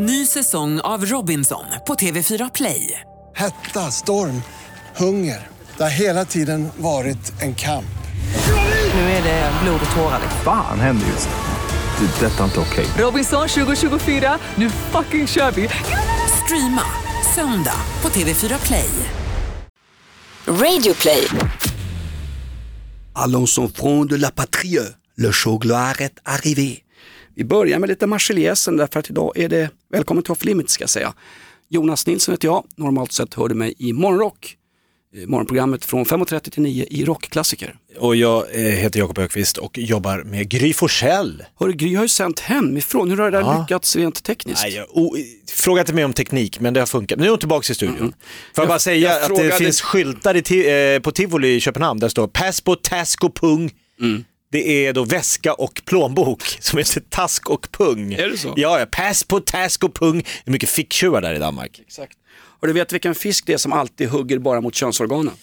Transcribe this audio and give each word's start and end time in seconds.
Ny 0.00 0.26
säsong 0.26 0.80
av 0.80 1.06
Robinson 1.06 1.64
på 1.86 1.94
TV4 1.94 2.50
Play. 2.54 3.00
Hetta, 3.36 3.90
storm, 3.90 4.42
hunger. 4.96 5.48
Det 5.76 5.82
har 5.82 5.90
hela 5.90 6.24
tiden 6.24 6.68
varit 6.76 7.42
en 7.42 7.54
kamp. 7.54 7.98
Nu 8.94 9.00
är 9.00 9.22
det 9.22 9.52
blod 9.62 9.80
och 9.90 9.96
tårar. 9.96 10.20
Fan 10.44 10.80
händer 10.80 11.06
just 11.06 11.28
nu. 11.28 12.06
Det. 12.06 12.26
är 12.26 12.30
Detta 12.30 12.40
är 12.40 12.44
inte 12.44 12.60
okej. 12.60 12.86
Robinson 12.98 13.48
2024, 13.48 14.38
nu 14.54 14.70
fucking 14.70 15.26
kör 15.26 15.50
vi! 15.50 15.68
Streama 16.44 16.84
söndag 17.34 17.80
på 18.00 18.08
TV4 18.08 18.66
Play. 18.66 18.90
Radio 20.46 20.94
play. 20.94 21.28
Allons 23.12 23.58
enfants 23.58 24.08
de 24.08 24.16
la 24.16 24.30
patrie, 24.30 24.94
le 25.16 25.32
show 25.32 25.58
gloire 25.58 26.00
est 26.00 26.20
arrivé. 26.24 26.87
Vi 27.38 27.44
börjar 27.44 27.78
med 27.78 27.88
lite 27.88 28.06
Marseljäsen 28.06 28.76
därför 28.76 29.00
att 29.00 29.10
idag 29.10 29.32
är 29.38 29.48
det 29.48 29.70
välkommen 29.92 30.22
till 30.24 30.32
Off 30.32 30.44
Limits 30.44 30.72
ska 30.72 30.82
jag 30.82 30.90
säga. 30.90 31.14
Jonas 31.68 32.06
Nilsson 32.06 32.32
heter 32.32 32.48
jag, 32.48 32.64
normalt 32.76 33.12
sett 33.12 33.34
hör 33.34 33.48
du 33.48 33.54
mig 33.54 33.74
i 33.78 33.92
Morgonrock. 33.92 34.56
eh, 35.16 35.26
Morgonprogrammet 35.28 35.84
från 35.84 36.04
5.30 36.04 36.50
till 36.50 36.62
9 36.62 36.86
i 36.90 37.04
rockklassiker. 37.04 37.76
Och 37.98 38.16
jag 38.16 38.44
eh, 38.54 38.60
heter 38.62 38.98
Jakob 39.00 39.18
Ökvist 39.18 39.58
och 39.58 39.78
jobbar 39.78 40.22
med 40.22 40.48
Gry 40.48 40.72
Forssell. 40.72 41.44
Hörru 41.60 41.72
Gry 41.72 41.94
har 41.94 42.02
ju 42.04 42.08
sänt 42.08 42.40
hemifrån, 42.40 43.10
hur 43.10 43.16
har 43.16 43.30
det 43.30 43.36
där 43.38 43.40
Ja. 43.44 43.60
lyckats 43.60 43.96
rent 43.96 44.22
tekniskt? 44.24 44.62
Nej, 44.62 44.74
jag, 44.74 44.86
o, 44.90 45.16
fråga 45.50 45.80
inte 45.80 45.92
mig 45.92 46.04
om 46.04 46.12
teknik, 46.12 46.60
men 46.60 46.74
det 46.74 46.80
har 46.80 46.86
funkat. 46.86 47.18
Nu 47.18 47.24
är 47.26 47.30
hon 47.30 47.38
tillbaka 47.38 47.72
i 47.72 47.74
studion. 47.74 48.12
Får 48.54 48.62
jag 48.62 48.68
bara 48.68 48.78
säga 48.78 48.96
jag 49.12 49.16
att 49.22 49.28
det 49.28 49.36
frågade- 49.36 49.54
finns 49.56 49.80
skyltar 49.80 50.52
i, 50.52 50.94
eh, 50.94 51.00
på 51.00 51.10
Tivoli 51.10 51.54
i 51.54 51.60
Köpenhamn 51.60 52.00
där 52.00 52.06
det 52.06 52.10
står 52.10 52.28
Pass 52.28 52.60
på 52.60 52.74
task 52.76 53.24
och 53.24 53.34
pung. 53.34 53.70
Mm. 54.00 54.24
Det 54.50 54.86
är 54.86 54.92
då 54.92 55.04
väska 55.04 55.54
och 55.54 55.82
plånbok 55.84 56.42
som 56.60 56.78
heter 56.78 57.00
task 57.00 57.50
och 57.50 57.68
pung. 57.72 58.12
Är 58.14 58.28
det 58.28 58.38
så? 58.38 58.54
Ja, 58.56 58.78
ja. 58.80 58.86
pass 58.90 59.24
på 59.24 59.40
task 59.40 59.84
och 59.84 59.94
pung. 59.94 60.18
Det 60.18 60.50
är 60.50 60.52
mycket 60.52 60.68
ficktjuvar 60.70 61.20
där 61.20 61.34
i 61.34 61.38
Danmark. 61.38 61.80
Exakt. 61.86 62.18
Och 62.60 62.66
du 62.66 62.72
vet 62.72 62.92
vilken 62.92 63.14
fisk 63.14 63.46
det 63.46 63.52
är 63.52 63.56
som 63.56 63.72
alltid 63.72 64.08
hugger 64.08 64.38
bara 64.38 64.60
mot 64.60 64.74
könsorganen? 64.74 65.34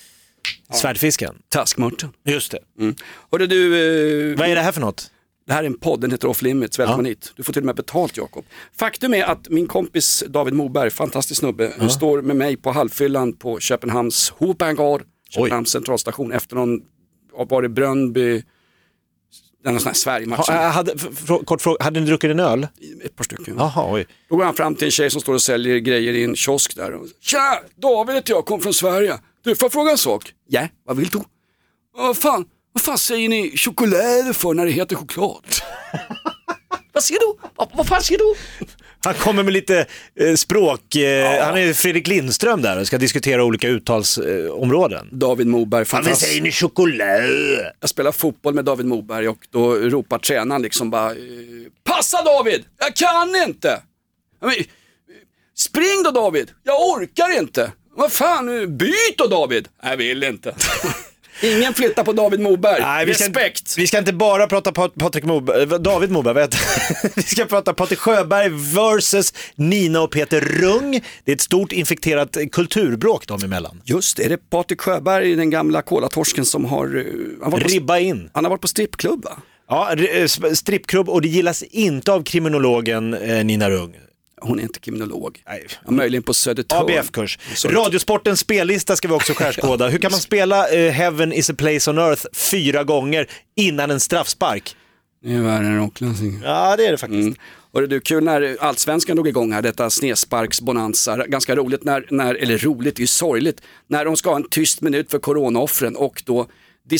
Svärdfisken. 0.73 1.35
Taskmörten. 1.49 2.09
Just 2.25 2.51
det. 2.51 2.59
Mm. 2.79 2.95
Hörru 3.31 3.47
du, 3.47 4.31
eh, 4.31 4.37
Vad 4.37 4.47
är 4.49 4.55
det 4.55 4.61
här 4.61 4.71
för 4.71 4.81
något? 4.81 5.11
Det 5.47 5.53
här 5.53 5.63
är 5.63 5.67
en 5.67 5.77
podd, 5.79 6.01
den 6.01 6.11
heter 6.11 6.27
Off 6.27 6.41
Limits, 6.41 6.79
välkommen 6.79 7.05
Ja. 7.05 7.09
hit. 7.09 7.33
Du 7.35 7.43
får 7.43 7.53
till 7.53 7.61
och 7.61 7.65
med 7.65 7.75
betalt 7.75 8.17
Jakob. 8.17 8.45
Faktum 8.77 9.13
är 9.13 9.23
att 9.23 9.49
min 9.49 9.67
kompis 9.67 10.23
David 10.27 10.53
Moberg, 10.53 10.89
fantastisk 10.89 11.39
snubbe, 11.39 11.89
står 11.89 12.21
med 12.21 12.35
mig 12.35 12.57
på 12.57 12.71
halvfyllan 12.71 13.33
på 13.33 13.59
Köpenhamns 13.59 14.33
Hoopangard, 14.37 15.01
Köpenhamns 15.29 15.69
centralstation 15.71 16.31
efter 16.31 16.55
någon, 16.55 16.81
var 17.49 17.61
det 17.61 17.69
Brönnby, 17.69 18.43
någon 19.71 19.79
sån 19.79 19.87
här 19.89 19.93
Sverige-match, 19.93 20.47
Ha, 20.49 20.67
hade, 20.67 20.91
f- 20.95 21.07
f- 21.29 21.39
kort 21.45 21.61
fråga, 21.61 21.83
hade 21.83 21.99
ni 21.99 22.05
druckit 22.05 22.31
en 22.31 22.39
öl? 22.39 22.67
ett 23.03 23.15
par 23.15 23.23
stycken. 23.23 23.55
Jaha, 23.57 23.93
oj. 23.93 24.05
Då 24.29 24.35
går 24.35 24.43
han 24.45 24.53
fram 24.53 24.75
till 24.75 24.85
en 24.85 24.91
tjej 24.91 25.09
som 25.09 25.21
står 25.21 25.33
och 25.33 25.41
säljer 25.41 25.77
grejer 25.77 26.13
i 26.13 26.23
en 26.23 26.35
kiosk 26.35 26.75
där. 26.75 26.91
Och, 26.93 27.07
Tja, 27.21 27.59
David 27.75 28.15
heter 28.15 28.33
jag, 28.33 28.45
kom 28.45 28.61
från 28.61 28.73
Sverige. 28.73 29.19
Du, 29.43 29.55
får 29.55 29.65
jag 29.65 29.71
fråga 29.73 29.91
en 29.91 29.97
sak? 29.97 30.33
Ja, 30.47 30.67
vad 30.85 30.97
vill 30.97 31.07
du? 31.09 31.19
Vad 31.97 32.17
fan, 32.17 32.45
vad 32.73 32.81
fan 32.83 32.97
säger 32.97 33.29
ni 33.29 33.57
choklad 33.57 34.35
för 34.35 34.53
när 34.53 34.65
det 34.65 34.71
heter 34.71 34.95
choklad? 34.95 35.43
vad 36.93 37.03
säger 37.03 37.19
du? 37.19 37.49
Vad, 37.55 37.69
vad 37.73 37.87
fan 37.87 38.01
säger 38.01 38.19
du? 38.19 38.35
Han 39.05 39.13
kommer 39.13 39.43
med 39.43 39.53
lite 39.53 39.85
eh, 40.19 40.33
språk, 40.35 40.95
eh, 40.95 41.45
han 41.45 41.57
är 41.57 41.73
Fredrik 41.73 42.07
Lindström 42.07 42.61
där 42.61 42.79
och 42.79 42.87
ska 42.87 42.97
diskutera 42.97 43.43
olika 43.43 43.67
uttalsområden. 43.67 45.09
Eh. 45.11 45.17
David 45.17 45.47
Moberg, 45.47 45.85
fantastisk. 45.85 46.27
säger 46.27 46.41
ni 46.41 46.51
choklad? 46.51 47.23
Jag 47.79 47.89
spelar 47.89 48.11
fotboll 48.11 48.53
med 48.53 48.65
David 48.65 48.85
Moberg 48.85 49.27
och 49.27 49.47
då 49.51 49.73
ropar 49.75 50.19
tränaren 50.19 50.61
liksom 50.61 50.89
bara 50.89 51.11
eh, 51.11 51.17
Passa 51.83 52.23
David, 52.23 52.63
jag 52.77 52.95
kan 52.95 53.35
inte! 53.47 53.81
Ja, 54.41 54.47
Men, 54.47 54.55
spring 55.55 56.03
då 56.03 56.11
David, 56.11 56.51
jag 56.63 56.81
orkar 56.81 57.39
inte! 57.39 57.71
Vad 57.97 58.11
fan, 58.11 58.77
byt 58.77 59.17
då 59.17 59.27
David! 59.27 59.67
Jag 59.83 59.97
vill 59.97 60.23
inte. 60.23 60.55
Ingen 61.41 61.73
flyttar 61.73 62.03
på 62.03 62.13
David 62.13 62.39
Moberg. 62.39 62.81
Nej, 62.81 63.05
vi 63.05 63.13
ska, 63.13 63.23
Respekt! 63.23 63.77
vi 63.77 63.87
ska 63.87 63.97
inte 63.97 64.13
bara 64.13 64.47
prata 64.47 64.71
Pat 64.71 64.95
Patrik 64.95 65.23
Moberg, 65.23 65.61
eh, 65.61 65.67
David 65.69 66.11
Moberg, 66.11 66.39
han? 66.39 66.49
Vi 67.15 67.21
ska 67.21 67.45
prata 67.45 67.73
Patrik 67.73 67.99
Sjöberg 67.99 68.49
versus 68.49 69.33
Nina 69.55 70.01
och 70.01 70.11
Peter 70.11 70.41
Rung. 70.41 71.01
Det 71.23 71.31
är 71.31 71.35
ett 71.35 71.41
stort 71.41 71.71
infekterat 71.71 72.37
kulturbråk 72.51 73.27
dem 73.27 73.39
emellan. 73.43 73.81
Just 73.85 74.19
är 74.19 74.29
det 74.29 74.37
Patrik 74.49 74.81
Sjöberg, 74.81 75.35
den 75.35 75.49
gamla 75.49 75.81
kolatorsken 75.81 76.45
som 76.45 76.65
har, 76.65 76.97
eh, 76.97 77.03
han, 77.41 77.51
på, 77.51 77.57
Ribba 77.57 77.99
in. 77.99 78.29
han 78.33 78.43
har 78.43 78.49
varit 78.49 78.61
på 78.61 78.67
strippklubb 78.67 79.23
va? 79.23 79.37
Ja, 79.69 79.93
eh, 79.93 80.27
strippklubb 80.53 81.09
och 81.09 81.21
det 81.21 81.27
gillas 81.27 81.63
inte 81.63 82.11
av 82.11 82.23
kriminologen 82.23 83.09
Nina 83.43 83.69
Rung. 83.69 83.95
Hon 84.41 84.59
är 84.59 84.63
inte 84.63 84.79
kriminolog. 84.79 85.43
Nej. 85.47 85.67
Ja, 85.85 85.91
möjligen 85.91 86.23
på 86.23 86.33
Södertörn. 86.33 86.81
ABF-kurs. 86.81 87.39
Radiosportens 87.65 88.39
spellista 88.39 88.95
ska 88.95 89.07
vi 89.07 89.13
också 89.13 89.33
skärskåda. 89.35 89.87
Hur 89.87 89.99
kan 89.99 90.11
man 90.11 90.19
spela 90.19 90.69
eh, 90.69 90.91
Heaven 90.91 91.33
is 91.33 91.49
a 91.49 91.53
place 91.57 91.91
on 91.91 91.97
earth 91.97 92.25
fyra 92.33 92.83
gånger 92.83 93.29
innan 93.55 93.91
en 93.91 93.99
straffspark? 93.99 94.75
Det 95.23 95.33
är 95.33 95.41
värre 95.41 95.65
än 95.65 95.77
rockklassing. 95.77 96.41
Ja, 96.43 96.75
det 96.77 96.85
är 96.85 96.91
det 96.91 96.97
faktiskt. 96.97 97.27
Mm. 97.27 97.35
Och 97.71 97.87
det 97.87 97.95
är 97.95 97.99
kul 97.99 98.23
när 98.23 98.57
allsvenskan 98.59 99.15
drog 99.15 99.27
igång 99.27 99.53
här, 99.53 99.61
detta 99.61 99.89
snedsparksbonanza. 99.89 101.27
Ganska 101.27 101.55
roligt, 101.55 101.83
när, 101.83 102.07
när, 102.09 102.35
eller 102.35 102.57
roligt, 102.57 102.95
det 102.95 102.99
är 102.99 103.03
ju 103.03 103.07
sorgligt, 103.07 103.61
när 103.87 104.05
de 104.05 104.17
ska 104.17 104.29
ha 104.29 104.35
en 104.35 104.49
tyst 104.49 104.81
minut 104.81 105.11
för 105.11 105.19
coronaoffren 105.19 105.95
och 105.95 106.23
då 106.25 106.47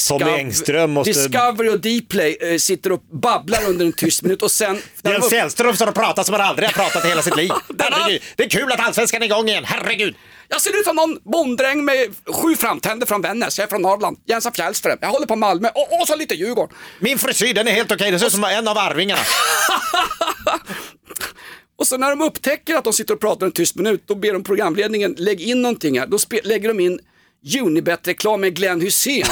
Tommy 0.08 0.32
Engström 0.32 0.92
måste- 0.92 1.12
Discovery 1.14 1.70
och 1.70 1.80
Dplay 1.80 2.38
eh, 2.42 2.58
sitter 2.58 2.92
och 2.92 3.02
babblar 3.22 3.60
under 3.70 3.86
en 3.86 3.94
tyst 3.94 4.22
minut 4.22 4.42
och 4.42 4.52
sen... 4.52 4.76
upp- 5.04 5.30
Fjällström 5.30 5.76
står 5.76 5.88
och 5.88 5.96
pratar 5.96 6.24
som 6.24 6.34
han 6.36 6.44
aldrig 6.48 6.70
har 6.70 6.74
pratat 6.74 7.06
i 7.06 7.08
hela 7.08 7.22
sitt 7.22 7.36
liv. 7.36 7.52
Herregud, 7.80 8.22
det 8.36 8.44
är 8.44 8.50
kul 8.50 8.72
att 8.72 8.80
allsvenskan 8.80 9.22
är 9.22 9.26
igång 9.26 9.50
igen, 9.50 9.64
herregud. 9.66 10.16
Jag 10.48 10.62
ser 10.62 10.80
ut 10.80 10.86
som 10.86 10.96
någon 10.96 11.20
bonddräng 11.24 11.86
med 11.86 12.16
sju 12.28 12.56
framtänder 12.56 13.08
från 13.08 13.22
Vännäs, 13.22 13.58
jag 13.58 13.66
är 13.66 13.70
från 13.70 13.82
Norrland, 13.82 14.18
Jensa 14.26 14.52
Fjällström, 14.52 14.98
jag 15.02 15.10
håller 15.10 15.28
på 15.28 15.36
Malmö 15.36 15.70
och, 15.76 16.02
och 16.02 16.08
så 16.08 16.16
lite 16.16 16.36
Djurgården. 16.36 16.76
Min 17.00 17.18
frisyr 17.18 17.54
den 17.54 17.68
är 17.68 17.72
helt 17.72 17.92
okej, 17.92 18.12
den 18.12 18.20
ser 18.20 18.28
ut 18.28 18.34
som 18.34 18.44
en 18.44 18.68
av 18.68 18.78
arvingarna. 18.78 19.22
Och 21.78 21.88
så 21.88 21.98
när 21.98 22.10
de 22.10 22.22
upptäcker 22.22 22.76
att 22.76 22.84
de 22.84 22.94
sitter 22.94 23.14
och 23.14 23.20
pratar 23.20 23.46
en 23.46 23.52
tyst 23.52 23.76
minut, 23.76 24.04
då 24.06 24.16
ber 24.16 24.34
de 24.34 24.44
programledningen, 24.44 25.16
lägg 25.18 25.42
in 25.42 25.62
någonting 25.62 26.00
här. 26.00 26.08
Då 26.08 26.18
lägger 26.44 26.68
de 26.68 26.80
in 26.80 27.00
Unibet-reklam 27.54 28.42
med 28.42 28.56
Glenn 28.56 28.82
Hussein. 28.82 29.26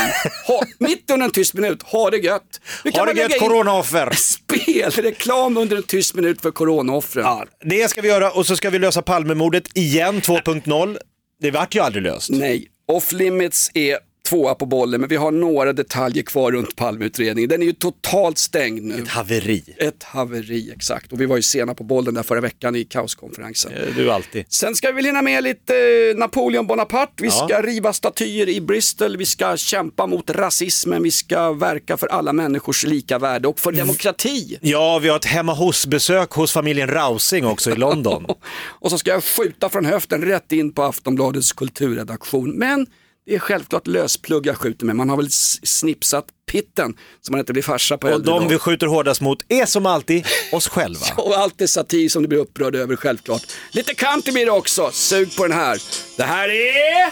Ha, 0.47 0.63
mitt 0.79 1.11
under 1.11 1.25
en 1.25 1.31
tyst 1.31 1.53
minut, 1.53 1.83
ha 1.83 2.09
det 2.09 2.17
gött. 2.17 2.61
Hur 2.83 2.91
kan 2.91 3.05
man 3.05 3.15
det 3.15 3.21
lägga 3.21 3.35
gött 3.35 3.39
coronaoffer. 3.39 4.13
Spelreklam 4.15 5.57
under 5.57 5.77
en 5.77 5.83
tyst 5.83 6.15
minut 6.15 6.41
för 6.41 6.51
coronaoffren. 6.51 7.23
Ja, 7.25 7.45
det 7.63 7.89
ska 7.89 8.01
vi 8.01 8.07
göra 8.07 8.31
och 8.31 8.45
så 8.45 8.55
ska 8.55 8.69
vi 8.69 8.79
lösa 8.79 9.01
Palmemordet 9.01 9.77
igen 9.77 10.21
2.0. 10.21 10.97
Det 11.41 11.51
vart 11.51 11.75
ju 11.75 11.79
aldrig 11.79 12.03
löst. 12.03 12.29
Nej, 12.29 12.67
off 12.87 13.11
limits 13.11 13.71
är 13.73 13.97
tvåa 14.33 14.55
på 14.55 14.65
bollen, 14.65 14.99
men 15.01 15.09
vi 15.09 15.15
har 15.15 15.31
några 15.31 15.73
detaljer 15.73 16.23
kvar 16.23 16.51
runt 16.51 16.75
Palmeutredningen. 16.75 17.49
Den 17.49 17.61
är 17.61 17.65
ju 17.65 17.73
totalt 17.73 18.37
stängd 18.37 18.83
nu. 18.83 19.01
Ett 19.01 19.07
haveri. 19.07 19.63
Ett 19.77 20.03
haveri, 20.03 20.71
exakt. 20.75 21.11
Och 21.13 21.21
vi 21.21 21.25
var 21.25 21.35
ju 21.35 21.41
sena 21.41 21.73
på 21.73 21.83
bollen 21.83 22.13
där 22.13 22.23
förra 22.23 22.41
veckan 22.41 22.75
i 22.75 22.83
kaoskonferensen. 22.83 23.71
Du 23.95 24.11
alltid. 24.11 24.45
Sen 24.49 24.75
ska 24.75 24.87
vi 24.87 24.93
väl 24.93 25.05
hinna 25.05 25.21
med 25.21 25.43
lite 25.43 25.75
eh, 25.77 26.17
Napoleon 26.19 26.67
Bonaparte, 26.67 27.13
vi 27.23 27.27
Ja. 27.27 27.31
ska 27.47 27.61
riva 27.61 27.93
statyer 27.93 28.49
i 28.49 28.61
Bristol, 28.61 29.17
vi 29.17 29.25
ska 29.25 29.57
kämpa 29.57 30.07
mot 30.07 30.29
rasismen, 30.29 31.03
vi 31.03 31.11
ska 31.11 31.51
verka 31.51 31.97
för 31.97 32.07
alla 32.07 32.33
människors 32.33 32.83
lika 32.83 33.19
värde 33.19 33.47
och 33.47 33.59
för 33.59 33.71
demokrati. 33.71 34.57
Ja, 34.61 34.99
vi 34.99 35.09
har 35.09 35.15
ett 35.15 35.25
hemma 35.25 35.53
hos-besök 35.53 36.31
hos 36.31 36.51
familjen 36.51 36.87
Rausing 36.87 37.45
också 37.45 37.71
i 37.71 37.75
London. 37.75 38.25
Och 38.79 38.89
så 38.89 38.97
ska 38.97 39.11
jag 39.11 39.23
skjuta 39.23 39.69
från 39.69 39.85
höften 39.85 40.21
rätt 40.21 40.51
in 40.51 40.73
på 40.73 40.83
Aftonbladets 40.83 41.51
kulturredaktion. 41.53 42.51
Men 42.51 42.87
det 43.25 43.35
är 43.35 43.39
självklart 43.39 43.87
lösplugg 43.87 44.45
jag 44.45 44.57
skjuter 44.57 44.85
med, 44.85 44.95
man 44.95 45.09
har 45.09 45.17
väl 45.17 45.31
snipsat 45.63 46.25
pitten 46.45 46.97
så 47.21 47.31
man 47.31 47.39
inte 47.39 47.53
blir 47.53 47.63
farsa 47.63 47.97
på 47.97 48.07
Och 48.07 48.13
äldre 48.13 48.31
de 48.31 48.39
dagar. 48.39 48.49
vi 48.49 48.57
skjuter 48.59 48.87
hårdast 48.87 49.21
mot 49.21 49.39
är 49.49 49.65
som 49.65 49.85
alltid 49.85 50.25
oss 50.51 50.67
själva. 50.67 51.05
Och 51.17 51.37
allt 51.37 51.61
är 51.61 51.67
satir 51.67 52.09
som 52.09 52.21
du 52.21 52.27
blir 52.27 52.39
upprörd 52.39 52.75
över 52.75 52.95
självklart. 52.95 53.43
Lite 53.71 53.93
country 53.93 54.33
blir 54.33 54.45
det 54.45 54.51
också, 54.51 54.91
sug 54.91 55.35
på 55.35 55.43
den 55.47 55.57
här. 55.57 55.81
Det 56.17 56.23
här 56.23 56.49
är... 56.49 57.11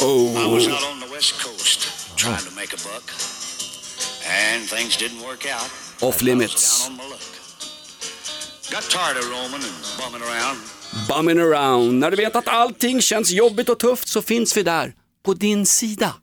Oh. 0.00 0.30
I 0.30 0.54
was 0.54 0.66
out 0.68 0.92
on 0.92 1.00
the 1.00 1.14
west 1.14 1.42
coast 1.42 1.80
trying 2.16 2.38
to 2.38 2.54
make 2.54 2.72
a 2.74 2.78
buck, 2.84 3.10
and 4.26 4.68
things 4.68 4.96
didn't 4.98 5.22
work 5.26 5.46
out. 5.46 5.70
Off 6.02 6.22
limits. 6.22 6.90
Got 8.70 8.82
tired 8.90 9.16
of 9.16 9.30
roaming 9.30 9.62
and 9.62 9.74
bumming 9.98 10.22
around. 10.28 10.58
Bumming 11.08 11.38
around. 11.38 11.98
När 11.98 12.10
du 12.10 12.16
vet 12.16 12.36
att 12.36 12.48
allting 12.48 13.00
känns 13.00 13.30
jobbigt 13.30 13.68
och 13.68 13.78
tufft 13.78 14.08
så 14.08 14.22
finns 14.22 14.56
vi 14.56 14.62
där, 14.62 14.94
på 15.24 15.34
din 15.34 15.66
sida. 15.66 16.14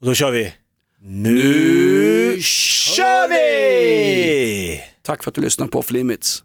Och 0.00 0.06
då 0.06 0.14
kör 0.14 0.30
vi. 0.30 0.52
Nu 1.00 2.38
kör 2.42 3.28
vi! 3.28 4.80
Tack 5.02 5.22
för 5.22 5.30
att 5.30 5.34
du 5.34 5.40
lyssnar 5.40 5.66
på 5.66 5.78
Off 5.78 5.90
Limits. 5.90 6.42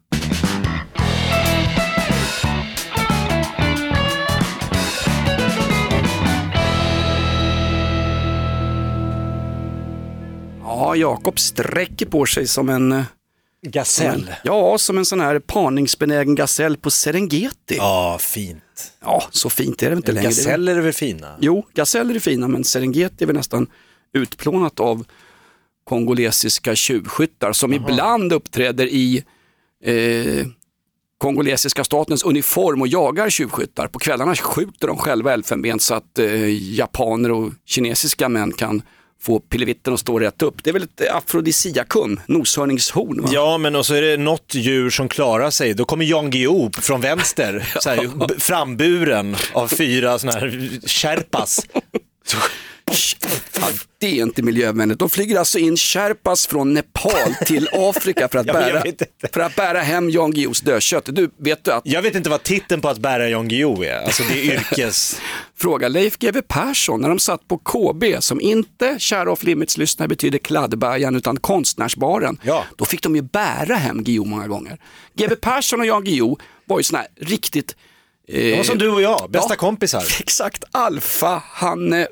Ja, 10.64 10.96
Jakob 10.96 11.40
sträcker 11.40 12.06
på 12.06 12.26
sig 12.26 12.48
som 12.48 12.70
en, 12.70 13.04
Gasell. 13.62 14.32
Ja, 14.44 14.78
som 14.78 14.98
en 14.98 15.06
sån 15.06 15.20
här 15.20 15.40
parningsbenägen 15.40 16.36
gasell 16.36 16.78
på 16.78 16.92
Serengeti. 16.92 17.76
Ja, 17.78 18.12
Ja, 18.12 18.18
fint. 18.20 18.94
så 19.32 19.50
fint 19.50 19.84
är 19.84 19.90
det 19.90 19.96
inte 19.96 20.12
längre. 20.12 20.28
Gaseller 20.28 20.76
är 20.76 20.82
väl 20.82 20.94
fina? 20.94 21.38
Jo, 21.42 21.66
gaseller 21.74 22.16
är 22.16 22.20
fina 22.20 22.48
men 22.48 22.64
Serengeti 22.64 23.24
är 23.24 23.26
väl 23.26 23.36
nästan 23.36 23.68
utplånat 24.14 24.80
av 24.80 25.06
kongolesiska 25.84 26.76
tjuvskyttar 26.76 27.54
som 27.54 27.74
ibland 27.74 28.34
uppträder 28.34 28.86
i 28.88 29.24
eh, 29.84 30.48
kongolesiska 31.18 31.84
statens 31.84 32.24
uniform 32.24 32.82
och 32.82 32.88
jagar 32.88 33.30
tjuvskyttar. 33.30 33.88
På 33.88 34.00
kvällarna 34.00 34.36
skjuter 34.36 34.88
de 34.88 34.98
själva 34.98 35.34
elfenben 35.34 35.80
så 35.80 35.94
att 35.94 36.20
eh, 36.20 36.74
japaner 36.76 37.32
och 37.32 37.52
kinesiska 37.66 38.30
män 38.30 38.52
kan 38.54 38.82
få 39.22 39.40
pillevitten 39.40 39.94
att 39.94 40.00
stå 40.00 40.20
rätt 40.20 40.42
upp. 40.42 40.64
Det 40.64 40.70
är 40.70 40.74
väl 40.74 40.84
ett 40.84 41.12
afrodisiakum, 41.12 42.20
noshörningshorn. 42.26 43.22
Va? 43.22 43.30
Ja, 43.32 43.58
men 43.58 43.76
och 43.76 43.86
så 43.86 43.94
är 43.94 44.02
det 44.02 44.18
något 44.18 44.56
djur 44.56 44.90
som 44.90 45.10
klarar 45.10 45.50
sig. 45.50 45.74
Då 45.74 45.86
kommer 45.86 46.06
Jan 46.06 46.30
Guillou 46.30 46.72
från 46.82 47.02
vänster, 47.02 47.74
så 47.80 47.90
här, 47.90 48.40
framburen 48.40 49.36
av 49.54 49.68
fyra 49.68 50.20
såna 50.20 50.34
här 50.34 50.70
sherpas. 50.88 51.60
Fan, 53.52 53.74
det 54.00 54.08
är 54.08 54.24
inte 54.24 54.42
miljövänligt. 54.42 55.00
De 55.00 55.10
flyger 55.10 55.40
alltså 55.40 55.60
in 55.60 55.78
Sherpas 55.78 56.48
från 56.48 56.74
Nepal 56.74 57.36
till 57.46 57.70
Afrika 57.74 58.28
för 58.28 58.40
att, 58.40 58.46
Ja, 58.48 58.54
bära, 58.54 58.84
för 59.34 59.40
att 59.40 59.56
bära 59.56 59.80
hem 59.80 60.10
Jan 60.10 60.32
Guillous 60.32 60.62
dödkött. 60.62 61.06
Du, 61.06 61.30
vet 61.38 61.64
du 61.64 61.72
att 61.72 61.82
Jag 61.86 62.02
vet 62.02 62.16
inte 62.16 62.30
vad 62.30 62.44
titeln 62.44 62.82
på 62.82 62.90
att 62.90 62.98
bära 62.98 63.30
Jan 63.30 63.48
Guillou 63.48 63.84
är. 63.84 63.98
Alltså 64.06 64.24
det 64.24 64.40
är 64.40 64.44
yrkes... 64.54 65.22
Fråga 65.58 65.88
Leif 65.88 66.18
GW 66.18 66.42
Persson 66.48 67.02
när 67.02 67.10
de 67.10 67.20
satt 67.20 67.48
på 67.48 67.58
KB 67.58 68.04
som 68.24 68.42
inte 68.42 68.96
kära 69.00 69.32
off 69.32 69.44
limits 69.44 69.78
lyssnare 69.78 70.10
betyder 70.10 70.38
kladdbajan 70.38 71.16
utan 71.16 71.38
konstnärsbaren. 71.38 72.38
Ja. 72.44 72.64
Då 72.76 72.86
fick 72.86 73.04
de 73.04 73.16
ju 73.16 73.22
bära 73.22 73.76
hem 73.76 74.04
Guillou 74.04 74.26
många 74.26 74.48
gånger. 74.48 74.80
GW 75.14 75.36
Persson 75.36 75.80
och 75.80 75.86
Jan 75.86 76.04
Guillou 76.04 76.38
var 76.66 76.80
ju 76.80 76.84
såna 76.84 77.00
här 77.00 77.08
riktigt 77.22 77.76
Det 78.28 78.58
var 78.58 78.64
som 78.64 78.78
du 78.78 78.90
och 78.90 79.02
jag, 79.02 79.30
bästa 79.32 79.54
Ja. 79.54 79.58
kompisar. 79.58 80.04
Exakt, 80.20 80.64
alfa, 80.72 81.42
han 81.46 81.94
eh, 81.94 82.06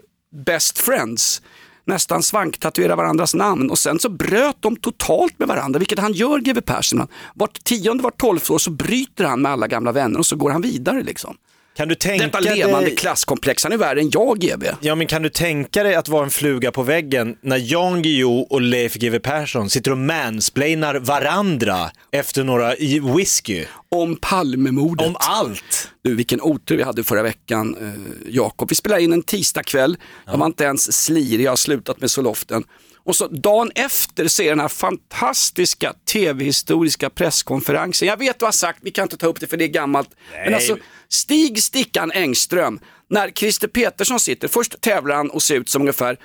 best 0.46 0.78
friends. 0.80 1.42
Nästan 1.88 2.24
svanktatuera 2.24 2.96
varandras 2.96 3.34
namn 3.36 3.70
och 3.70 3.78
sen 3.80 4.00
så 4.00 4.10
bröt 4.10 4.56
de 4.60 4.76
totalt 4.76 5.40
med 5.40 5.48
varandra, 5.48 5.80
vilket 5.80 6.00
han 6.00 6.14
gör 6.14 6.40
GW 6.40 6.62
Persson. 6.62 7.08
Vart 7.36 7.64
tionde, 7.64 8.04
vart 8.04 8.18
tolfte 8.20 8.54
år 8.54 8.58
så 8.58 8.72
bryter 8.72 9.24
han 9.24 9.42
med 9.42 9.52
alla 9.52 9.68
gamla 9.68 9.92
vänner 9.92 10.20
och 10.20 10.26
så 10.26 10.36
går 10.36 10.50
han 10.50 10.62
vidare 10.62 11.04
liksom. 11.04 11.38
Kan 11.76 11.88
du 11.88 11.96
tänka 11.96 12.26
Detta 12.26 12.40
levande 12.40 12.88
dig... 12.88 12.96
klasskomplex, 12.96 13.64
han 13.64 13.74
är 13.74 13.78
värre 13.78 14.00
än 14.00 14.10
jag 14.10 14.40
GW. 14.40 14.68
Ja, 14.80 14.96
men 14.96 15.08
kan 15.08 15.22
du 15.22 15.30
tänka 15.30 15.84
dig 15.84 15.96
att 15.96 16.08
vara 16.08 16.24
en 16.24 16.30
fluga 16.30 16.72
på 16.72 16.84
väggen 16.84 17.38
när 17.42 17.58
Jan 17.58 18.02
Guillou 18.02 18.48
och 18.50 18.62
Leif 18.62 18.94
GW 18.94 19.20
Persson 19.20 19.70
sitter 19.70 19.92
och 19.92 19.98
mansplainar 19.98 20.96
varandra 20.96 21.92
efter 22.12 22.44
några 22.44 22.76
i 22.76 23.00
whisky? 23.00 23.66
Om 23.90 24.16
Palmemordet. 24.16 25.08
Om 25.08 25.16
allt! 25.20 25.90
Du, 26.04 26.16
vilken 26.16 26.42
otur 26.42 26.78
vi 26.78 26.84
hade 26.84 27.04
förra 27.04 27.24
veckan, 27.24 27.78
eh, 27.82 28.34
Jakob. 28.34 28.70
Vi 28.70 28.76
spelade 28.76 29.04
in 29.04 29.14
en 29.14 29.24
tisdagkväll, 29.24 29.98
jag 30.26 30.38
var 30.38 30.46
inte 30.46 30.64
ens 30.64 31.04
slirig, 31.04 31.46
jag 31.46 31.52
har 31.52 31.56
slutat 31.56 32.02
med 32.02 32.12
soloften. 32.12 32.64
Och 33.06 33.16
så 33.16 33.28
dagen 33.28 33.72
efter 33.76 34.28
ser 34.28 34.50
den 34.50 34.60
här 34.60 34.68
fantastiska 34.68 35.94
tv-historiska 36.12 37.10
presskonferensen. 37.10 38.08
Jag 38.08 38.18
vet 38.18 38.40
du 38.40 38.46
har 38.46 38.52
sagt, 38.52 38.80
vi 38.82 38.92
kan 38.92 39.04
inte 39.04 39.18
ta 39.18 39.28
upp 39.28 39.40
det 39.40 39.48
för 39.48 39.58
det 39.58 39.66
är 39.66 39.68
gammalt. 39.68 40.10
Men 40.46 40.54
alltså, 40.54 40.78
Stig 41.16 41.64
Stickan 41.64 42.12
Engström, 42.12 42.80
när 43.10 43.30
Christer 43.30 43.68
Petersson 43.68 44.20
sitter, 44.20 44.48
först 44.48 44.82
tävlar 44.82 45.16
han 45.16 45.30
och 45.30 45.44
ser 45.44 45.56
ut 45.56 45.70
som 45.70 45.82
ungefär 45.82 46.18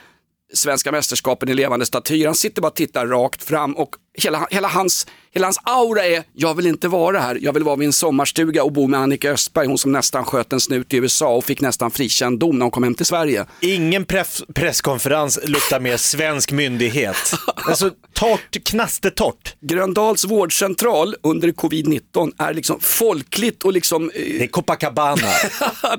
svenska 0.55 0.93
mästerskapen 0.93 1.49
i 1.49 1.55
levande 1.55 1.87
statyer, 1.87 2.27
Han 2.27 2.35
sitter 2.35 2.63
bara 2.63 2.69
och 2.69 2.75
tittar 2.75 3.07
rakt 3.07 3.43
fram 3.43 3.77
och 3.77 3.97
hela, 4.19 4.47
hela, 4.51 4.69
hans, 4.69 5.07
hela 5.35 5.47
hans 5.47 5.59
aura 5.63 6.05
är, 6.07 6.25
jag 6.33 6.55
vill 6.55 6.67
inte 6.67 6.89
vara 6.89 7.21
här, 7.21 7.39
jag 7.41 7.53
vill 7.53 7.63
vara 7.63 7.77
vid 7.77 7.87
en 7.87 7.93
sommarstuga 7.93 8.65
och 8.65 8.73
bo 8.73 8.87
med 8.87 9.01
Annika 9.01 9.31
Östberg, 9.31 9.67
hon 9.67 9.79
som 9.79 9.93
nästan 9.93 10.25
sköt 10.25 10.53
en 10.53 10.61
snut 10.61 10.95
i 10.95 10.97
USA 10.97 11.37
och 11.37 11.45
fick 11.45 11.61
nästan 11.61 11.91
frikänd 11.91 12.39
dom 12.39 12.59
när 12.59 12.65
hon 12.65 12.71
kom 12.71 12.83
hem 12.83 12.95
till 12.95 13.07
Sverige. 13.07 13.47
Ingen 13.61 14.05
press 14.05 14.43
presskonferens 14.55 15.39
luktar 15.45 15.81
mer 15.81 15.97
svensk 15.97 16.53
myndighet. 16.53 17.17
Alltså 17.71 17.91
torrt, 18.13 18.65
knastertorrt. 18.65 19.55
Gröndals 19.61 20.25
vårdcentral 20.25 21.15
under 21.23 21.49
covid-19 21.49 22.33
är 22.39 22.55
liksom 22.55 22.81
folkligt 22.81 23.65
och 23.65 23.73
liksom, 23.73 24.11
Det 24.15 24.37
eh, 24.37 24.43
är 24.43 24.47
Copacabana, 24.47 25.17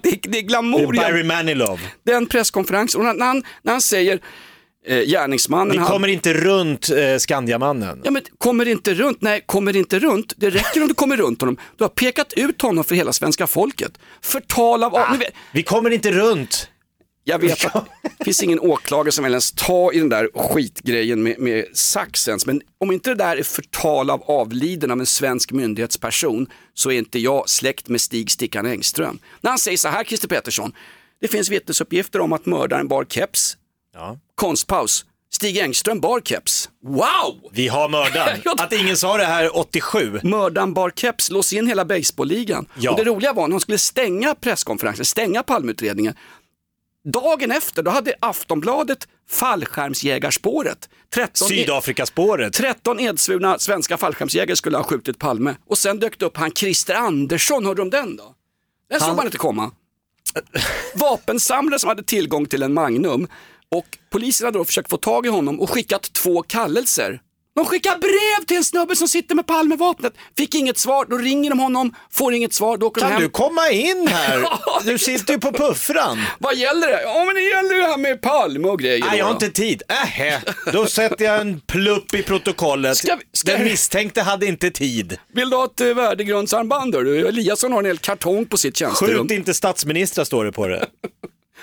det, 0.04 0.10
är, 0.10 0.19
det 0.22 0.28
är 0.28 0.31
det 0.31 0.38
är 0.38 0.42
glamour. 0.42 0.94
Barry 0.94 1.24
Manilow. 1.24 1.80
Den 2.06 2.25
presskonferensen, 2.25 3.02
och 3.02 3.18
när 3.18 3.25
han, 3.25 3.44
när 3.63 3.72
han 3.72 3.81
säger 3.81 4.19
eh, 4.88 4.98
gärningsmannen, 5.01 5.72
Vi 5.72 5.78
han- 5.78 5.88
kommer 5.92 6.07
inte 6.07 6.33
runt 6.33 6.89
eh, 6.89 7.18
Skandiamannen. 7.18 8.01
Ja 8.04 8.12
men 8.12 8.22
kommer 8.38 8.68
inte 8.68 8.94
runt, 8.94 9.22
nej 9.22 9.44
kommer 9.45 9.75
inte 9.75 10.00
runt, 10.00 10.33
det 10.38 10.50
räcker 10.50 10.81
om 10.81 10.88
du 10.88 10.94
kommer 10.94 11.18
runt 11.18 11.42
honom. 11.42 11.57
Du 11.78 11.83
har 11.83 11.89
pekat 11.89 12.33
ut 12.33 12.62
honom 12.62 12.83
för 12.83 12.95
hela 12.95 13.13
svenska 13.13 13.48
folket. 13.48 13.92
Förtal 14.22 14.83
av, 14.83 14.94
nu 15.12 15.18
vet- 15.18 15.33
Vi 15.54 15.63
kommer 15.63 15.89
inte 15.89 16.12
runt. 16.12 16.68
jag 17.24 17.39
vet 17.39 17.66
att 17.75 17.86
det 18.18 18.25
finns 18.25 18.44
ingen 18.44 18.60
åklagare 18.60 19.12
som 19.12 19.24
vill 19.24 19.33
ens 19.33 19.51
ta 19.51 19.94
i 19.94 20.00
den 20.00 20.10
där 20.10 20.30
skitgrejen 20.36 21.24
med, 21.24 21.39
med 21.39 21.66
saxens, 21.74 22.45
men 22.45 22.62
om 22.77 22.92
inte 22.92 23.10
det 23.10 23.16
där 23.16 23.38
är 23.38 23.44
förtal 23.44 24.10
av 24.10 24.24
avliden 24.24 24.92
av 24.92 25.00
en 25.00 25.06
svensk 25.06 25.51
myndighetsperson 25.51 26.48
så 26.74 26.92
är 26.92 26.98
inte 26.98 27.19
jag 27.19 27.50
släkt 27.50 27.88
med 27.88 28.01
Stig 28.01 28.31
Stickan 28.31 28.66
Engström. 28.66 29.19
När 29.42 29.51
han 29.51 29.57
säger 29.60 29.77
så 29.77 29.88
här, 29.88 30.04
Christer 30.04 30.27
Pettersson, 30.27 30.72
det 31.22 31.27
finns 31.27 31.50
vittnesuppgifter 31.50 32.19
om 32.22 32.34
att 32.34 32.45
mördaren 32.45 32.88
bar 32.88 33.06
keps, 33.10 33.57
Ja. 33.93 34.17
konstpaus, 34.35 35.05
Stig 35.33 35.57
Engström 35.57 35.99
bar 35.99 36.21
keps. 36.21 36.69
Wow! 36.83 37.49
Vi 37.51 37.67
har 37.67 37.89
mördaren. 37.89 38.41
Att 38.57 38.73
ingen 38.73 38.97
sa 38.97 39.17
det 39.17 39.25
här 39.25 39.57
87. 39.57 40.19
mördaren 40.23 40.73
bar 40.73 40.89
keps, 40.95 41.29
lås 41.29 41.53
in 41.53 41.67
hela 41.67 41.85
baseballligan. 41.85 42.65
Ja. 42.77 42.91
Och 42.91 42.97
det 42.97 43.03
roliga 43.03 43.33
var 43.33 43.47
när 43.47 43.51
de 43.51 43.59
skulle 43.59 43.77
stänga 43.77 44.35
presskonferensen, 44.35 45.05
stänga 45.05 45.43
Palmeutredningen. 45.43 46.15
Dagen 47.03 47.51
efter, 47.51 47.83
då 47.83 47.91
hade 47.91 48.13
Aftonbladet 48.19 49.07
fallskärmsjägarspåret. 49.29 50.89
13, 51.13 51.47
Sydafrikaspåret. 51.47 52.53
13 52.53 52.99
edsvurna 52.99 53.59
svenska 53.59 53.97
fallskärmsjägare 53.97 54.55
skulle 54.55 54.77
ha 54.77 54.83
skjutit 54.83 55.19
Palme. 55.19 55.55
Och 55.67 55.77
sen 55.77 55.99
dök 55.99 56.19
det 56.19 56.25
upp 56.25 56.38
han 56.38 56.51
Christer 56.51 56.95
Andersson, 56.95 57.65
hörde 57.65 57.77
du 57.77 57.81
om 57.81 57.89
den 57.89 58.15
då? 58.15 58.35
Den 58.89 58.99
såg 58.99 59.15
man 59.15 59.25
inte 59.25 59.38
komma. 59.38 59.71
Vapensamlare 60.95 61.79
som 61.79 61.88
hade 61.88 62.03
tillgång 62.03 62.45
till 62.45 62.63
en 62.63 62.73
Magnum 62.73 63.27
och 63.75 63.85
polisen 64.12 64.45
hade 64.45 64.57
då 64.57 64.65
försökt 64.65 64.89
få 64.89 64.97
tag 64.97 65.25
i 65.25 65.29
honom 65.29 65.59
och 65.59 65.69
skickat 65.69 66.13
två 66.13 66.41
kallelser. 66.41 67.19
De 67.56 67.65
skickar 67.65 67.97
brev 67.97 68.45
till 68.47 68.57
en 68.57 68.63
snubbe 68.63 68.95
som 68.95 69.07
sitter 69.07 69.35
med 69.35 69.47
Palmevapnet. 69.47 70.13
Fick 70.38 70.56
inget 70.56 70.77
svar, 70.77 71.06
då 71.09 71.18
ringer 71.18 71.50
de 71.50 71.59
honom, 71.59 71.95
får 72.12 72.33
inget 72.33 72.53
svar, 72.53 72.77
då 72.77 72.88
åker 72.88 73.01
de 73.01 73.06
Kan 73.06 73.12
hem. 73.12 73.21
du 73.21 73.29
komma 73.29 73.69
in 73.69 74.07
här? 74.07 74.46
Du 74.86 74.98
sitter 74.98 75.34
ju 75.34 75.39
på 75.39 75.51
puffran. 75.51 76.22
Vad 76.39 76.55
gäller 76.55 76.88
det? 76.88 77.01
Ja 77.01 77.25
men 77.25 77.36
det 77.36 77.41
gäller 77.41 77.75
ju 77.75 77.81
det 77.81 77.88
här 77.88 77.98
med 77.98 78.22
Palme 78.22 78.67
och 78.67 78.79
grejer. 78.79 79.05
Nej, 79.10 79.17
jag 79.17 79.25
har 79.25 79.31
då. 79.34 79.46
inte 79.46 79.50
tid. 79.62 79.81
Ähä, 79.89 80.41
då 80.74 80.86
sätter 80.86 81.25
jag 81.25 81.41
en 81.41 81.60
plupp 81.60 82.13
i 82.13 82.24
protokollet. 82.24 82.98
Ska 82.98 83.15
vi- 83.15 83.24
ska 83.34 83.51
Den 83.51 83.63
misstänkte 83.63 84.22
hade 84.22 84.46
inte 84.46 84.72
tid. 84.72 85.17
Vill 85.34 85.50
du 85.50 85.55
ha 85.55 85.65
ett 85.65 85.81
eh, 85.81 85.88
värdegrundsarmband? 85.88 86.96
hörru? 86.96 87.27
Eliasson 87.27 87.72
har 87.72 87.79
en 87.79 87.86
hel 87.86 87.98
kartong 87.98 88.46
på 88.46 88.57
sitt 88.57 88.77
tjänsterum. 88.77 89.27
Skjut 89.27 89.31
inte 89.38 89.53
statsministrar 89.53 90.24
står 90.25 90.46
det 90.46 90.51
på 90.51 90.67
det. 90.67 90.86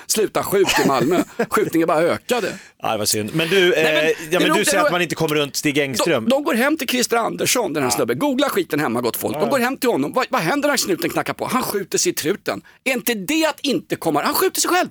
Sluta 0.08 0.42
skjut 0.42 0.68
i 0.84 0.88
Malmö. 0.88 1.22
Skjutningen 1.50 1.88
bara 1.88 2.00
ökade. 2.00 2.58
Ja, 2.82 2.92
det 2.92 2.98
var 2.98 3.04
synd. 3.04 3.30
Men 3.34 3.48
du, 3.48 3.74
eh, 3.74 3.84
men 3.84 3.94
det 3.94 4.14
ja, 4.30 4.40
men 4.40 4.56
du 4.56 4.64
säger 4.64 4.84
att 4.84 4.92
man 4.92 5.02
inte 5.02 5.14
kommer 5.14 5.34
runt 5.34 5.56
Stig 5.56 5.78
Engström. 5.78 6.24
De, 6.24 6.30
de 6.30 6.44
går 6.44 6.54
hem 6.54 6.76
till 6.76 6.88
Christer 6.88 7.16
Andersson, 7.16 7.72
den 7.72 7.82
här 7.82 7.90
snubben. 7.90 8.18
Googla 8.18 8.48
skiten 8.48 8.80
hemma 8.80 9.00
gott 9.00 9.16
folk. 9.16 9.40
De 9.40 9.50
går 9.50 9.58
hem 9.58 9.76
till 9.76 9.90
honom. 9.90 10.12
Vad, 10.12 10.26
vad 10.30 10.40
händer 10.40 10.68
när 10.68 10.76
snuten 10.76 11.10
knackar 11.10 11.32
på? 11.32 11.46
Han 11.46 11.62
skjuter 11.62 11.98
sig 11.98 12.12
i 12.12 12.14
truten. 12.14 12.62
Är 12.84 12.92
inte 12.92 13.14
det 13.14 13.46
att 13.46 13.60
inte 13.60 13.96
komma? 13.96 14.22
Han 14.22 14.34
skjuter 14.34 14.60
sig 14.60 14.70
själv. 14.70 14.88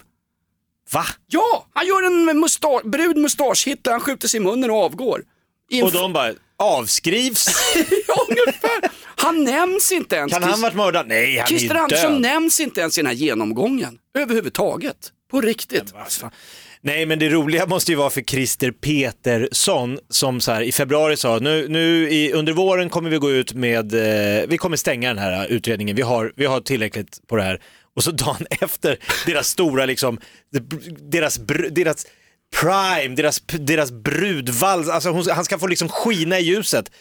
Va? 0.94 1.06
Ja, 1.28 1.68
han 1.74 1.88
gör 1.88 2.06
en 2.06 2.40
musta 2.40 2.68
brud 2.84 3.18
mustaschhit 3.18 3.84
där 3.84 3.92
han 3.92 4.02
skjuter 4.02 4.28
sig 4.28 4.40
i 4.40 4.44
munnen 4.44 4.72
och 4.72 4.84
avgår. 4.84 5.24
I 5.70 5.80
en 5.80 5.86
Och 5.86 5.92
de 5.92 6.14
bara, 6.14 6.34
avskrivs? 6.58 7.48
ja, 8.08 8.26
ungefär. 8.30 8.92
Han 9.16 9.44
nämns 9.44 9.92
inte 9.92 10.16
ens. 10.16 10.34
Kan 10.34 10.44
han 10.44 10.62
varit 10.62 10.76
mördad? 10.76 11.08
Nej, 11.08 11.38
han 11.38 11.44
är 11.44 11.48
Christer 11.48 11.76
ju 11.76 11.82
Andersson 11.82 12.12
död. 12.12 12.22
nämns 12.22 12.60
inte 12.60 12.82
ens 12.82 12.98
i 12.98 13.02
den 13.02 13.08
här 13.08 13.14
genomgången. 13.14 13.98
Överhuvudtaget. 14.18 14.98
På 15.32 15.42
riktigt. 15.42 15.94
Nej, 16.82 17.06
men 17.06 17.20
det 17.20 17.30
roliga 17.30 17.66
måste 17.66 17.92
ju 17.92 17.96
vara 17.96 18.10
för 18.10 18.22
Christer 18.22 18.72
Petersson 18.72 20.00
som 20.10 20.42
så 20.42 20.52
här, 20.52 20.62
i 20.62 20.72
februari 20.72 21.18
sa 21.18 21.40
nu, 21.40 21.68
nu 21.68 22.10
i, 22.10 22.34
under 22.34 22.54
våren 22.54 22.90
kommer 22.90 23.10
vi 23.10 23.18
gå 23.18 23.32
ut 23.32 23.54
med, 23.54 23.94
eh, 23.94 24.48
vi 24.48 24.58
kommer 24.58 24.78
stänga 24.78 25.10
den 25.10 25.18
här 25.18 25.48
utredningen, 25.48 25.96
vi 25.96 26.02
har, 26.02 26.34
vi 26.36 26.46
har 26.46 26.62
tillräckligt 26.62 27.28
på 27.28 27.36
det 27.36 27.44
här. 27.44 27.62
Och 27.96 28.04
så 28.04 28.12
dagen 28.12 28.46
efter, 28.62 28.98
deras 29.26 29.48
stora 29.48 29.86
liksom, 29.86 30.20
deras, 31.12 31.40
deras 31.72 32.06
prime, 32.56 33.16
deras, 33.16 33.42
deras 33.48 33.92
brudvals, 33.92 34.90
alltså 34.90 35.10
hon, 35.10 35.26
han 35.30 35.46
ska 35.46 35.60
få 35.60 35.68
liksom 35.68 35.90
skina 35.90 36.40
i 36.40 36.44
ljuset. 36.44 36.92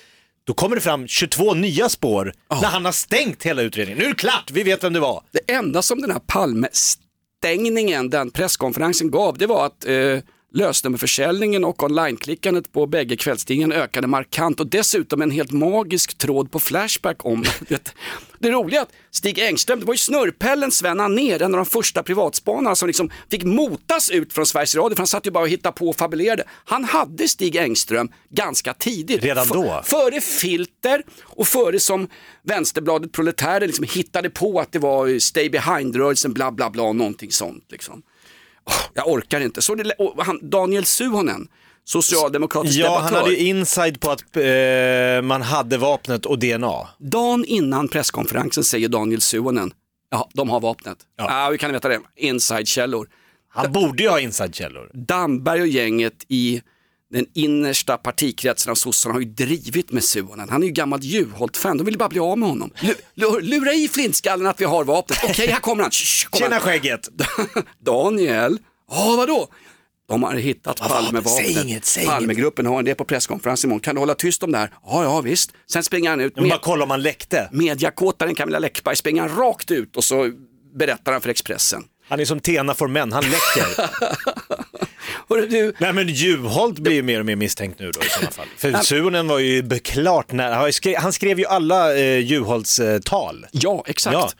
Då 0.46 0.54
kommer 0.54 0.76
det 0.76 0.82
fram 0.82 1.06
22 1.06 1.54
nya 1.54 1.88
spår 1.88 2.32
när 2.50 2.68
han 2.68 2.84
har 2.84 2.92
stängt 2.92 3.42
hela 3.42 3.62
utredningen. 3.62 3.98
Nu 3.98 4.04
är 4.04 4.08
det 4.08 4.14
klart, 4.14 4.50
vi 4.50 4.62
vet 4.62 4.84
vem 4.84 4.92
det 4.92 5.00
var. 5.00 5.22
Det 5.32 5.52
enda 5.52 5.82
som 5.82 6.00
den 6.00 6.10
här 6.10 6.20
Palme-stängningen, 6.26 8.10
den 8.10 8.30
presskonferensen 8.30 9.10
gav, 9.10 9.38
det 9.38 9.46
var 9.46 9.66
att 9.66 9.84
eh, 9.84 10.18
Lösnummerförsäljningen 10.56 11.64
och 11.64 11.82
online-klickandet 11.82 12.72
på 12.72 12.86
bägge 12.86 13.16
kvällstidningarna 13.16 13.74
ökade 13.74 14.06
markant 14.06 14.60
och 14.60 14.66
dessutom 14.66 15.22
en 15.22 15.30
helt 15.30 15.52
magisk 15.52 16.18
tråd 16.18 16.50
på 16.50 16.60
Flashback 16.60 17.24
om 17.24 17.44
det. 17.68 17.94
Det 18.38 18.50
roliga 18.50 18.80
är 18.80 18.82
att 18.82 18.92
Stig 19.10 19.38
Engström, 19.38 19.80
det 19.80 19.86
var 19.86 19.94
ju 19.94 19.98
snurrpellen 19.98 20.72
Sven 20.72 21.00
Anér, 21.00 21.42
en 21.42 21.54
av 21.54 21.56
de 21.56 21.66
första 21.66 22.02
privatspanarna 22.02 22.76
som 22.76 22.86
liksom 22.86 23.10
fick 23.30 23.44
motas 23.44 24.10
ut 24.10 24.32
från 24.32 24.46
Sveriges 24.46 24.74
Radio 24.74 24.94
för 24.94 25.00
han 25.00 25.06
satt 25.06 25.26
ju 25.26 25.30
bara 25.30 25.42
och 25.42 25.48
hittade 25.48 25.72
på 25.72 25.88
och 25.88 25.96
fabulerade. 25.96 26.44
Han 26.64 26.84
hade 26.84 27.28
Stig 27.28 27.56
Engström 27.56 28.08
ganska 28.30 28.74
tidigt. 28.74 29.24
Redan 29.24 29.48
då? 29.48 29.82
Före 29.84 30.20
Filter 30.20 31.02
och 31.22 31.48
före 31.48 31.80
som 31.80 32.08
Vänsterbladet 32.42 33.12
Proletärer 33.12 33.66
liksom 33.66 33.86
hittade 33.88 34.30
på 34.30 34.60
att 34.60 34.72
det 34.72 34.78
var 34.78 35.18
Stay 35.18 35.50
Behind-rörelsen, 35.50 36.32
bla 36.32 36.52
bla 36.52 36.70
bla, 36.70 36.92
någonting 36.92 37.30
sånt. 37.32 37.64
Liksom. 37.68 38.02
Jag 38.94 39.08
orkar 39.08 39.40
inte. 39.40 39.62
Så 39.62 39.74
det, 39.74 39.92
han, 40.18 40.38
Daniel 40.42 40.84
Suhonen, 40.84 41.48
socialdemokratisk 41.84 42.78
Ja, 42.78 42.86
han 42.94 42.96
debattör. 43.06 43.16
hade 43.16 43.34
ju 43.34 43.46
inside 43.48 44.00
på 44.00 44.10
att 44.10 44.36
eh, 44.36 45.22
man 45.22 45.42
hade 45.42 45.78
vapnet 45.78 46.26
och 46.26 46.38
DNA. 46.38 46.88
Dagen 46.98 47.44
innan 47.44 47.88
presskonferensen 47.88 48.64
säger 48.64 48.88
Daniel 48.88 49.20
Suhonen, 49.20 49.72
ja, 50.10 50.28
de 50.34 50.50
har 50.50 50.60
vapnet. 50.60 50.98
Ja. 51.16 51.26
Ja. 51.44 51.50
hur 51.50 51.56
kan 51.56 51.68
ni 51.70 51.72
veta 51.72 51.88
det? 51.88 52.00
Inside-källor. 52.16 53.08
Han 53.48 53.72
borde 53.72 54.02
ju 54.02 54.08
ha 54.08 54.20
inside-källor. 54.20 54.90
Damberg 54.94 55.60
och 55.60 55.66
gänget 55.66 56.24
i 56.28 56.62
den 57.16 57.26
innersta 57.34 57.96
partikretsen 57.96 58.70
av 58.70 58.74
sossarna 58.74 59.12
har 59.14 59.20
ju 59.20 59.26
drivit 59.26 59.92
med 59.92 60.04
Suhonen. 60.04 60.48
Han 60.48 60.62
är 60.62 60.66
ju 60.66 60.72
gammalt 60.72 61.02
Juholt-fan, 61.04 61.78
de 61.78 61.84
vill 61.84 61.98
bara 61.98 62.08
bli 62.08 62.20
av 62.20 62.38
med 62.38 62.48
honom. 62.48 62.70
Lu- 62.80 62.94
lu- 63.14 63.40
Lura 63.40 63.72
i 63.72 63.88
flintskallen 63.88 64.46
att 64.46 64.60
vi 64.60 64.64
har 64.64 64.84
vapnet. 64.84 65.18
Okej, 65.24 65.46
här 65.48 65.60
kommer 65.60 65.82
han. 65.82 65.90
Shh, 65.92 66.28
kommer 66.28 66.44
Tjena 66.44 66.54
han. 66.54 66.62
skägget! 66.64 67.08
Daniel, 67.84 68.58
ja 68.90 69.14
vadå? 69.16 69.48
De 70.08 70.22
har 70.22 70.34
hittat 70.34 70.80
Vad? 70.80 70.88
Palmevapnet. 70.88 71.98
Palmegruppen 72.06 72.66
har 72.66 72.82
det 72.82 72.94
på 72.94 73.04
presskonferens 73.04 73.64
imorgon. 73.64 73.80
Kan 73.80 73.94
du 73.94 74.00
hålla 74.00 74.14
tyst 74.14 74.42
om 74.42 74.52
det 74.52 74.58
här? 74.58 74.70
Ja, 74.86 75.02
ja 75.04 75.20
visst. 75.20 75.50
Sen 75.70 75.84
springer 75.84 76.10
han 76.10 76.20
ut. 76.20 76.36
Men 76.36 76.48
bara 76.48 76.58
kolla 76.58 76.84
om 76.84 76.90
han 76.90 77.02
läckte. 77.02 77.48
Mediakåtaren 77.52 78.34
Camilla 78.34 78.58
Läckberg 78.58 78.96
springer 78.96 79.22
han 79.22 79.36
rakt 79.38 79.70
ut 79.70 79.96
och 79.96 80.04
så 80.04 80.30
berättar 80.74 81.12
han 81.12 81.20
för 81.20 81.28
Expressen. 81.30 81.84
Han 82.08 82.20
är 82.20 82.24
som 82.24 82.40
Tena 82.40 82.74
for 82.74 82.88
män, 82.88 83.12
han 83.12 83.24
läcker. 83.24 83.90
Hörru 85.28 85.46
du, 85.46 85.72
Nej 85.78 85.92
men 85.92 86.08
Juholt 86.08 86.78
blir 86.78 86.92
ju 86.92 87.02
mer 87.02 87.20
och 87.20 87.26
mer 87.26 87.36
misstänkt 87.36 87.78
nu 87.80 87.90
då 87.90 88.00
i 88.00 88.08
sådana 88.08 88.30
fall. 88.30 88.46
För 88.56 88.72
Suhonen 88.72 89.28
var 89.28 89.38
ju 89.38 89.62
beklart 89.62 90.32
när, 90.32 90.52
han 90.52 90.72
skrev, 90.72 90.96
han 90.96 91.12
skrev 91.12 91.38
ju 91.38 91.46
alla 91.46 91.96
eh, 91.96 92.18
Juholts 92.18 92.78
eh, 92.78 92.98
tal. 93.00 93.46
ja 93.52 93.84
exakt. 93.86 94.14
Ja. 94.14 94.30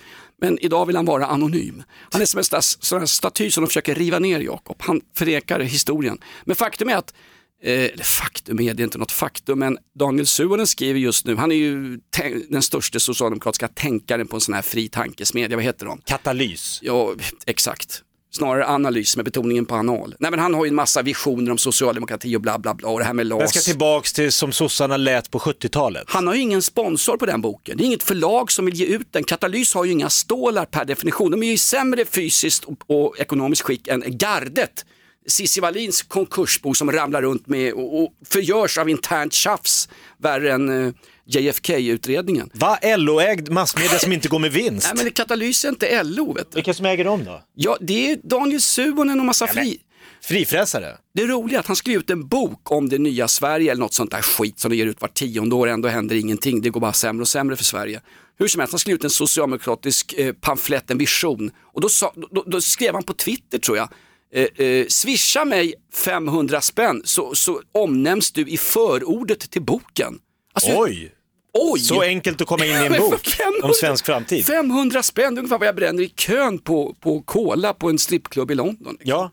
Men 0.41 0.59
idag 0.59 0.87
vill 0.87 0.97
han 0.97 1.05
vara 1.05 1.27
anonym. 1.27 1.83
Han 2.13 2.23
är 2.23 2.27
som 2.27 2.39
en 2.39 2.45
stas- 2.45 3.07
staty 3.07 3.51
som 3.51 3.63
de 3.65 3.67
försöker 3.69 3.95
riva 3.95 4.19
ner 4.19 4.41
Jakob. 4.41 4.77
Han 4.79 5.01
förnekar 5.17 5.61
historien. 5.61 6.19
Men 6.45 6.57
faktum 6.57 6.89
är 6.89 6.97
att 6.97 7.15
Eh, 7.63 7.73
eller 7.73 8.05
faktum 8.05 8.61
är 8.61 8.75
det 8.75 8.83
inte 8.83 8.99
något 8.99 9.13
faktum, 9.13 9.59
men 9.59 9.79
Daniel 9.99 10.27
Suhonen 10.27 10.67
skriver 10.67 11.01
just 11.01 11.27
nu, 11.27 11.37
han 11.37 11.53
är 11.53 11.57
ju 11.57 12.01
den 12.49 12.63
största 12.63 12.99
socialdemokratiska 12.99 13.69
tänkaren 13.69 14.27
på 14.27 14.37
en 14.37 14.41
sån 14.41 14.55
här 14.55 14.63
fri 14.63 14.89
tankesmedja, 14.89 15.57
vad 15.57 15.65
heter 15.65 15.87
de? 15.87 16.01
Katalys. 16.05 16.79
Ja, 16.83 17.15
exakt. 17.47 18.03
Snarare 18.37 18.67
analys 18.67 19.17
med 19.17 19.25
betoningen 19.25 19.67
på 19.67 19.75
anal. 19.75 20.15
Nej 20.19 20.31
men 20.31 20.41
han 20.41 20.55
har 20.55 20.65
ju 20.65 20.69
en 20.69 20.75
massa 20.75 21.03
visioner 21.03 21.51
om 21.51 21.59
socialdemokrati 21.59 22.37
och 22.37 22.41
bla 22.41 22.59
bla 22.59 22.75
bla 22.75 22.89
och 22.89 22.99
det 22.99 23.05
här 23.05 23.13
med 23.13 23.27
Jag 23.27 23.41
LAS. 23.41 23.51
ska 23.51 23.61
tillbaks 23.61 24.13
till 24.13 24.33
som 24.33 24.53
sossarna 24.53 24.97
lät 24.97 25.31
på 25.31 25.39
70-talet. 25.39 26.05
Han 26.07 26.27
har 26.27 26.35
ju 26.35 26.41
ingen 26.41 26.63
sponsor 26.63 27.17
på 27.17 27.27
den 27.27 27.41
boken. 27.41 27.77
Det 27.77 27.85
är 27.85 27.87
inget 27.87 28.03
förlag 28.03 28.53
som 28.53 28.65
vill 28.65 28.75
ge 28.75 28.87
ut 28.87 29.13
den. 29.13 29.25
Katalys 29.25 29.75
har 29.75 29.85
ju 29.85 29.93
inga 29.93 30.11
stålar 30.11 30.65
per 30.65 30.85
definition. 30.85 31.31
De 31.31 31.43
är 31.43 31.47
ju 31.47 31.53
i 31.53 31.59
sämre 31.59 32.05
fysiskt 32.05 32.65
och, 32.65 32.91
och 32.91 33.19
ekonomiskt 33.21 33.63
skick 33.63 33.89
än 33.89 34.03
Gardet. 34.19 34.85
Cissi 35.29 35.61
Wallins 35.61 36.03
konkursbo 36.03 36.75
som 36.75 36.93
ramlar 36.93 37.23
runt 37.23 37.47
med 37.47 37.73
och, 37.73 38.03
och 38.03 38.13
förgörs 38.27 38.79
av 38.79 38.89
internt 38.89 39.33
tjafs 39.33 39.89
värre 40.19 40.53
än 40.53 40.87
eh, 40.87 40.93
JFK-utredningen. 41.27 42.51
Va? 42.55 42.79
LO-ägd 42.83 43.51
massmedia 43.51 43.99
som 43.99 44.13
inte 44.13 44.29
går 44.29 44.39
med 44.39 44.53
vinst? 44.53 44.91
Nej 44.95 45.05
men 45.05 45.13
Katalys 45.13 45.65
är 45.65 45.69
inte 45.69 46.03
LO 46.03 46.33
vet 46.33 46.51
du. 46.51 46.55
Vilka 46.55 46.75
som 46.75 46.87
äger 46.87 47.05
dem 47.05 47.25
då? 47.25 47.43
Ja, 47.55 47.77
det 47.81 48.11
är 48.11 48.19
Daniel 48.23 48.61
Suhonen 48.61 49.21
och 49.21 49.27
massa 49.27 49.47
fri... 49.47 49.81
Frifräsare? 50.21 50.97
Det 51.15 51.27
roliga 51.27 51.59
är 51.59 51.61
att 51.61 51.67
han 51.67 51.77
skrev 51.77 51.99
ut 51.99 52.11
en 52.11 52.29
bok 52.29 52.73
om 52.73 52.89
det 52.89 52.99
nya 52.99 53.29
Sverige 53.29 53.71
eller 53.71 53.81
något 53.81 53.95
sånt 53.95 54.11
där 54.11 54.23
skit 54.23 54.61
som 54.61 54.71
de 54.71 54.77
ger 54.77 54.87
ut 54.87 55.01
var 55.01 55.09
tionde 55.09 55.55
år, 55.55 55.67
ändå 55.67 55.89
händer 55.89 56.17
ingenting. 56.17 56.61
Det 56.61 56.71
går 56.71 56.81
bara 56.81 56.93
sämre 56.93 57.23
och 57.23 57.29
sämre 57.29 57.57
för 57.57 57.65
Sverige. 57.65 58.01
Hur 58.39 58.49
som 58.49 58.61
helst, 58.61 58.73
han 58.73 58.79
skrev 58.79 58.95
ut 58.95 59.05
en 59.05 59.11
socialdemokratisk 59.11 60.13
eh, 60.13 60.33
pamflett, 60.33 60.91
en 60.91 60.99
vision. 60.99 61.51
Och 61.75 61.81
då, 61.81 61.89
sa, 61.89 62.13
då, 62.31 62.45
då 62.47 62.61
skrev 62.61 62.95
han 62.95 63.03
på 63.03 63.13
Twitter 63.13 63.59
tror 63.59 63.77
jag, 63.77 63.89
eh, 64.35 64.67
eh, 64.67 64.87
swisha 64.89 65.45
mig 65.45 65.75
500 65.95 66.61
spänn 66.61 67.03
så, 67.05 67.35
så 67.35 67.63
omnämns 67.73 68.33
du 68.33 68.49
i 68.49 68.57
förordet 68.57 69.51
till 69.51 69.63
boken. 69.63 70.19
Alltså, 70.53 70.71
Oj! 70.75 71.13
Oj! 71.59 71.81
Så 71.81 72.03
enkelt 72.03 72.41
att 72.41 72.47
komma 72.49 72.65
in 72.67 72.71
i 72.71 72.75
en 72.87 72.93
bok 72.99 73.27
500 73.27 73.67
om 73.69 73.73
svensk 73.75 74.07
framtid. 74.07 74.47
500 74.47 75.03
spänn, 75.03 75.39
ungefär 75.39 75.59
vad 75.59 75.69
jag 75.69 75.77
bränner 75.77 76.03
i 76.03 76.09
kön 76.09 76.59
på, 76.59 76.95
på 77.01 77.21
Cola 77.23 77.73
på 77.73 77.89
en 77.91 77.99
strippklubb 77.99 78.51
i 78.51 78.55
London. 78.55 78.97
Ja. 79.03 79.31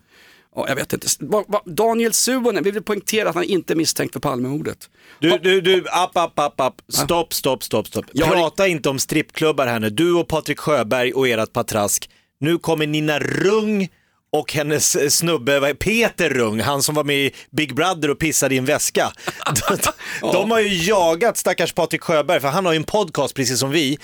Ja, 0.56 0.66
jag 0.68 0.76
vet 0.76 0.94
inte. 0.94 1.08
Daniel 1.66 2.14
Suhonen, 2.14 2.64
vi 2.64 2.72
vill 2.72 2.84
poängtera 2.84 3.30
att 3.30 3.36
han 3.36 3.44
inte 3.44 3.74
är 3.74 3.76
misstänkt 3.76 4.14
för 4.14 4.20
Palmemordet. 4.20 4.90
Du, 5.20 5.38
du, 5.38 5.62
du, 5.62 5.86
app, 5.92 6.18
app, 6.18 6.40
app, 6.40 6.60
app. 6.62 6.82
Stopp, 6.90 7.34
stopp, 7.34 7.64
stopp, 7.64 7.88
stopp. 7.88 8.06
Jag 8.12 8.26
har- 8.26 8.36
Prata 8.36 8.68
inte 8.68 8.90
om 8.90 9.00
strippklubbar 9.00 9.68
här 9.68 9.80
nu. 9.80 9.90
Du 9.90 10.14
och 10.14 10.28
Patrik 10.28 10.60
Sjöberg 10.60 11.14
och 11.14 11.28
ert 11.28 11.54
patrask. 11.54 12.10
Nu 12.40 12.58
kommer 12.58 12.88
Nina 12.88 13.20
Rung 13.20 13.90
och 14.34 14.54
hennes 14.54 15.16
snubbe, 15.18 15.76
Peter 15.76 16.30
Rung, 16.30 16.60
han 16.60 16.84
som 16.84 16.96
var 16.96 17.04
med 17.04 17.16
i 17.16 17.32
Big 17.52 17.76
Brother 17.76 18.10
och 18.10 18.20
pissade 18.20 18.56
i 18.56 18.58
en 18.58 18.66
väska. 18.66 19.12
De, 20.22 20.32
de 20.32 20.52
har 20.52 20.60
ju 20.60 20.90
jagat 20.90 21.38
stackars 21.38 21.74
Patrik 21.74 22.02
Sjöberg, 22.02 22.42
för 22.42 22.48
han 22.48 22.66
har 22.66 22.74
ju 22.74 22.78
en 22.78 22.84
podcast 22.84 23.36
precis 23.36 23.60
som 23.60 23.72
vi, 23.72 23.98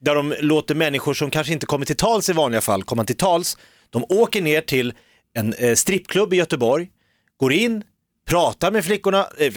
där 0.00 0.14
de 0.14 0.34
låter 0.40 0.74
människor 0.74 1.14
som 1.14 1.30
kanske 1.30 1.52
inte 1.52 1.66
kommer 1.66 1.86
till 1.86 1.96
tals 1.96 2.28
i 2.28 2.32
vanliga 2.32 2.60
fall 2.60 2.82
komma 2.82 3.04
till 3.04 3.16
tals. 3.16 3.56
De 3.90 4.04
åker 4.08 4.42
ner 4.42 4.60
till 4.60 4.94
en 5.34 5.54
eh, 5.54 5.74
strippklubb 5.74 6.34
i 6.34 6.36
Göteborg, 6.36 6.88
går 7.36 7.52
in, 7.52 7.82
pratar 8.28 8.70
med 8.70 8.84
flickorna, 8.84 9.26
eh, 9.38 9.52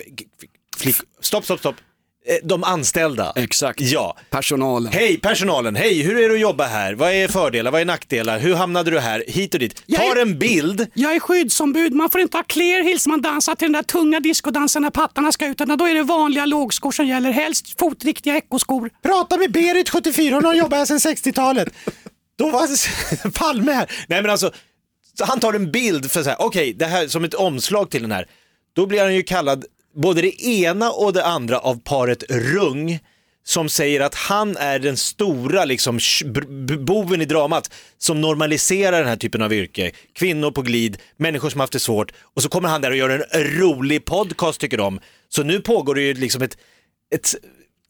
flick, 0.78 0.96
stopp, 1.22 1.44
stopp, 1.44 1.60
stopp, 1.60 1.76
de 2.44 2.64
anställda. 2.64 3.34
Exakt. 3.36 3.82
Ja. 3.82 4.18
Personalen. 4.30 4.94
Hej 4.94 5.18
personalen, 5.20 5.76
hej 5.76 6.02
hur 6.02 6.18
är 6.18 6.30
det 6.30 6.36
att 6.36 6.42
jobba 6.42 6.66
här? 6.66 6.94
Vad 6.94 7.12
är 7.12 7.28
fördelar, 7.28 7.72
vad 7.72 7.82
är 7.82 7.86
nackdelar? 7.86 8.40
Hur 8.40 8.54
hamnade 8.56 8.92
du 8.92 9.00
här? 9.00 9.24
Hit 9.28 9.54
och 9.54 9.60
dit. 9.60 9.84
Jag 9.86 10.02
Tar 10.02 10.16
är- 10.16 10.22
en 10.22 10.40
bild, 10.40 10.88
Jag 10.94 11.16
är 11.16 11.20
skyddsombud, 11.20 11.94
man 11.94 12.10
får 12.10 12.22
inte 12.22 12.38
ha 12.38 12.44
clear 12.44 12.84
heels 12.84 13.08
man 13.08 13.22
dansar 13.22 13.56
till 13.56 13.66
den 13.66 13.74
där 13.74 13.84
tunga 13.84 14.20
discodansen 14.20 14.82
när 14.82 14.90
pattarna 14.90 15.32
ska 15.32 15.48
ut. 15.48 15.62
Utan 15.62 15.78
Då 15.78 15.86
är 15.86 15.96
det 15.96 16.04
vanliga 16.04 16.46
lågskor 16.46 16.92
som 16.92 17.08
gäller, 17.08 17.32
helst 17.32 17.80
fotriktiga 17.80 18.38
ekoskor. 18.38 18.90
prata 19.04 19.38
med 19.38 19.52
Berit 19.52 19.90
74, 19.90 20.36
hon 20.36 20.46
har 20.46 20.54
jobbat 20.54 20.80
här 20.90 21.00
sedan 21.00 21.14
60-talet. 21.16 21.70
Då 22.38 22.50
var 22.50 23.32
Palme 23.40 23.72
här. 23.72 23.92
Nej 24.08 24.22
men 24.22 24.32
alltså, 24.32 24.52
så 25.18 25.26
han 25.26 25.40
tar 25.40 25.54
en 25.54 25.72
bild 25.72 26.12
för 26.12 26.24
så 26.24 26.30
här, 26.30 26.42
okej 26.42 26.74
det 26.74 26.86
här 26.86 27.08
som 27.08 27.24
ett 27.24 27.34
omslag 27.34 27.90
till 27.92 28.02
den 28.02 28.12
här. 28.12 28.26
Då 28.76 28.86
blir 28.86 29.02
han 29.02 29.16
ju 29.16 29.24
kallad 29.24 29.66
både 29.96 30.22
det 30.22 30.46
ena 30.46 30.92
och 30.92 31.14
det 31.14 31.26
andra 31.26 31.60
av 31.60 31.80
paret 31.84 32.24
Rung 32.30 33.00
som 33.44 33.70
säger 33.70 34.00
att 34.00 34.16
han 34.16 34.58
är 34.58 34.80
den 34.80 34.98
stora 34.98 35.66
liksom 35.66 36.00
boven 36.80 37.22
i 37.22 37.26
dramat 37.26 37.74
som 37.98 38.22
normaliserar 38.22 39.00
den 39.00 39.08
här 39.08 39.16
typen 39.16 39.42
av 39.42 39.54
yrke. 39.54 39.92
Kvinnor 40.14 40.52
på 40.52 40.62
glid, 40.62 40.98
människor 41.18 41.50
som 41.50 41.60
haft 41.60 41.74
det 41.74 41.80
svårt 41.80 42.12
och 42.22 42.44
så 42.44 42.50
kommer 42.50 42.70
han 42.70 42.82
där 42.82 42.92
och 42.92 42.98
gör 42.98 43.10
en 43.32 43.44
rolig 43.44 44.06
podcast 44.06 44.62
tycker 44.62 44.78
de. 44.78 45.00
Så 45.30 45.44
nu 45.44 45.62
pågår 45.62 45.96
det 45.96 46.02
ju 46.02 46.14
liksom 46.14 46.42
ett, 46.42 46.58
ett 47.16 47.36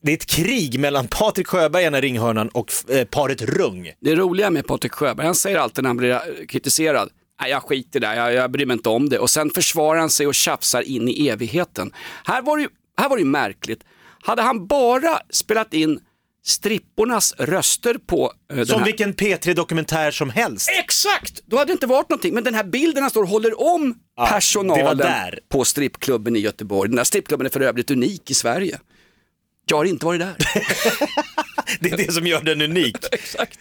det 0.02 0.12
är 0.12 0.16
ett 0.16 0.26
krig 0.26 0.80
mellan 0.80 1.08
Patrik 1.08 1.48
Sjöberg, 1.48 1.84
ena 1.84 2.02
ringhörnan, 2.02 2.50
och 2.50 2.72
eh, 2.90 3.06
paret 3.06 3.42
Rung. 3.42 3.92
Det 4.00 4.16
roliga 4.16 4.50
med 4.50 4.68
Patrik 4.68 4.92
Sjöberg, 4.92 5.26
han 5.26 5.36
säger 5.36 5.58
alltid 5.58 5.84
när 5.84 5.90
han 5.90 5.98
blir 5.98 6.12
eh, 6.12 6.20
kritiserad, 6.48 7.10
Nej, 7.42 7.50
jag 7.52 7.64
skiter 7.64 8.00
där, 8.00 8.16
jag, 8.16 8.34
jag 8.34 8.52
bryr 8.52 8.66
mig 8.66 8.74
inte 8.74 8.90
om 8.90 9.10
det. 9.10 9.20
Och 9.20 9.30
sen 9.30 9.50
försvarar 9.50 10.00
han 10.00 10.10
sig 10.10 10.28
och 10.28 10.36
tjafsar 10.36 10.82
in 10.82 11.08
i 11.10 11.28
evigheten. 11.28 11.92
Här 12.26 12.42
var 12.42 12.58
det, 12.58 12.64
ju- 12.64 12.70
här 12.98 13.10
var 13.10 13.16
det 13.18 13.22
ju 13.22 13.28
märkligt. 13.30 13.84
Hade 14.22 14.42
han 14.42 14.68
bara 14.68 15.20
spelat 15.30 15.74
in 15.74 16.00
strippornas 16.46 17.34
röster 17.38 17.96
på 18.08 18.34
eh, 18.52 18.56
den 18.58 18.66
Som 18.66 18.80
här... 18.80 18.86
vilken 18.86 19.14
P3-dokumentär 19.14 20.12
som 20.12 20.30
helst. 20.30 20.70
Exakt! 20.80 21.42
Då 21.46 21.58
hade 21.58 21.70
det 21.70 21.74
inte 21.74 21.88
varit 21.88 22.10
någonting. 22.10 22.34
Men 22.34 22.44
den 22.44 22.54
här 22.56 22.64
bilden 22.64 23.04
han 23.04 23.10
står 23.10 23.24
och 23.24 23.30
håller 23.30 23.62
om 23.62 23.90
det 23.94 24.22
var 24.22 24.28
personalen 24.28 24.98
där. 24.98 25.40
på 25.50 25.66
strippklubben 25.66 26.36
i 26.36 26.40
Göteborg. 26.40 26.90
Den 26.90 26.96
där 26.96 27.04
strippklubben 27.04 27.46
är 27.46 27.50
för 27.52 27.62
övrigt 27.62 27.92
unik 27.92 28.32
i 28.32 28.34
Sverige. 28.34 28.80
Jag 29.70 29.78
har 29.78 29.86
inte 29.86 30.06
varit 30.06 30.20
där. 30.20 30.36
Det 31.80 31.92
är 31.92 31.98
det 31.98 32.14
som 32.14 32.28
gör 32.28 32.42
den 32.42 32.62
unik. 32.62 32.96
Exakt. 33.12 33.60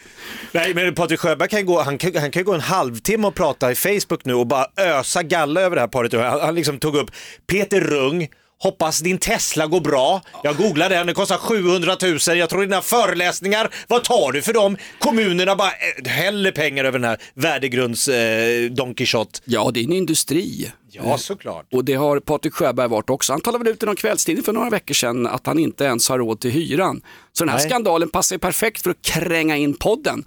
Nej, 0.53 0.75
men 0.75 0.95
Patrik 0.95 1.21
Sjöberg 1.21 1.49
kan 1.49 1.67
gå, 1.67 1.83
han 1.83 1.99
kan, 1.99 2.17
han 2.17 2.31
kan 2.31 2.45
gå 2.45 2.55
en 2.55 2.61
halvtimme 2.61 3.27
och 3.27 3.35
prata 3.35 3.73
i 3.73 3.75
Facebook 3.75 4.25
nu 4.25 4.35
och 4.35 4.47
bara 4.47 4.67
ösa 4.77 5.23
galla 5.23 5.61
över 5.61 5.77
det 5.77 5.81
här 5.81 5.89
paret. 5.89 6.13
Han, 6.13 6.41
han 6.41 6.55
liksom 6.55 6.79
tog 6.79 6.97
upp 6.97 7.11
Peter 7.47 7.81
Rung, 7.81 8.29
hoppas 8.59 9.01
din 9.01 9.19
Tesla 9.19 9.67
går 9.67 9.81
bra. 9.81 10.23
Jag 10.43 10.57
googlade 10.57 10.95
den, 10.95 11.07
det 11.07 11.15
kostar 11.15 11.37
700 11.37 11.97
000. 12.03 12.39
Jag 12.39 12.49
tror 12.49 12.61
dina 12.61 12.83
föreläsningar, 12.83 13.71
vad 13.89 14.05
tar 14.05 14.33
du 14.33 14.43
för 14.43 14.53
dem? 14.53 14.77
Kommunerna 14.99 15.57
bara 15.57 15.71
eh, 15.71 16.11
häller 16.11 16.53
pengar 16.53 16.85
över 16.85 16.99
den 16.99 17.09
här 17.09 17.19
värdegrunds 17.35 18.09
eh, 18.09 18.71
Don 18.71 18.95
Quijote. 18.95 19.41
Ja, 19.45 19.71
det 19.75 19.81
är 19.81 19.85
en 19.85 19.93
industri. 19.93 20.71
Ja, 20.91 21.19
såklart. 21.19 21.67
Och 21.73 21.85
det 21.85 21.95
har 21.95 22.21
Patrik 22.21 22.55
Sjöberg 22.55 22.89
varit 22.89 23.11
också. 23.11 23.33
Han 23.33 23.41
talade 23.41 23.65
väl 23.65 23.73
ut 23.73 23.83
i 23.83 23.87
någon 23.87 23.97
kvällstidning 23.97 24.45
för 24.45 24.53
några 24.53 24.71
veckor 24.71 24.95
sedan 24.95 25.27
att 25.27 25.47
han 25.47 25.59
inte 25.59 25.85
ens 25.85 26.09
har 26.09 26.19
råd 26.19 26.41
till 26.41 26.51
hyran. 26.51 27.03
Så 27.33 27.45
den 27.45 27.49
här 27.49 27.59
Nej. 27.59 27.69
skandalen 27.69 28.09
passar 28.11 28.37
ju 28.37 28.41
perfekt 28.41 28.83
för 28.83 28.91
att 28.91 29.03
kränga 29.03 29.57
in 29.57 29.75
podden. 29.75 30.25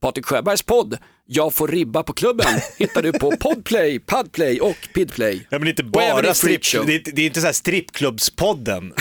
Patrik 0.00 0.26
Sjöbergs 0.26 0.62
podd, 0.62 0.98
Jag 1.26 1.54
får 1.54 1.68
ribba 1.68 2.02
på 2.02 2.12
klubben, 2.12 2.46
hittar 2.78 3.02
du 3.02 3.12
på 3.12 3.36
Podplay, 3.36 3.98
Podplay 3.98 4.60
och 4.60 4.76
Pidplay. 4.94 5.46
Ja 5.50 5.58
men 5.58 5.68
inte 5.68 5.84
bara 5.84 6.34
strip, 6.34 6.62
det, 6.86 6.94
är, 6.94 7.12
det 7.14 7.22
är 7.22 7.26
inte 7.26 7.40
så 7.40 7.46
här 7.46 7.52
strippklubbspodden. 7.52 8.92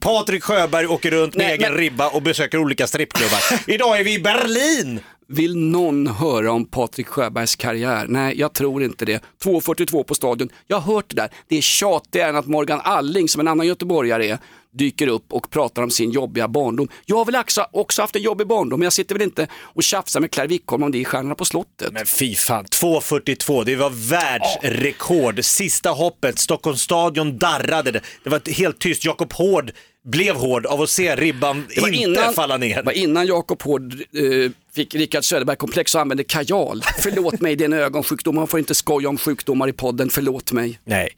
Patrik 0.00 0.42
Sjöberg 0.44 0.86
åker 0.86 1.10
runt 1.10 1.34
med 1.36 1.46
Nej, 1.46 1.54
egen 1.56 1.72
men- 1.72 1.80
ribba 1.80 2.08
och 2.08 2.22
besöker 2.22 2.58
olika 2.58 2.86
strippklubbar. 2.86 3.40
Idag 3.66 4.00
är 4.00 4.04
vi 4.04 4.14
i 4.14 4.18
Berlin! 4.18 5.00
Vill 5.30 5.56
någon 5.56 6.06
höra 6.06 6.52
om 6.52 6.64
Patrik 6.64 7.06
Sjöbergs 7.06 7.56
karriär? 7.56 8.06
Nej, 8.08 8.40
jag 8.40 8.52
tror 8.52 8.82
inte 8.82 9.04
det. 9.04 9.22
2.42 9.44 10.02
på 10.02 10.14
stadion. 10.14 10.48
Jag 10.66 10.80
har 10.80 10.94
hört 10.94 11.04
det 11.08 11.16
där. 11.16 11.30
Det 11.48 11.56
är 11.56 11.60
tjatigare 11.60 12.28
än 12.28 12.36
att 12.36 12.46
Morgan 12.46 12.80
Alling, 12.84 13.28
som 13.28 13.40
en 13.40 13.48
annan 13.48 13.66
göteborgare 13.66 14.28
är, 14.28 14.38
dyker 14.72 15.06
upp 15.06 15.32
och 15.32 15.50
pratar 15.50 15.82
om 15.82 15.90
sin 15.90 16.10
jobbiga 16.10 16.48
barndom. 16.48 16.88
Jag 17.06 17.16
har 17.16 17.24
väl 17.24 17.36
också, 17.72 18.02
haft 18.02 18.16
en 18.16 18.22
jobbig 18.22 18.46
barndom, 18.46 18.80
men 18.80 18.84
jag 18.84 18.92
sitter 18.92 19.14
väl 19.14 19.22
inte 19.22 19.48
och 19.54 19.82
tjafsar 19.82 20.20
med 20.20 20.30
Claire 20.30 20.48
Wickholm 20.48 20.82
om 20.82 20.92
det 20.92 20.98
i 20.98 21.04
Stjärnorna 21.04 21.34
på 21.34 21.44
slottet. 21.44 21.92
Men 21.92 22.06
fy 22.06 22.34
fan, 22.34 22.64
2.42, 22.64 23.64
det 23.64 23.76
var 23.76 23.90
världsrekord. 23.90 25.44
Sista 25.44 25.90
hoppet, 25.90 26.38
Stockholms 26.38 26.82
stadion 26.82 27.38
darrade. 27.38 28.00
Det 28.24 28.30
var 28.30 28.52
helt 28.52 28.78
tyst. 28.78 29.04
Jakob 29.04 29.32
Hård 29.32 29.72
blev 30.06 30.36
hård 30.36 30.66
av 30.66 30.80
att 30.82 30.90
se 30.90 31.16
ribban 31.16 31.66
Det 31.68 31.80
inte 31.80 31.96
innan, 31.96 32.34
falla 32.34 32.58
det 32.58 32.66
ner. 32.66 32.82
var 32.82 32.92
innan 32.92 33.26
Jakob 33.26 33.62
Hård 33.62 33.92
eh, 33.92 34.50
fick 34.74 34.94
Rickard 34.94 35.24
Söderberg-komplex 35.24 35.94
och 35.94 36.00
använde 36.00 36.24
kajal. 36.24 36.82
Förlåt 36.98 37.40
mig, 37.40 37.56
det 37.56 37.64
är 37.64 37.66
en 37.66 37.72
ögonsjukdom. 37.72 38.34
Man 38.34 38.46
får 38.48 38.60
inte 38.60 38.74
skoja 38.74 39.08
om 39.08 39.18
sjukdomar 39.18 39.68
i 39.68 39.72
podden, 39.72 40.10
förlåt 40.10 40.52
mig. 40.52 40.80
Nej. 40.84 41.08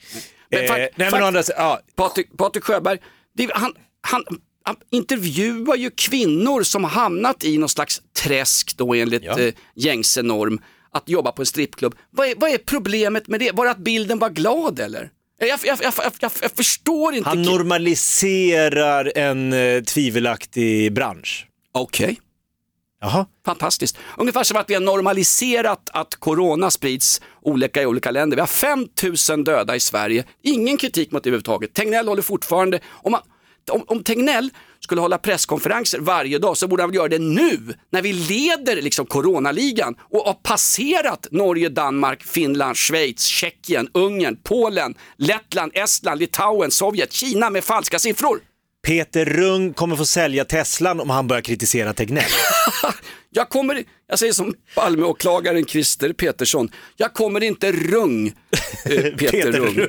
Men 0.51 0.65
Eh, 0.65 0.71
nej 0.97 1.09
men 1.13 1.23
andra 1.23 1.43
ja, 1.57 1.81
Patrik, 1.97 2.37
Patrik 2.37 2.65
Sjöberg, 2.65 2.99
det, 3.37 3.49
han, 3.55 3.73
han, 4.01 4.25
han 4.65 4.77
intervjuar 4.91 5.77
ju 5.77 5.91
kvinnor 5.91 6.63
som 6.63 6.85
har 6.85 6.91
hamnat 6.91 7.45
i 7.45 7.59
någon 7.59 7.69
slags 7.69 8.03
träsk 8.23 8.77
då 8.77 8.95
enligt 8.95 9.25
Ja. 9.25 9.39
eh, 9.41 9.55
gängse 9.75 10.23
norm 10.23 10.61
att 10.93 11.09
jobba 11.09 11.33
på 11.33 11.43
en 11.43 11.47
strippklubb. 11.47 11.95
Vad 12.11 12.27
är, 12.29 12.35
vad 12.37 12.51
är 12.51 12.59
problemet 12.59 13.29
med 13.29 13.41
det? 13.41 13.53
Var 13.53 13.65
det 13.65 13.71
att 13.71 13.79
bilden 13.79 14.19
var 14.19 14.31
glad 14.31 14.81
eller? 14.81 15.11
Jag, 15.49 15.61
jag, 15.65 15.79
jag, 15.83 16.13
jag, 16.21 16.53
förstår 16.57 17.15
inte. 17.15 17.29
han 17.29 17.43
normaliserar 17.43 19.13
en 19.17 19.53
eh, 19.53 19.83
tvivelaktig 19.83 20.93
bransch. 20.93 21.47
Okej. 21.73 22.21
Jaha. 23.01 23.27
Fantastiskt. 23.45 23.99
Ungefär 24.19 24.45
som 24.45 24.57
att 24.57 24.71
vi 24.71 24.75
har 24.75 24.81
normaliserat 24.81 25.91
att 25.93 26.15
corona 26.15 26.71
sprids 26.71 27.21
olika 27.43 27.83
i 27.83 27.87
olika 27.87 28.11
länder. 28.11 28.37
Vi 28.37 28.41
har 28.41 28.47
5000 28.47 29.45
döda 29.45 29.77
i 29.77 29.81
Sverige. 29.81 30.25
Ingen 30.43 30.77
kritik 30.77 31.13
mot 31.13 31.23
det 31.23 31.29
överhuvudtaget. 31.29 31.75
Tegnell 31.75 32.09
håller 32.09 32.23
fortfarande, 32.23 32.81
om, 32.87 33.13
man, 33.13 33.21
om, 33.71 33.85
om 33.87 34.03
Tegnell 34.03 34.51
skulle 34.85 35.01
hålla 35.01 35.19
presskonferenser 35.19 35.99
varje 35.99 36.39
dag 36.39 36.57
så 36.57 36.69
borde 36.69 36.83
han 36.83 36.91
väl 36.91 36.97
göra 36.97 37.09
det 37.09 37.19
nu 37.19 37.75
när 37.93 38.03
vi 38.03 38.13
leder 38.13 38.83
liksom 38.83 39.07
coronaligan 39.07 39.95
och 40.11 40.21
har 40.21 40.35
passerat 40.35 41.27
Norge, 41.31 41.69
Danmark, 41.69 42.23
Finland, 42.23 42.77
Schweiz, 42.77 43.25
Tjeckien, 43.25 43.89
Ungern, 43.95 44.37
Polen, 44.43 44.95
Lettland, 45.17 45.73
Estland, 45.75 46.21
Litauen, 46.21 46.71
Sovjet, 46.71 47.13
Kina 47.13 47.51
med 47.51 47.65
falska 47.65 47.99
siffror. 47.99 48.50
Peter 48.83 49.25
Rung 49.25 49.73
kommer 49.73 49.97
få 49.97 50.07
sälja 50.07 50.45
Teslan 50.45 51.01
om 51.01 51.11
han 51.11 51.27
börjar 51.27 51.43
kritisera 51.43 51.93
Tegnell. 51.93 52.25
Jag 53.33 53.49
kommer, 53.49 53.85
jag 54.09 54.19
säger 54.19 54.33
som 54.33 54.55
Palmeåklagaren 54.75 55.65
Christer 55.65 56.13
Petersson, 56.13 56.69
jag 56.97 57.15
kommer 57.15 57.43
inte 57.43 57.73
rung 57.73 58.27
eh, 58.27 58.33
Peter, 58.85 59.17
Peter 59.17 59.53
Rung. 59.53 59.89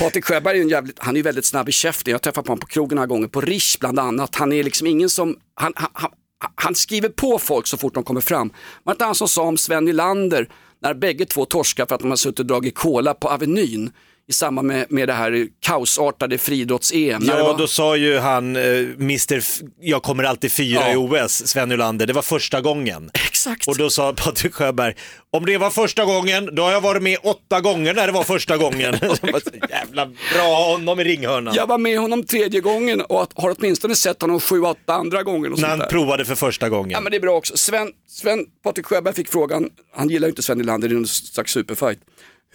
Patrik 0.00 0.24
Sjöberg 0.24 0.58
är 0.58 0.62
en 0.62 0.68
jävligt, 0.68 0.98
han 0.98 1.16
är 1.16 1.22
väldigt 1.22 1.44
snabb 1.44 1.68
i 1.68 1.72
käften, 1.72 2.10
jag 2.10 2.14
har 2.14 2.22
träffat 2.22 2.44
på 2.44 2.50
honom 2.50 2.60
på 2.60 2.66
krogen 2.66 2.96
några 2.96 3.06
gånger, 3.06 3.28
på 3.28 3.40
Rish 3.40 3.78
bland 3.80 3.98
annat. 3.98 4.34
Han 4.34 4.52
är 4.52 4.62
liksom 4.62 4.86
ingen 4.86 5.10
som, 5.10 5.36
han, 5.54 5.72
han, 5.76 6.10
han, 6.54 6.74
skriver 6.74 7.08
på 7.08 7.38
folk 7.38 7.66
så 7.66 7.76
fort 7.76 7.94
de 7.94 8.04
kommer 8.04 8.20
fram. 8.20 8.52
Var 8.82 8.92
inte 8.92 9.04
han 9.04 9.14
som 9.14 9.28
sa 9.28 9.42
om 9.42 9.58
Sven 9.58 9.84
Nylander, 9.84 10.48
när 10.82 10.94
bägge 10.94 11.24
två 11.24 11.44
torskar 11.44 11.86
för 11.86 11.94
att 11.94 12.00
de 12.00 12.10
har 12.10 12.16
suttit 12.16 12.38
och 12.40 12.46
dragit 12.46 12.74
cola 12.74 13.14
på 13.14 13.28
Avenyn 13.28 13.92
i 14.28 14.32
samband 14.32 14.68
med, 14.68 14.86
med 14.88 15.08
det 15.08 15.12
här 15.12 15.46
kaosartade 15.60 16.36
friidrotts-EM. 16.36 17.24
Ja, 17.28 17.44
var- 17.44 17.58
då 17.58 17.66
sa 17.66 17.96
ju 17.96 18.18
han, 18.18 18.56
eh, 18.56 18.62
Mr. 19.00 19.38
F- 19.38 19.60
jag 19.80 20.02
kommer 20.02 20.24
alltid 20.24 20.52
fyra 20.52 20.80
Ja. 20.80 20.92
i 20.92 20.96
OS, 20.96 21.46
Sven 21.46 21.68
Nylander, 21.68 22.06
det 22.06 22.12
var 22.12 22.22
första 22.22 22.60
gången. 22.60 23.10
Exakt. 23.14 23.68
Och 23.68 23.76
då 23.76 23.90
sa 23.90 24.12
Patrik 24.12 24.54
Sjöberg, 24.54 24.94
om 25.32 25.46
det 25.46 25.58
var 25.58 25.70
första 25.70 26.04
gången, 26.04 26.48
då 26.54 26.62
har 26.62 26.72
jag 26.72 26.80
varit 26.80 27.02
med 27.02 27.18
åtta 27.22 27.60
gånger 27.60 27.94
när 27.94 28.06
det 28.06 28.12
var 28.12 28.22
första 28.24 28.56
gången. 28.56 28.94
Jävla 29.70 30.06
bra 30.34 30.70
honom 30.72 31.00
i 31.00 31.04
ringhörnan. 31.04 31.54
Jag 31.54 31.66
var 31.66 31.78
med 31.78 31.98
honom 32.00 32.22
tredje 32.24 32.60
gången 32.60 33.00
och 33.00 33.28
har 33.34 33.54
åtminstone 33.58 33.94
sett 33.94 34.20
honom 34.22 34.40
sju, 34.40 34.60
åtta 34.60 34.92
andra 34.94 35.22
gånger. 35.22 35.52
Och 35.52 35.58
när 35.60 35.68
han 35.68 35.78
där. 35.78 35.86
provade 35.86 36.24
för 36.24 36.34
första 36.34 36.68
gången. 36.68 36.90
Ja 36.90 37.00
men 37.00 37.10
det 37.10 37.16
är 37.16 37.20
bra 37.20 37.36
också. 37.36 37.56
Sven, 37.56 37.88
Sven 38.08 38.44
Patrik 38.64 38.86
Sjöberg 38.86 39.14
fick 39.14 39.28
frågan, 39.28 39.68
han 39.96 40.08
gillar 40.08 40.28
ju 40.28 40.30
inte 40.30 40.42
Sven 40.42 40.58
Nylander, 40.58 40.88
det 40.88 40.94
är 40.94 40.96
en 40.96 41.06
slags 41.06 41.52
superfight. 41.52 41.98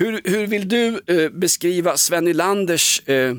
Hur, 0.02 0.22
hur 0.24 0.48
vill 0.48 0.68
du 0.68 1.02
eh, 1.08 1.30
beskriva 1.30 1.98
Sven 1.98 2.26
Nylanders 2.26 3.08
eh, 3.10 3.36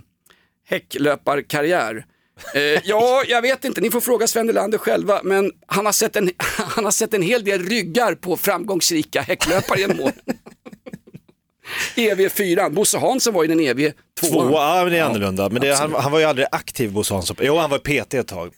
häcklöparkarriär? 0.68 2.06
Eh, 2.54 2.60
ja, 2.60 3.22
jag 3.28 3.42
vet 3.42 3.64
inte, 3.64 3.80
ni 3.80 3.90
får 3.90 4.00
fråga 4.00 4.26
Sven 4.26 4.46
Nylander 4.46 4.78
själva, 4.78 5.20
men 5.22 5.52
han 5.66 5.86
har 5.86 5.92
sett 5.92 6.16
en, 6.16 6.30
han 6.58 6.84
har 6.84 6.92
sett 6.92 7.14
en 7.14 7.22
hel 7.22 7.44
del 7.44 7.68
ryggar 7.68 8.14
på 8.14 8.36
framgångsrika 8.36 9.22
häcklöpare 9.22 9.80
genom 9.80 10.00
åren. 10.00 10.14
EV4, 11.94 12.70
Bosse 12.70 12.98
Hansson 12.98 13.34
var 13.34 13.44
ju 13.44 13.48
den 13.48 13.60
EV2. 13.60 13.92
Två, 14.20 14.50
ja, 14.52 14.80
men 14.82 14.92
det 14.92 14.98
är 14.98 15.04
annorlunda. 15.04 15.48
Men 15.48 15.62
det, 15.62 15.74
han, 15.74 15.94
han 15.94 16.12
var 16.12 16.18
ju 16.18 16.24
aldrig 16.24 16.46
aktiv 16.52 16.92
Bosse 16.92 17.14
Hansson. 17.14 17.36
Jo, 17.40 17.56
han 17.58 17.70
var 17.70 17.78
PT 17.78 18.14
ett 18.14 18.28
tag. 18.28 18.52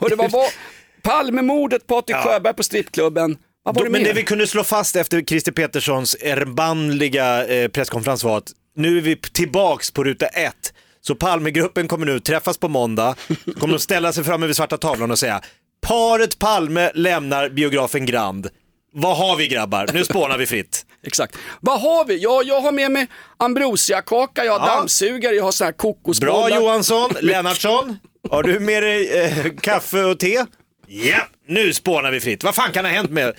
Hörde, 0.00 0.16
vad 0.16 0.30
var 0.30 0.46
Palmemordet, 1.02 1.86
Patrik 1.86 2.16
Sjöberg 2.16 2.54
på 2.54 2.62
strippklubben. 2.62 3.36
Vad 3.64 3.90
Men 3.90 4.04
det 4.04 4.12
vi 4.12 4.22
kunde 4.22 4.46
slå 4.46 4.64
fast 4.64 4.96
efter 4.96 5.20
Christer 5.22 5.52
Peterssons 5.52 6.14
erbarmliga 6.20 7.46
eh, 7.46 7.68
presskonferens 7.68 8.24
var 8.24 8.38
att 8.38 8.52
nu 8.76 8.98
är 8.98 9.02
vi 9.02 9.16
tillbaks 9.16 9.90
på 9.90 10.04
ruta 10.04 10.26
ett. 10.26 10.72
Så 11.00 11.14
Palmegruppen 11.14 11.88
kommer 11.88 12.06
nu 12.06 12.20
träffas 12.20 12.58
på 12.58 12.68
måndag, 12.68 13.14
kommer 13.60 13.74
att 13.74 13.82
ställa 13.82 14.12
sig 14.12 14.24
framme 14.24 14.46
vid 14.46 14.56
svarta 14.56 14.76
tavlan 14.78 15.10
och 15.10 15.18
säga 15.18 15.40
paret 15.86 16.38
Palme 16.38 16.90
lämnar 16.94 17.48
biografen 17.48 18.06
Grand. 18.06 18.48
Vad 18.92 19.16
har 19.16 19.36
vi 19.36 19.48
grabbar? 19.48 19.90
Nu 19.94 20.04
spånar 20.04 20.38
vi 20.38 20.46
fritt. 20.46 20.86
Exakt. 21.06 21.36
Vad 21.60 21.80
har 21.80 22.04
vi? 22.04 22.22
Ja, 22.22 22.42
jag 22.44 22.60
har 22.60 22.72
med 22.72 22.90
mig 22.90 23.06
ambrosiakaka, 23.36 24.44
jag 24.44 24.58
har 24.58 24.68
Ja. 24.68 24.74
dammsugare, 24.74 25.34
jag 25.34 25.44
har 25.44 25.52
såna 25.52 25.66
här 25.66 25.72
kokosbollar. 25.72 26.48
Bra 26.48 26.60
Johansson, 26.60 27.10
Lennartsson. 27.20 27.98
Har 28.30 28.42
du 28.42 28.60
med 28.60 28.82
dig 28.82 29.20
eh, 29.20 29.46
kaffe 29.60 30.04
och 30.04 30.18
te? 30.18 30.44
Ja, 30.92 31.26
nu 31.48 31.72
spånar 31.72 32.10
vi 32.10 32.20
fritt. 32.20 32.44
Vad 32.44 32.54
fan 32.54 32.72
kan 32.72 32.84
ha 32.84 32.92
hänt 32.92 33.10
med... 33.10 33.32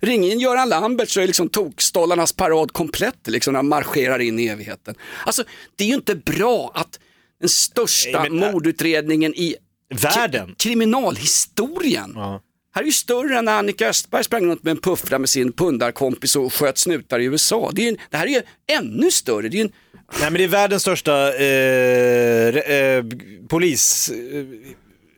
Ring 0.00 0.24
in 0.24 0.40
Göran 0.40 0.68
Lambert 0.68 1.08
så 1.08 1.20
är 1.20 1.26
liksom 1.26 1.48
tokstollarnas 1.48 2.32
parad 2.32 2.72
komplett 2.72 3.26
liksom, 3.26 3.52
när 3.52 3.58
han 3.58 3.68
marscherar 3.68 4.18
in 4.18 4.38
i 4.38 4.46
evigheten. 4.46 4.94
Alltså, 5.26 5.44
det 5.76 5.84
är 5.84 5.88
ju 5.88 5.94
inte 5.94 6.14
bra 6.14 6.70
att 6.74 6.98
den 7.40 7.48
största 7.48 8.20
Nej, 8.22 8.30
men, 8.30 8.42
äh, 8.42 8.52
mordutredningen 8.52 9.34
i 9.34 9.56
Världen. 10.02 10.48
kri- 10.48 10.54
kriminalhistorien. 10.58 12.12
Ja. 12.14 12.42
Här 12.74 12.82
är 12.82 12.86
ju 12.86 12.92
större 12.92 13.38
än 13.38 13.44
när 13.44 13.58
Annika 13.58 13.88
Östberg 13.88 14.24
sprang 14.24 14.46
runt 14.46 14.62
med 14.62 14.70
en 14.70 14.76
puffra 14.80 15.18
med 15.18 15.28
sin 15.28 15.52
pundarkompis 15.52 16.36
och 16.36 16.52
sköt 16.54 16.78
snutar 16.78 17.18
i 17.20 17.24
USA. 17.24 17.70
Det, 17.74 17.82
är 17.82 17.90
ju, 17.90 17.96
det 18.10 18.16
här 18.16 18.26
är 18.26 18.30
ju 18.30 18.42
ännu 18.72 19.10
större. 19.10 19.48
Det 19.48 19.56
är 19.56 19.58
ju 19.58 19.62
en, 19.64 19.72
Nej 20.20 20.30
men 20.30 20.34
det 20.34 20.44
är 20.44 20.48
världens 20.48 20.82
största 20.82 21.28
eh, 21.34 22.52
re- 22.52 22.98
eh, 22.98 23.04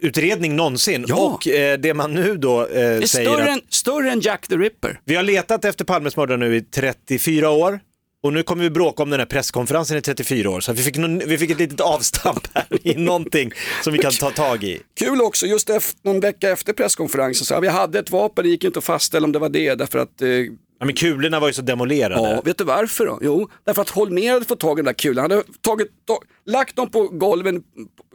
polisutredning 0.03 0.57
någonsin. 0.57 1.05
Ja. 1.09 1.17
Och 1.17 1.49
eh, 1.49 1.79
det 1.79 1.95
man 1.95 2.15
nu 2.15 2.37
då 2.37 2.67
eh, 2.67 2.67
säger 2.67 3.07
större, 3.07 3.43
att 3.43 3.49
än, 3.49 3.61
större 3.69 4.11
än 4.11 4.21
Jack 4.21 4.49
the 4.49 4.57
Ripper. 4.57 5.01
vi 5.05 5.15
har 5.15 5.23
letat 5.23 5.65
efter 5.65 5.85
Palmes 5.85 6.17
mördare 6.17 6.38
nu 6.38 6.57
i 6.57 6.61
34 6.61 7.51
år. 7.51 7.81
Och 8.25 8.33
nu 8.33 8.43
kommer 8.43 8.62
vi 8.62 8.71
bråka 8.71 9.03
om 9.03 9.11
den 9.11 9.21
här 9.21 9.27
presskonferensen 9.27 9.97
i 9.97 10.01
34 10.01 10.51
år. 10.51 10.61
Så 10.61 10.73
vi 10.73 10.83
fick, 10.83 10.97
någon, 10.97 11.19
vi 11.19 11.38
fick 11.38 11.51
ett 11.51 11.59
litet 11.59 11.81
avstamp 11.81 12.49
här 12.55 12.67
i 12.83 12.95
någonting 12.97 13.53
som 13.85 13.93
vi 13.93 13.99
kan 13.99 14.12
ta 14.12 14.31
tag 14.31 14.65
i. 14.65 14.81
Kul 14.99 15.21
också, 15.21 15.47
just 15.47 15.71
efter, 15.71 16.01
någon 16.03 16.21
vecka 16.21 16.51
efter 16.51 16.73
presskonferensen 16.73 17.47
så 17.47 17.55
här, 17.55 17.61
vi 17.61 17.69
hade 17.69 17.99
ett 17.99 18.11
vapen, 18.11 18.45
det 18.45 18.51
gick 18.51 18.65
inte 18.65 18.79
att 18.79 18.85
fastställa 18.85 19.25
om 19.25 19.33
det 19.33 19.38
var 19.38 19.49
det 19.49 19.75
därför 19.75 19.99
att 19.99 20.23
eh, 20.23 20.29
Ja, 20.83 20.87
men 20.87 20.95
kulorna 20.95 21.40
var 21.40 21.49
ju 21.49 21.53
så 21.55 21.62
demolerade. 21.62 22.14
Ja, 22.29 22.40
vet 22.45 22.59
du 22.59 22.64
varför 22.64 23.07
då? 23.07 23.18
Jo, 23.23 23.49
därför 23.64 23.83
att 23.83 23.88
Holmér 23.90 24.33
hade 24.33 24.45
fått 24.45 24.61
tag 24.61 24.79
i 24.79 24.81
den 24.81 24.85
där 24.85 24.92
kulan. 24.92 25.23
Han 25.23 25.31
hade 25.31 25.42
tagit, 25.61 26.07
tag, 26.07 26.18
lagt 26.47 26.77
dem 26.77 26.90
på 26.90 27.09
golven, 27.09 27.62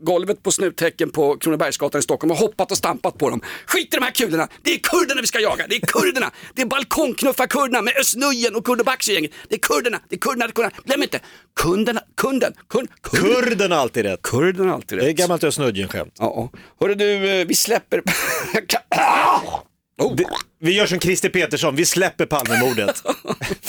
golvet 0.01 0.43
på 0.43 0.51
snuthäcken 0.51 1.09
på 1.09 1.37
Kronobergsgatan 1.37 1.99
i 1.99 2.01
Stockholm 2.01 2.31
och 2.31 2.37
hoppat 2.37 2.71
och 2.71 2.77
stampat 2.77 3.17
på 3.17 3.29
dem. 3.29 3.41
Skit 3.67 3.93
i 3.93 3.97
de 3.97 4.03
här 4.03 4.11
kulorna, 4.11 4.47
det 4.63 4.73
är 4.73 4.77
kurderna 4.79 5.21
vi 5.21 5.27
ska 5.27 5.39
jaga, 5.39 5.65
det 5.69 5.75
är 5.75 5.79
kurderna. 5.79 6.31
Det 6.55 6.61
är 6.61 6.65
balkongknuffa 6.65 7.47
kurderna 7.47 7.81
med 7.81 7.93
Özz 7.97 8.15
och 8.55 8.65
Kurdo 8.65 8.83
gänget. 9.07 9.31
Det 9.49 9.55
är 9.55 9.59
kurderna, 9.59 9.99
det 10.09 10.15
är 10.15 10.19
kurderna, 10.19 10.45
det 10.47 10.51
är 10.51 10.53
kurderna. 10.53 10.75
Glöm 10.85 11.03
inte, 11.03 11.19
kunderna, 11.59 12.01
kunden, 12.15 12.53
kund, 12.69 12.87
kunden. 13.01 13.41
Kurden 13.41 13.71
har 13.71 13.79
alltid 13.79 14.05
rätt. 14.05 14.21
Kurden 14.21 14.67
har 14.67 14.75
alltid 14.75 14.97
Det 14.97 15.03
är 15.03 15.07
rätt. 15.07 15.15
gammalt 15.15 15.43
Özz 15.43 15.57
skämt 15.91 16.13
Ja, 16.19 16.49
hörru 16.79 16.95
du, 16.95 17.29
eh, 17.29 17.47
vi 17.47 17.55
släpper... 17.55 18.01
Oh. 19.97 20.15
Det, 20.15 20.25
vi 20.59 20.71
gör 20.71 20.85
som 20.85 20.99
Christer 20.99 21.29
Petersson, 21.29 21.75
vi 21.75 21.85
släpper 21.85 22.25
Palmemordet. 22.25 23.03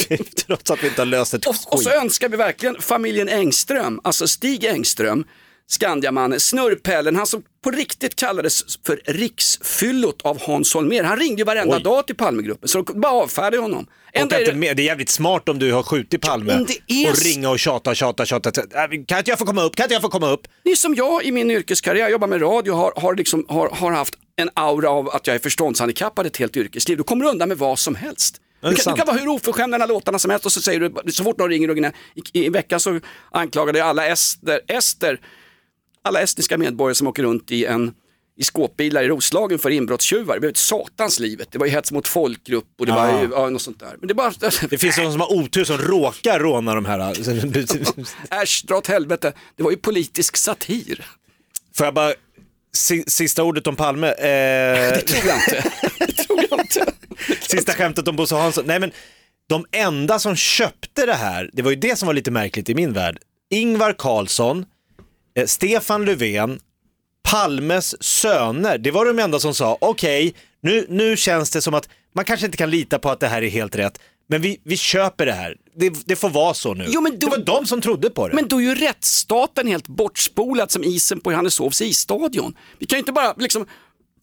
Trots 0.46 0.70
att 0.70 0.82
vi 0.82 0.88
inte 0.88 1.00
har 1.00 1.06
löst 1.06 1.34
ett 1.34 1.46
Och, 1.46 1.54
och 1.72 1.82
så 1.82 1.90
skit. 1.90 2.02
önskar 2.02 2.28
vi 2.28 2.36
verkligen 2.36 2.82
familjen 2.82 3.28
Engström, 3.28 4.00
alltså 4.04 4.28
Stig 4.28 4.64
Engström, 4.64 5.24
Skandiamannen, 5.70 6.40
Snurrpellen, 6.40 7.16
han 7.16 7.26
som 7.26 7.42
på 7.64 7.70
riktigt 7.70 8.16
kallades 8.16 8.78
för 8.86 9.00
riksfyllot 9.04 10.22
av 10.22 10.40
Hans 10.42 10.74
Holmér. 10.74 11.02
Han 11.02 11.18
ringde 11.18 11.40
ju 11.40 11.44
varenda 11.44 11.76
Oj. 11.76 11.82
dag 11.82 12.06
till 12.06 12.16
Palmegruppen 12.16 12.68
så 12.68 12.82
de 12.82 13.00
bara 13.00 13.12
avfärdade 13.12 13.58
honom. 13.58 13.86
Ändå 14.12 14.36
är 14.36 14.46
det, 14.46 14.54
med. 14.54 14.76
Det 14.76 14.82
är 14.82 14.84
jävligt 14.84 15.08
smart 15.08 15.48
om 15.48 15.58
du 15.58 15.72
har 15.72 15.82
skjutit 15.82 16.20
Palme 16.20 16.52
är 16.86 17.10
och 17.10 17.18
ringa 17.18 17.50
och 17.50 17.58
tjata, 17.58 17.94
tjata, 17.94 18.26
tjata. 18.26 18.50
Äh, 18.60 19.04
Kan 19.06 19.18
inte 19.18 19.30
jag 19.30 19.38
få 19.38 19.44
komma 19.44 19.62
upp? 19.62 19.76
Kan 19.76 19.84
inte 19.84 19.94
jag 19.94 20.02
få 20.02 20.08
komma 20.08 20.30
upp? 20.30 20.48
det 20.64 20.70
är 20.70 20.76
som 20.76 20.94
jag 20.94 21.24
i 21.24 21.32
min 21.32 21.50
yrkeskarriär, 21.50 22.08
jobbar 22.08 22.28
med 22.28 22.42
radio, 22.42 22.74
har, 22.74 22.92
har, 22.96 23.14
liksom, 23.14 23.46
har, 23.48 23.68
har 23.68 23.92
haft 23.92 24.14
en 24.36 24.50
aura 24.54 24.90
av 24.90 25.08
att 25.08 25.26
jag 25.26 25.36
är 25.36 25.40
förståndshandikappad 25.40 26.26
ett 26.26 26.36
helt 26.36 26.56
yrkesliv. 26.56 26.98
Då 26.98 27.04
kommer 27.04 27.24
du 27.24 27.30
undan 27.30 27.48
med 27.48 27.58
vad 27.58 27.78
som 27.78 27.94
helst. 27.94 28.40
Du 28.60 28.74
kan, 28.74 28.94
du 28.94 28.98
kan 28.98 29.06
vara 29.06 29.16
hur 29.16 29.28
oförskämd 29.28 29.72
den 29.74 29.80
här 29.80 29.88
låtarna 29.88 30.18
som 30.18 30.30
helst 30.30 30.46
och 30.46 30.52
så 30.52 30.60
säger 30.60 30.80
du, 30.80 31.12
så 31.12 31.24
fort 31.24 31.38
någon 31.38 31.50
ringer 31.50 31.70
och 31.70 31.76
gnäller, 31.76 31.96
i, 32.32 32.46
i 32.46 32.48
veckan 32.48 32.80
så 32.80 33.00
anklagade 33.30 33.78
jag 33.78 33.88
alla 33.88 34.06
ester, 34.06 34.60
ester, 34.68 35.20
alla 36.02 36.20
estniska 36.20 36.58
medborgare 36.58 36.94
som 36.94 37.06
åker 37.06 37.22
runt 37.22 37.50
i 37.50 37.64
en 37.64 37.94
i 38.38 38.44
skåpbilar 38.44 39.02
i 39.02 39.08
Roslagen 39.08 39.58
för 39.58 39.70
inbrottstjuvar. 39.70 40.34
Det 40.34 40.40
blev 40.40 40.50
ett 40.50 40.56
satans 40.56 41.20
livet. 41.20 41.48
Det 41.52 41.58
var 41.58 41.66
ju 41.66 41.72
hets 41.72 41.92
mot 41.92 42.08
folkgrupp 42.08 42.66
och 42.78 42.86
det 42.86 42.92
var 42.92 43.22
ju, 43.22 43.28
ja, 43.32 43.50
något 43.50 43.62
sånt 43.62 43.80
där. 43.80 43.96
Men 43.98 44.08
det 44.08 44.14
bara, 44.14 44.32
Det 44.70 44.78
finns 44.78 44.98
någon 44.98 45.12
som 45.12 45.20
har 45.20 45.32
otur 45.32 45.64
som 45.64 45.78
råkar 45.78 46.38
råna 46.38 46.74
de 46.74 46.84
här. 46.84 47.12
äsch, 48.42 48.64
dra 48.68 48.76
åt 48.76 48.86
helvete. 48.86 49.32
Det 49.56 49.62
var 49.62 49.70
ju 49.70 49.76
politisk 49.76 50.36
satir. 50.36 51.06
Får 51.76 51.86
jag 51.86 51.94
bara, 51.94 52.12
si, 52.76 53.04
sista 53.06 53.42
ordet 53.42 53.66
om 53.66 53.76
Palme. 53.76 54.08
Eh, 54.08 54.14
Det 54.18 55.02
tror 55.02 55.26
jag 55.26 55.36
inte. 55.36 55.72
Det 55.98 56.12
tror 56.12 56.44
jag 56.50 56.60
inte. 56.60 56.92
sista 57.40 57.72
skämtet 57.72 58.08
om 58.08 58.16
Bosse 58.16 58.34
Hansson. 58.34 58.64
Nej 58.66 58.80
men, 58.80 58.90
de 59.48 59.66
enda 59.72 60.18
som 60.18 60.36
köpte 60.36 61.06
det 61.06 61.14
här, 61.14 61.50
det 61.52 61.62
var 61.62 61.70
ju 61.70 61.76
det 61.76 61.98
som 61.98 62.06
var 62.06 62.14
lite 62.14 62.30
märkligt 62.30 62.68
i 62.68 62.74
min 62.74 62.92
värld. 62.92 63.18
Ingvar 63.50 63.92
Carlsson, 63.98 64.66
eh, 65.38 65.46
Stefan 65.46 66.04
Löfven, 66.04 66.60
Palmes 67.22 68.02
söner, 68.02 68.78
det 68.78 68.90
var 68.90 69.04
de 69.06 69.18
enda 69.18 69.38
som 69.40 69.54
sa 69.54 69.78
okej, 69.80 70.34
nu, 70.60 70.86
nu 70.88 71.16
känns 71.16 71.50
det 71.50 71.60
som 71.62 71.74
att 71.74 71.88
man 72.14 72.24
kanske 72.24 72.46
inte 72.46 72.58
kan 72.58 72.70
lita 72.70 72.98
på 72.98 73.10
att 73.10 73.20
det 73.20 73.28
här 73.28 73.42
är 73.42 73.48
helt 73.48 73.76
rätt, 73.76 73.98
men 74.28 74.42
vi, 74.42 74.60
vi 74.64 74.76
köper 74.76 75.26
det 75.26 75.32
här. 75.32 75.56
Det, 75.76 76.06
det 76.06 76.16
får 76.16 76.30
vara 76.30 76.54
så 76.54 76.74
nu. 76.74 76.84
Jo, 76.88 77.00
men 77.00 77.18
då- 77.18 77.26
Det 77.26 77.36
var 77.36 77.44
de 77.44 77.66
som 77.66 77.80
trodde 77.80 78.10
på 78.10 78.28
det. 78.28 78.34
Men 78.34 78.48
då 78.48 78.56
är 78.56 78.60
ju 78.60 78.74
rättsstaten 78.74 79.66
helt 79.66 79.88
bortspolad 79.88 80.70
som 80.70 80.84
isen 80.84 81.20
på 81.20 81.32
Johanneshovs 81.32 81.82
isstadion. 81.82 82.54
Vi 82.78 82.86
kan 82.86 82.96
ju 82.96 83.00
inte 83.00 83.12
bara 83.12 83.34
liksom, 83.36 83.66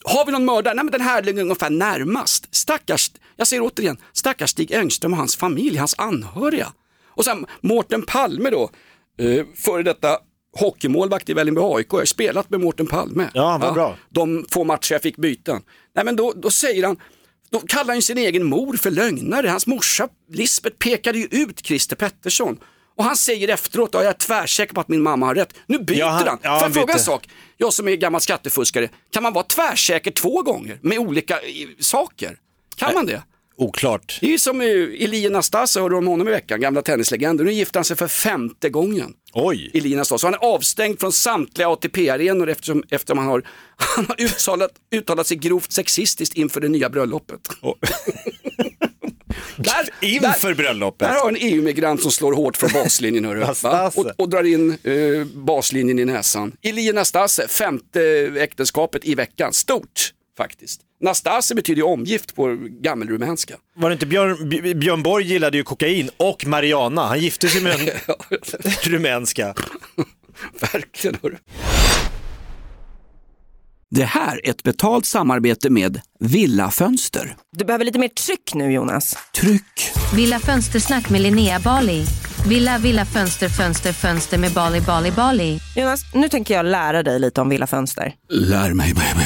har 0.03 0.25
vi 0.25 0.31
någon 0.31 0.45
mördare? 0.45 0.73
Nej 0.73 0.83
men 0.85 0.91
den 0.91 1.01
här 1.01 1.23
ligger 1.23 1.41
ungefär 1.41 1.69
närmast. 1.69 2.55
Stackars, 2.55 3.11
jag 3.35 3.47
säger 3.47 3.61
återigen, 3.63 3.97
stackars 4.13 4.49
Stig 4.49 4.71
Engström 4.71 5.11
och 5.13 5.17
hans 5.19 5.35
familj, 5.35 5.77
hans 5.77 5.95
anhöriga. 5.97 6.73
Och 7.07 7.25
sen 7.25 7.45
Mårten 7.61 8.01
Palme 8.01 8.49
då, 8.49 8.69
eh, 9.19 9.45
före 9.55 9.83
detta 9.83 10.17
hockeymålvakt 10.59 11.29
i 11.29 11.33
Vällingby 11.33 11.61
AIK, 11.63 11.87
jag 11.91 11.97
har 11.97 12.05
spelat 12.05 12.49
med 12.49 12.59
Mårten 12.59 12.87
Palme. 12.87 13.29
Ja, 13.33 13.57
vad 13.61 13.73
bra. 13.73 13.97
De 14.09 14.45
få 14.49 14.63
matcher 14.63 14.93
jag 14.93 15.01
fick 15.01 15.17
byten. 15.17 15.61
Nej 15.95 16.05
men 16.05 16.15
då, 16.15 16.33
då 16.35 16.51
säger 16.51 16.83
han, 16.85 16.97
då 17.49 17.59
kallar 17.59 17.93
han 17.93 18.01
sin 18.01 18.17
egen 18.17 18.43
mor 18.45 18.77
för 18.77 18.91
lögnare. 18.91 19.47
Hans 19.47 19.67
morsa 19.67 20.07
Lisbeth 20.31 20.75
pekade 20.77 21.17
ju 21.19 21.27
ut 21.31 21.65
Christer 21.65 21.95
Pettersson. 21.95 22.57
Och 22.97 23.03
han 23.03 23.15
säger 23.15 23.47
efteråt, 23.47 23.89
ja, 23.93 23.99
jag 24.03 24.09
är 24.09 24.13
tvärsäker 24.17 24.73
på 24.73 24.81
att 24.81 24.87
min 24.87 25.01
mamma 25.01 25.25
har 25.25 25.35
rätt. 25.35 25.53
Nu 25.67 25.79
byter 25.79 25.97
Ja, 25.99 26.07
han- 26.09 26.27
han. 26.27 26.39
ja, 26.41 26.59
Får 26.59 26.67
jag 26.67 26.73
fråga 26.73 26.93
en 26.93 26.99
sak? 26.99 27.29
Jag 27.57 27.73
som 27.73 27.87
är 27.87 27.95
gammal 27.95 28.21
skattefuskare, 28.21 28.89
kan 29.11 29.23
man 29.23 29.33
vara 29.33 29.43
tvärsäker 29.43 30.11
två 30.11 30.41
gånger 30.41 30.79
med 30.81 30.97
olika 30.99 31.39
saker? 31.79 32.37
Kan 32.75 32.93
man 32.93 33.05
det? 33.05 33.23
Oklart. 33.57 34.17
Det 34.21 34.33
är 34.33 34.37
som 34.37 34.61
eh, 34.61 34.67
Elie 34.67 35.29
Nastase, 35.29 35.79
hörde 35.79 35.95
du 35.95 35.97
om 35.97 36.07
honom 36.07 36.27
i 36.27 36.31
veckan, 36.31 36.61
gamla 36.61 36.81
tennislegenden. 36.81 37.45
Nu 37.45 37.53
gifter 37.53 37.79
han 37.79 37.85
sig 37.85 37.97
för 37.97 38.07
femte 38.07 38.69
gången. 38.69 39.13
Oj. 39.33 39.71
Elie 39.73 39.97
Nastase. 39.97 40.21
Så 40.21 40.27
han 40.27 40.33
är 40.33 40.45
avstängd 40.55 40.99
från 40.99 41.11
samtliga 41.11 41.69
ATP-arenor 41.69 42.49
eftersom, 42.49 42.83
eftersom 42.89 43.17
han 43.17 43.27
har, 43.27 43.43
han 43.77 44.05
har 44.05 44.21
uttalat, 44.21 44.71
uttalat 44.95 45.27
sig 45.27 45.37
grovt 45.37 45.71
sexistiskt 45.71 46.37
inför 46.37 46.61
det 46.61 46.69
nya 46.69 46.89
bröllopet. 46.89 47.39
Där, 49.57 49.89
Inför 50.01 50.47
där, 50.47 50.55
bröllopet. 50.55 51.07
där 51.09 51.15
har 51.21 51.29
en 51.29 51.37
EU-migrant 51.39 52.01
som 52.01 52.11
slår 52.11 52.33
hårt 52.33 52.57
från 52.57 52.69
baslinjen 52.73 53.25
hörru, 53.25 53.43
och, 53.95 54.05
och 54.17 54.29
drar 54.29 54.43
in 54.43 54.71
eh, 54.83 55.25
baslinjen 55.33 55.99
i 55.99 56.05
näsan. 56.05 56.51
Elie 56.61 56.93
Nastase, 56.93 57.47
femte 57.47 58.01
äktenskapet 58.37 59.05
i 59.05 59.15
veckan. 59.15 59.53
Stort 59.53 60.11
faktiskt. 60.37 60.81
Nastase 61.03 61.55
betyder 61.55 61.77
ju 61.81 61.83
omgift 61.87 62.35
på 62.35 62.57
gammelrumänska. 62.81 63.55
Var 63.75 63.89
det 63.89 63.93
inte 63.93 64.05
Björn, 64.05 64.35
Bj- 64.51 64.73
Björn 64.79 65.03
Borg 65.03 65.25
gillade 65.25 65.57
ju 65.57 65.63
kokain 65.63 66.09
och 66.17 66.45
Mariana. 66.45 67.05
Han 67.07 67.19
gifte 67.19 67.47
sig 67.47 67.61
med 67.61 67.73
en 67.79 67.89
rumänska. 68.91 69.53
Verkligen 70.61 71.17
hörru. 71.23 71.37
Det 73.89 74.03
här 74.05 74.41
är 74.45 74.49
ett 74.49 74.63
betalt 74.63 75.05
samarbete 75.05 75.69
med 75.69 76.01
Villa 76.19 76.71
Fönster. 76.71 77.35
Du 77.57 77.65
behöver 77.65 77.85
lite 77.85 77.99
mer 77.99 78.07
tryck 78.07 78.53
nu 78.53 78.71
Jonas. 78.71 79.15
Tryck! 79.35 79.91
Villa 80.15 80.39
Fönstersnack 80.39 81.09
med 81.09 81.21
Linnea 81.21 81.59
Bali. 81.59 82.05
Villa, 82.47 82.77
villa, 82.77 83.05
fönster, 83.05 83.49
fönster, 83.49 83.93
fönster 83.93 84.37
med 84.37 84.51
Bali, 84.51 84.81
Bali, 84.81 85.11
Bali. 85.11 85.59
Jonas, 85.75 86.01
nu 86.13 86.29
tänker 86.29 86.53
jag 86.53 86.65
lära 86.65 87.03
dig 87.03 87.19
lite 87.19 87.41
om 87.41 87.49
Villa 87.49 87.67
Fönster. 87.67 88.13
Lär 88.29 88.73
mig 88.73 88.93
baby. 88.93 89.25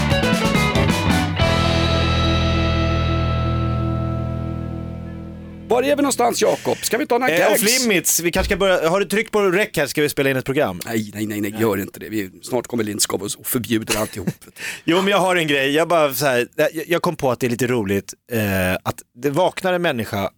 Var 5.71 5.83
är 5.83 5.95
vi 5.95 6.01
någonstans 6.01 6.41
Jakob? 6.41 6.77
Ska 6.77 6.97
vi 6.97 7.07
ta 7.07 7.17
några 7.17 7.33
Eh, 7.33 7.39
gags? 7.49 7.63
off 7.63 7.79
limits, 7.81 8.19
vi 8.19 8.31
kanske 8.31 8.49
ska 8.49 8.57
börja, 8.57 8.89
har 8.89 8.99
du 8.99 9.05
tryckt 9.05 9.31
på 9.31 9.41
räck 9.41 9.77
här 9.77 9.87
ska 9.87 10.01
vi 10.01 10.09
spela 10.09 10.29
in 10.29 10.35
ett 10.37 10.45
program? 10.45 10.79
Nej, 10.85 11.11
nej, 11.13 11.25
nej, 11.25 11.41
nej, 11.41 11.55
gör 11.59 11.77
inte 11.77 11.99
det. 11.99 12.09
Vi, 12.09 12.31
snart 12.43 12.67
kommer 12.67 12.83
Lindskov 12.83 13.23
och 13.23 13.31
förbjuder 13.47 13.97
alltihop. 13.97 14.29
Jo 14.83 14.97
men 14.97 15.07
jag 15.07 15.17
har 15.17 15.35
en 15.35 15.47
grej, 15.47 15.71
jag 15.71 15.87
bara 15.87 16.13
så 16.13 16.25
här, 16.25 16.47
jag, 16.87 17.01
kom 17.01 17.15
på 17.15 17.31
att 17.31 17.39
det 17.39 17.47
är 17.47 17.49
lite 17.49 17.67
roligt 17.67 18.13
eh, 18.31 18.73
att 18.83 19.01
det 19.15 19.29
vaknar 19.29 19.73
en 19.73 19.81
människa 19.81 20.29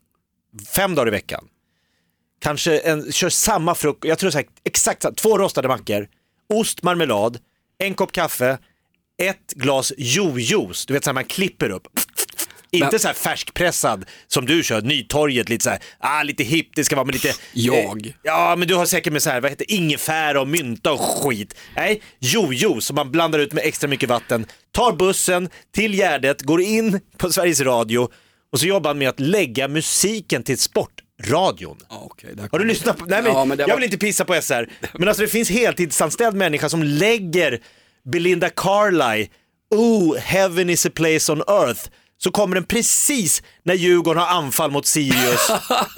fem 0.75 0.95
dagar 0.95 1.07
i 1.07 1.11
veckan, 1.11 1.45
kanske 2.41 2.77
en, 2.79 3.11
kör 3.11 3.29
samma 3.29 3.75
frukost, 3.75 4.05
jag 4.09 4.19
tror 4.19 4.29
så 4.29 4.37
här, 4.37 4.47
exakt 4.63 5.05
två 5.15 5.37
rostade 5.37 5.67
mackor, 5.67 6.07
ost, 6.49 6.83
marmelad, 6.83 7.37
en 7.77 7.93
kopp 7.93 8.11
kaffe, 8.11 8.57
ett 9.21 9.53
glas 9.55 9.93
jojo-juice, 9.97 10.87
du 10.87 10.93
vet 10.93 11.03
så 11.03 11.09
här 11.09 11.13
man 11.13 11.25
klipper 11.25 11.69
upp. 11.69 11.87
Inte 12.73 12.87
Men- 12.91 12.99
så 12.99 13.07
här 13.07 13.15
färskpressad 13.15 14.05
som 14.27 14.45
du 14.45 14.63
kör, 14.63 14.81
Nytorget, 14.81 15.49
lite 15.49 15.63
så 15.63 15.69
här, 15.69 15.79
ah, 15.99 16.23
lite 16.23 16.43
hipp, 16.43 16.69
det 16.75 16.83
ska 16.83 16.95
vara 16.95 17.05
med 17.05 17.13
lite... 17.15 17.33
Jag? 17.53 18.07
Eh, 18.07 18.13
ja, 18.23 18.55
men 18.55 18.67
du 18.67 18.75
har 18.75 18.85
säkert 18.85 19.13
med 19.13 19.23
så 19.23 19.29
här, 19.29 19.41
vad 19.41 19.51
heter 19.51 19.71
ingefära 19.71 20.41
och 20.41 20.47
mynta 20.47 20.93
och 20.93 20.99
skit. 21.01 21.55
Nej, 21.75 22.01
jojo 22.19 22.81
som 22.81 22.95
man 22.95 23.11
blandar 23.11 23.39
ut 23.39 23.53
med 23.53 23.63
extra 23.65 23.87
mycket 23.87 24.09
vatten, 24.09 24.45
tar 24.71 24.91
bussen 24.93 25.49
till 25.75 25.93
Gärdet, 25.93 26.41
går 26.41 26.61
in 26.61 26.99
på 27.17 27.29
Sveriges 27.31 27.61
Radio 27.61 28.09
och 28.51 28.59
så 28.59 28.65
jobbar 28.65 28.89
han 28.89 28.97
med 28.97 29.09
att 29.09 29.19
lägga 29.19 29.67
musiken 29.67 30.43
till 30.43 30.57
sportradion. 30.57 31.77
Ja, 31.89 32.01
okej, 32.05 32.29
där 32.35 32.47
Har 32.51 32.59
du 32.59 32.65
lyssnat 32.65 32.97
på, 32.97 33.05
nej 33.05 33.21
men, 33.23 33.31
Ja, 33.31 33.45
men 33.45 33.57
det 33.57 33.61
jag 33.61 33.67
var- 33.67 33.75
vill 33.75 33.83
inte 33.83 33.97
pissa 33.97 34.25
på 34.25 34.33
SR, 34.41 34.69
men 34.93 35.07
alltså 35.07 35.21
det 35.23 35.29
finns 35.29 35.49
heltidsanställd 35.49 36.35
människa 36.35 36.69
som 36.69 36.83
lägger 36.83 37.59
Belinda 38.11 38.49
Carlisle, 38.49 39.27
Oh, 39.75 40.17
heaven 40.17 40.69
is 40.69 40.85
a 40.85 40.89
place 40.95 41.31
on 41.31 41.37
earth, 41.47 41.89
så 42.23 42.31
kommer 42.31 42.55
den 42.55 42.63
precis 42.63 43.43
när 43.63 43.73
Djurgården 43.73 44.23
har 44.23 44.29
anfall 44.37 44.71
mot 44.71 44.85
Sirius. 44.85 45.49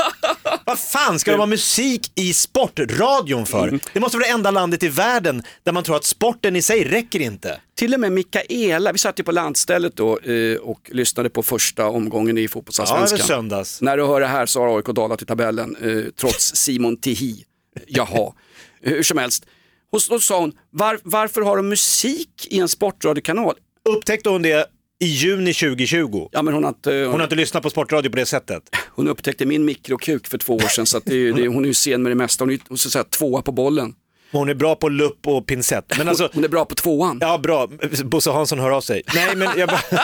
Vad 0.65 0.79
fan 0.79 1.19
ska 1.19 1.31
det 1.31 1.37
vara 1.37 1.47
musik 1.47 2.11
i 2.15 2.33
sportradion 2.33 3.45
för? 3.45 3.67
Mm. 3.67 3.79
Det 3.93 3.99
måste 3.99 4.17
vara 4.17 4.27
det 4.27 4.33
enda 4.33 4.51
landet 4.51 4.83
i 4.83 4.87
världen 4.87 5.43
där 5.63 5.71
man 5.71 5.83
tror 5.83 5.95
att 5.95 6.03
sporten 6.03 6.55
i 6.55 6.61
sig 6.61 6.83
räcker 6.83 7.19
inte. 7.19 7.59
Till 7.75 7.93
och 7.93 7.99
med 7.99 8.11
Mikaela, 8.11 8.91
vi 8.91 8.97
satt 8.97 9.19
ju 9.19 9.23
på 9.23 9.31
landstället 9.31 9.95
då 9.95 10.19
eh, 10.19 10.57
och 10.57 10.89
lyssnade 10.93 11.29
på 11.29 11.43
första 11.43 11.87
omgången 11.87 12.37
i 12.37 12.41
Ja, 12.41 12.43
det 12.43 12.47
fotbollsallsvenskan. 12.47 13.19
var 13.19 13.25
söndags. 13.25 13.81
När 13.81 13.97
du 13.97 14.05
hör 14.05 14.21
det 14.21 14.27
här 14.27 14.45
så 14.45 14.61
har 14.61 14.77
AIK 14.77 14.85
dalat 14.85 15.21
i 15.21 15.25
tabellen, 15.25 15.75
eh, 15.81 16.11
trots 16.19 16.55
Simon 16.55 16.97
Tihi. 16.97 17.43
Jaha, 17.87 18.33
hur 18.81 19.03
som 19.03 19.17
helst. 19.17 19.45
Och 19.91 20.01
så 20.01 20.19
sa 20.19 20.39
hon, 20.39 20.53
var, 20.69 20.99
varför 21.03 21.41
har 21.41 21.57
de 21.57 21.69
musik 21.69 22.47
i 22.49 22.59
en 22.59 22.69
sportradiokanal? 22.69 23.55
Upptäckte 23.89 24.29
hon 24.29 24.41
det 24.41 24.69
i 24.99 25.05
juni 25.05 25.53
2020? 25.53 26.29
Ja, 26.31 26.41
men 26.41 26.53
hon, 26.53 26.63
har 26.63 26.69
inte, 26.69 26.91
Hon 26.93 27.13
har 27.19 27.23
inte 27.23 27.35
lyssnat 27.35 27.63
på 27.63 27.69
sportradio 27.69 28.09
på 28.09 28.15
det 28.17 28.25
sättet. 28.25 28.63
hon 28.89 29.07
upptäckte 29.07 29.45
min 29.45 29.65
mikrokuk 29.65 30.27
för 30.27 30.37
två 30.37 30.55
år 30.55 30.59
sedan, 30.67 30.85
så 30.85 30.99
det, 31.05 31.15
är- 31.15 31.33
det, 31.33 31.47
hon 31.47 31.63
är 31.63 31.67
ju 31.67 31.73
sen 31.73 32.03
med 32.03 32.11
det 32.11 32.15
mesta. 32.15 32.41
Hon 32.43 32.49
är 32.49 32.53
ju 32.53 32.77
så 32.77 32.87
att 32.87 32.91
säga, 32.93 33.03
tvåa 33.03 33.41
på 33.41 33.51
bollen. 33.51 33.95
Hon 34.31 34.49
är 34.49 34.53
bra 34.53 34.75
på 34.75 34.89
lupp 34.89 35.27
och 35.27 35.47
pincett. 35.47 35.97
Men 35.97 36.07
alltså, 36.09 36.29
Hon 36.33 36.43
är 36.43 36.47
bra 36.47 36.65
på 36.65 36.75
tvåan. 36.75 37.17
ja 37.21 37.37
bra, 37.37 37.67
Bosse 38.03 38.31
Hansson 38.31 38.59
hör 38.59 38.71
av 38.71 38.81
sig. 38.81 39.01
Nej 39.15 39.35
men 39.35 39.49
jag 39.59 39.69
bara... 39.69 39.81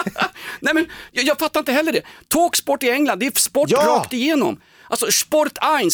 Nej 0.59 0.73
men 0.73 0.85
jag, 1.11 1.25
jag 1.25 1.39
fattar 1.39 1.59
inte 1.59 1.71
heller 1.71 1.91
det. 1.91 2.01
Talksport 2.27 2.83
i 2.83 2.89
England, 2.89 3.19
det 3.19 3.25
är 3.25 3.39
sport 3.39 3.69
Ja. 3.71 3.77
rakt 3.87 4.13
igenom. 4.13 4.59
Alltså 4.89 5.11
Sport 5.11 5.57
1, 5.57 5.93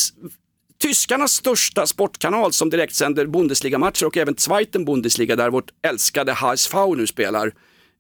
tyskarnas 0.82 1.32
största 1.34 1.88
sportkanal 1.88 2.54
som 2.54 2.70
direkt 2.70 2.96
sänder 2.96 3.26
Bundesliga-matcher 3.26 4.06
och 4.06 4.18
även 4.18 4.38
Zweiten 4.38 4.86
Bundesliga 4.86 5.36
där 5.36 5.50
vårt 5.50 5.70
älskade 5.88 6.34
HSV 6.34 6.78
nu 6.98 7.08
spelar. 7.08 7.48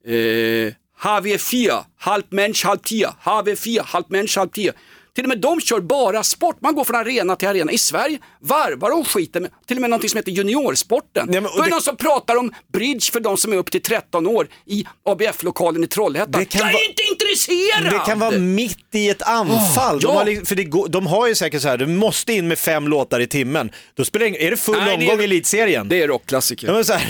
Eh, 0.07 0.73
HV4, 1.01 1.83
halvt 1.99 2.31
Mensch, 2.31 2.65
halvt 2.65 2.83
Tier. 2.83 3.09
HV4, 3.23 3.81
halvt 3.85 4.09
Mensch, 4.09 4.37
halvt 4.37 4.53
Tier. 4.53 4.73
Till 5.15 5.25
och 5.25 5.29
med 5.29 5.39
de 5.41 5.61
kör 5.61 5.79
bara 5.79 6.23
sport. 6.23 6.57
Man 6.61 6.75
går 6.75 6.83
från 6.83 6.95
arena 6.95 7.35
till 7.35 7.47
arena. 7.47 7.71
I 7.71 7.77
Sverige 7.77 8.19
varvar 8.39 8.89
de 8.89 9.05
skiten 9.05 9.41
med 9.41 9.51
till 9.67 9.77
och 9.77 9.81
med 9.81 9.89
någonting 9.89 10.09
som 10.09 10.17
heter 10.17 10.31
juniorsporten. 10.31 11.25
Nej, 11.29 11.41
men- 11.41 11.51
Då 11.55 11.59
är 11.61 11.63
det 11.63 11.69
någon 11.69 11.81
som 11.81 11.95
pratar 11.97 12.35
om 12.35 12.53
bridge 12.73 13.11
för 13.11 13.19
de 13.19 13.37
som 13.37 13.53
är 13.53 13.57
upp 13.57 13.71
till 13.71 13.81
13 13.81 14.27
år 14.27 14.47
i 14.65 14.85
ABF-lokalen 15.05 15.83
i 15.83 15.87
Trollhättan. 15.87 16.31
Det 16.31 16.45
kan 16.45 16.61
jag 16.61 16.81
är 16.81 16.89
inte 16.89 17.01
intresserad! 17.49 17.93
Det 17.93 18.05
kan 18.05 18.19
vara 18.19 18.31
mitt 18.37 18.77
i 18.95 19.09
ett 19.09 19.21
anfall. 19.21 19.99
de, 19.99 20.07
ja. 20.07 20.13
har, 20.17 20.25
li- 20.25 20.45
för 20.45 20.55
det 20.55 20.63
går, 20.63 20.87
de 20.87 21.07
har 21.07 21.27
ju 21.27 21.35
säkert 21.35 21.61
så 21.61 21.67
här, 21.67 21.77
du 21.77 21.85
måste 21.87 22.33
in 22.33 22.47
med 22.47 22.59
fem 22.59 22.87
låtar 22.87 23.19
i 23.19 23.27
timmen. 23.27 23.71
Då 23.97 24.05
spelar 24.05 24.23
det 24.23 24.27
ingen, 24.29 24.41
är 24.41 24.51
det 24.51 24.57
full 24.57 24.77
Nej, 24.77 24.85
det 24.85 24.91
är- 24.91 25.09
omgång 25.11 25.21
i 25.21 25.23
elitserien? 25.23 25.89
Det 25.89 26.01
är 26.01 26.07
rockklassiker. 26.07 26.67
Ja, 26.67 26.73
men 26.73 26.85
så 26.85 26.93
här, 26.93 27.07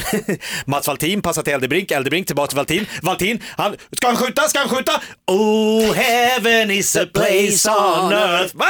Mats 0.69 0.87
Valtin 0.87 1.21
passar 1.21 1.41
till 1.41 1.53
Eldebrink, 1.53 1.91
Eldebrink 1.91 2.27
tillbaka 2.27 2.47
till 2.49 2.57
Valtin. 2.57 2.85
Valtin, 3.01 3.43
han, 3.57 3.75
ska 3.91 4.07
han 4.07 4.15
skjuta, 4.17 4.41
ska 4.41 4.59
han 4.59 4.69
skjuta? 4.69 5.01
Oh, 5.27 5.93
heaven 5.93 6.71
is 6.71 6.95
a 6.95 7.05
place 7.13 7.69
on 7.71 8.13
earth. 8.13 8.55
Va? 8.55 8.65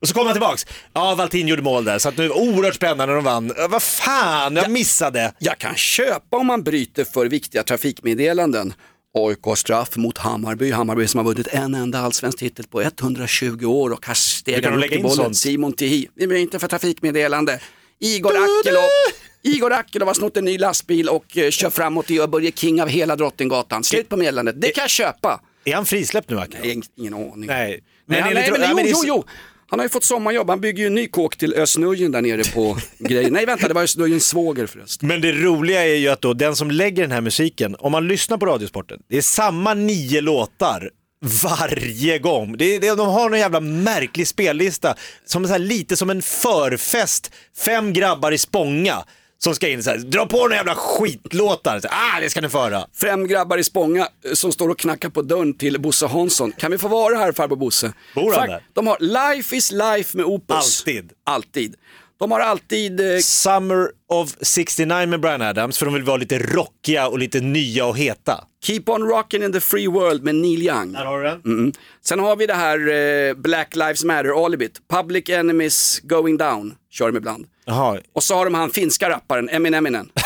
Och 0.00 0.08
så 0.08 0.14
kommer 0.14 0.26
han 0.26 0.34
tillbaks. 0.34 0.66
Ja, 0.92 1.14
Valtin 1.14 1.48
gjorde 1.48 1.62
mål 1.62 1.84
där, 1.84 1.98
så 1.98 2.08
att 2.08 2.16
nu 2.16 2.30
oerhört 2.30 2.74
spännande 2.74 3.06
när 3.06 3.14
de 3.14 3.24
vann. 3.24 3.50
Äh, 3.58 3.68
Vad 3.68 3.82
fan, 3.82 4.56
jag 4.56 4.70
missade. 4.70 5.32
Jag 5.38 5.58
kan 5.58 5.74
köpa 5.76 6.36
om 6.36 6.46
man 6.46 6.62
bryter 6.62 7.04
för 7.04 7.26
viktiga 7.26 7.62
trafikmeddelanden. 7.62 8.74
AIK 9.18 9.56
straff 9.58 9.96
mot 9.96 10.18
Hammarby. 10.18 10.70
Hammarby 10.70 11.06
som 11.06 11.18
har 11.18 11.24
vunnit 11.24 11.46
en 11.46 11.74
enda 11.74 11.98
allsvensk 11.98 12.38
titel 12.38 12.66
på 12.66 12.82
120 12.82 13.64
år 13.66 13.90
och 13.92 14.06
har 14.06 14.14
Du 14.14 14.18
stegat 14.20 14.76
upp 14.76 14.90
till 14.90 15.02
bollen. 15.02 15.34
Simon 15.34 15.72
Tihi. 15.72 16.08
Vi 16.14 16.26
bryter 16.26 16.42
inte 16.42 16.58
för 16.58 16.68
trafikmeddelande. 16.68 17.60
Igor 18.00 18.30
Akilov. 18.30 18.82
Igor 19.42 19.72
Akilov 19.72 20.06
har 20.08 20.14
snott 20.14 20.36
en 20.36 20.44
ny 20.44 20.58
lastbil 20.58 21.08
och 21.08 21.36
eh, 21.38 21.50
kör 21.50 21.70
framåt 21.70 22.10
i 22.10 22.26
Börje 22.26 22.52
King 22.52 22.82
av 22.82 22.88
hela 22.88 23.16
Drottninggatan. 23.16 23.84
Slut 23.84 24.08
på 24.08 24.16
meddelandet. 24.16 24.60
Det 24.60 24.70
kan 24.70 24.82
jag 24.82 24.90
köpa. 24.90 25.40
Är 25.64 25.74
han 25.74 25.86
frisläppt 25.86 26.30
nu, 26.30 26.38
Akilov? 26.38 26.66
Nej, 26.66 26.80
ingen 26.96 27.14
aning. 27.14 27.46
Nej. 27.46 27.80
Men, 28.06 28.20
nej, 28.34 28.44
enligt- 28.48 28.76
men, 28.76 28.86
jo, 28.88 28.92
jo, 28.92 29.02
jo. 29.06 29.24
Han 29.68 29.78
har 29.78 29.84
ju 29.84 29.88
fått 29.88 30.04
sommarjobb, 30.04 30.50
han 30.50 30.60
bygger 30.60 30.82
ju 30.82 30.86
en 30.86 30.94
ny 30.94 31.08
kåk 31.08 31.36
till 31.36 31.54
Ösnöjen 31.54 32.12
där 32.12 32.22
nere 32.22 32.44
på 32.44 32.78
grejer. 32.98 33.30
Nej 33.30 33.46
vänta, 33.46 33.68
det 33.68 33.74
var 33.74 33.82
Ösnöjens 33.82 34.26
svåger 34.26 34.66
förresten. 34.66 35.08
Men 35.08 35.20
det 35.20 35.32
roliga 35.32 35.84
är 35.84 35.94
ju 35.94 36.08
att 36.08 36.20
då 36.20 36.34
den 36.34 36.56
som 36.56 36.70
lägger 36.70 37.02
den 37.02 37.12
här 37.12 37.20
musiken, 37.20 37.76
om 37.78 37.92
man 37.92 38.08
lyssnar 38.08 38.38
på 38.38 38.46
Radiosporten, 38.46 39.00
det 39.08 39.16
är 39.16 39.22
samma 39.22 39.74
nio 39.74 40.20
låtar 40.20 40.90
varje 41.42 42.18
gång. 42.18 42.56
Det 42.56 42.78
det, 42.78 42.94
de 42.94 43.08
har 43.08 43.30
någon 43.30 43.38
jävla 43.38 43.60
märklig 43.60 44.26
spellista, 44.26 44.94
som 45.24 45.44
så 45.44 45.52
här, 45.52 45.58
lite 45.58 45.96
som 45.96 46.10
en 46.10 46.22
förfest, 46.22 47.32
fem 47.58 47.92
grabbar 47.92 48.32
i 48.32 48.38
Spånga 48.38 49.04
som 49.38 49.54
ska 49.54 49.68
in 49.68 49.82
så 49.82 49.90
här, 49.90 49.98
dra 49.98 50.26
på 50.26 50.36
några 50.36 50.54
jävla 50.54 50.74
skitlåtar, 50.74 51.80
så, 51.80 51.88
ah 51.90 52.20
det 52.20 52.30
ska 52.30 52.40
ni 52.40 52.48
få 52.48 52.58
höra. 52.58 52.86
Fem 53.00 53.26
grabbar 53.26 53.58
i 53.58 53.64
Spånga 53.64 54.08
eh, 54.24 54.32
som 54.32 54.52
står 54.52 54.68
och 54.68 54.78
knackar 54.78 55.08
på 55.08 55.22
dörren 55.22 55.54
till 55.54 55.80
Bosse 55.80 56.06
Hansson. 56.06 56.52
Kan 56.52 56.70
vi 56.70 56.78
få 56.78 56.88
vara 56.88 57.16
här 57.16 57.32
farbror 57.32 57.56
Bosse? 57.56 57.92
Bor 58.14 58.32
han 58.32 58.48
där? 58.48 58.62
De 58.72 58.86
har 58.86 58.96
Life 59.36 59.56
is 59.56 59.72
Life 59.72 60.16
med 60.16 60.26
Opus. 60.26 60.56
Alltid. 60.56 61.12
Alltid. 61.24 61.74
De 62.18 62.30
har 62.30 62.40
alltid 62.40 63.00
eh, 63.00 63.18
Summer 63.18 63.88
of 64.08 64.34
69 64.40 65.06
med 65.06 65.20
Brian 65.20 65.42
Adams, 65.42 65.78
för 65.78 65.86
de 65.86 65.94
vill 65.94 66.02
vara 66.02 66.16
lite 66.16 66.38
rockiga 66.38 67.08
och 67.08 67.18
lite 67.18 67.40
nya 67.40 67.86
och 67.86 67.98
heta. 67.98 68.44
Keep 68.64 68.82
on 68.86 69.02
rockin' 69.02 69.44
in 69.44 69.52
the 69.52 69.60
free 69.60 69.86
world 69.88 70.24
med 70.24 70.34
Neil 70.34 70.62
Young. 70.62 70.92
Där 70.92 71.04
har 71.04 71.18
du 71.22 71.24
den. 71.24 71.40
Mm. 71.44 71.72
Sen 72.04 72.18
har 72.20 72.36
vi 72.36 72.46
det 72.46 72.54
här 72.54 72.78
eh, 72.88 73.34
Black 73.34 73.76
Lives 73.76 74.04
Matter-alibit. 74.04 74.80
Public 74.88 75.28
Enemies 75.28 76.00
Going 76.02 76.36
Down 76.36 76.74
kör 76.90 77.06
de 77.06 77.16
ibland. 77.16 77.46
Jaha, 77.64 77.98
Och 78.12 78.22
så 78.22 78.34
har 78.34 78.44
de 78.44 78.54
han 78.54 78.70
finska 78.70 79.10
rapparen 79.10 79.48
Emineminen. 79.48 80.10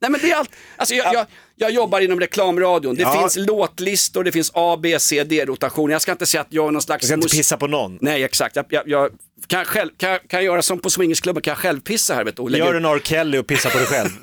Nej 0.00 0.10
men 0.10 0.20
det 0.20 0.30
är 0.30 0.36
allt, 0.36 0.50
alltså 0.76 0.94
jag, 0.94 1.14
jag, 1.14 1.26
jag 1.58 1.70
jobbar 1.70 2.00
inom 2.00 2.20
reklamradion, 2.20 2.94
det 2.94 3.02
Ja. 3.02 3.20
finns 3.20 3.36
låtlistor, 3.46 4.24
det 4.24 4.32
finns 4.32 4.50
A, 4.54 4.78
B, 4.82 4.98
C, 5.00 5.24
D-rotation. 5.24 5.90
Jag 5.90 6.02
ska 6.02 6.12
inte 6.12 6.26
säga 6.26 6.40
att 6.40 6.46
jag 6.50 6.68
är 6.68 6.70
någon 6.70 6.82
slags... 6.82 7.02
jag 7.02 7.08
ska 7.08 7.14
inte 7.14 7.24
mus- 7.26 7.32
pissa 7.38 7.56
på 7.56 7.66
någon. 7.66 7.98
Nej 8.00 8.24
exakt, 8.24 8.56
jag, 8.56 8.64
jag, 8.70 8.88
jag 8.88 9.10
kan, 9.46 9.58
jag 9.58 9.66
själv, 9.66 9.90
kan, 9.96 10.10
jag- 10.10 10.28
kan 10.28 10.38
jag 10.38 10.44
göra 10.44 10.62
som 10.62 10.78
på 10.78 10.90
swingersklubben, 10.90 11.42
kan 11.42 11.50
jag 11.50 11.58
själv 11.58 11.80
pissa 11.80 12.14
här 12.14 12.24
vet 12.24 12.36
du, 12.36 12.42
och 12.42 12.50
lägga 12.50 12.64
Gör 12.64 12.74
ut- 12.74 12.78
en 12.78 12.84
R. 12.84 13.00
Kelly 13.04 13.38
och 13.38 13.46
pissa 13.46 13.70
på 13.70 13.78
dig 13.78 13.86
själv. 13.86 14.08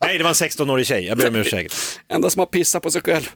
Nej, 0.00 0.18
det 0.18 0.24
var 0.24 0.30
en 0.30 0.34
16-årig 0.34 0.86
tjej, 0.86 1.04
jag 1.06 1.18
ber 1.18 1.28
om 1.28 1.34
ursäkt. 1.36 2.00
Enda 2.08 2.30
som 2.30 2.38
har 2.40 2.46
pissat 2.46 2.82
på 2.82 2.90
sig 2.90 3.02
själv 3.02 3.30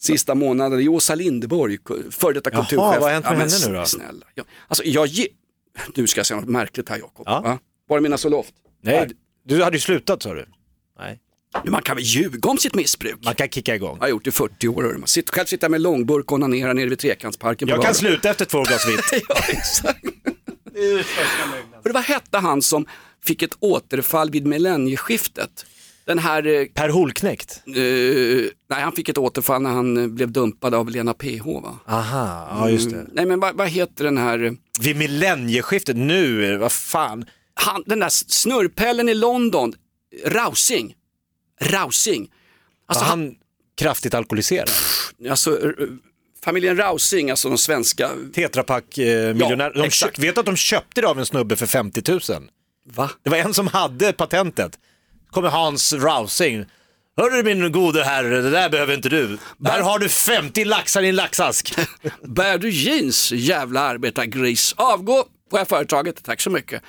sista 0.00 0.34
månaden 0.34 0.80
är 0.80 0.88
Åsa 0.88 1.14
Linderborg, 1.14 1.78
före 2.10 2.32
detta 2.32 2.50
Jaha, 2.52 2.64
kulturchef. 2.64 3.00
vad 3.00 3.02
har 3.02 3.10
hänt 3.10 3.24
med 3.24 3.38
men 3.38 3.50
henne 3.50 3.68
nu 3.68 3.74
då? 3.78 3.84
Snälla. 3.84 4.26
Ja, 4.34 4.44
alltså 4.68 4.84
jag 4.84 5.06
ge... 5.06 5.26
Du 5.94 6.06
ska 6.06 6.24
säga 6.24 6.40
något 6.40 6.48
märkligt 6.48 6.88
här 6.88 6.96
Jakob. 6.98 7.22
Ja. 7.26 7.40
Ja. 7.44 7.58
Var 7.88 7.96
är 7.96 8.00
mina 8.00 8.18
så 8.18 8.28
loft? 8.28 8.54
Nej, 8.82 9.08
du 9.44 9.62
hade 9.62 9.76
ju 9.76 9.80
slutat 9.80 10.22
sa 10.22 10.34
du. 10.34 10.46
Nej. 10.98 11.20
Man 11.64 11.82
kan 11.82 11.96
väl 11.96 12.04
ljuga 12.04 12.50
om 12.50 12.58
sitt 12.58 12.74
missbruk? 12.74 13.18
Man 13.24 13.34
kan 13.34 13.48
kicka 13.48 13.74
igång. 13.74 13.96
Jag 13.96 14.04
har 14.04 14.08
gjort 14.08 14.24
det 14.24 14.28
i 14.28 14.32
40 14.32 14.68
år. 14.68 14.96
Man 14.98 15.08
sitter, 15.08 15.32
själv 15.32 15.46
sitter 15.46 15.68
med 15.68 15.80
långburk 15.80 16.32
och 16.32 16.32
onanerar 16.32 16.74
nere 16.74 16.88
vid 16.88 16.98
Trekantsparken 16.98 17.68
Jag 17.68 17.82
kan 17.82 17.94
sluta 17.94 18.30
efter 18.30 18.44
två 18.44 18.62
glas 18.62 18.88
vitt. 18.88 19.22
ja, 19.28 19.36
exakt. 19.48 20.04
Hörru, 20.74 21.92
vad 21.92 22.02
hette 22.02 22.38
han 22.38 22.62
som 22.62 22.86
fick 23.24 23.42
ett 23.42 23.56
återfall 23.60 24.30
vid 24.30 24.46
millennieskiftet? 24.46 25.66
Den 26.04 26.18
här... 26.18 26.46
eh, 26.46 26.64
Per 26.74 26.88
Holknekt? 26.88 27.62
eh, 27.66 27.72
nej, 28.70 28.82
han 28.82 28.92
fick 28.92 29.08
ett 29.08 29.18
återfall 29.18 29.62
när 29.62 29.70
han 29.70 29.96
eh, 29.96 30.06
blev 30.06 30.32
dumpad 30.32 30.74
av 30.74 30.90
Lena 30.90 31.14
PH 31.14 31.44
va? 31.62 31.78
Aha, 31.86 32.48
ja 32.50 32.70
just 32.70 32.90
det. 32.90 32.96
Mm, 32.96 33.10
nej 33.12 33.26
men 33.26 33.40
vad, 33.40 33.56
vad 33.56 33.68
heter 33.68 34.04
den 34.04 34.18
här... 34.18 34.56
Vid 34.80 34.96
millennieskiftet, 34.96 35.96
nu, 35.96 36.56
vad 36.56 36.72
fan. 36.72 37.24
Han, 37.54 37.82
den 37.86 37.98
där 37.98 38.08
snurrpellen 38.08 39.08
i 39.08 39.14
London, 39.14 39.72
Rausing. 40.26 40.94
Rausing. 41.60 42.30
Alltså, 42.86 43.04
Var 43.04 43.08
han 43.10 43.34
kraftigt 43.78 44.14
alkoholiserad? 44.14 44.70
Alltså, 45.30 45.68
eh, 45.68 45.72
familjen 46.44 46.76
Rausing, 46.76 47.30
alltså 47.30 47.48
de 47.48 47.58
svenska. 47.58 48.10
Tetrapack-miljonär. 48.34 49.72
Ja, 49.74 50.10
de 50.14 50.22
vet 50.22 50.38
att 50.38 50.46
de 50.46 50.56
köpte 50.56 51.00
det 51.00 51.06
av 51.06 51.18
en 51.18 51.26
snubbe 51.26 51.56
för 51.56 51.66
50 51.66 52.02
000? 52.10 52.20
Va? 52.86 53.10
Det 53.22 53.30
var 53.30 53.36
en 53.36 53.54
som 53.54 53.66
hade 53.66 54.12
patentet. 54.12 54.78
kommer 55.30 55.48
Hans 55.48 55.92
Rausing. 55.92 56.64
Hörru 57.16 57.42
min 57.42 57.72
gode 57.72 58.04
herre, 58.04 58.40
det 58.40 58.50
där 58.50 58.68
behöver 58.70 58.94
inte 58.94 59.08
du. 59.08 59.38
Där 59.58 59.80
har 59.80 59.98
du 59.98 60.08
50 60.08 60.64
laxar 60.64 61.02
i 61.02 61.08
en 61.08 61.16
laxask. 61.16 61.74
Bär 62.22 62.58
du 62.58 62.70
jeans, 62.70 63.32
jävla 63.32 63.80
arbetargris? 63.80 64.74
Avgå 64.76 65.24
på 65.50 65.64
företaget, 65.68 66.24
tack 66.24 66.40
så 66.40 66.50
mycket. 66.50 66.82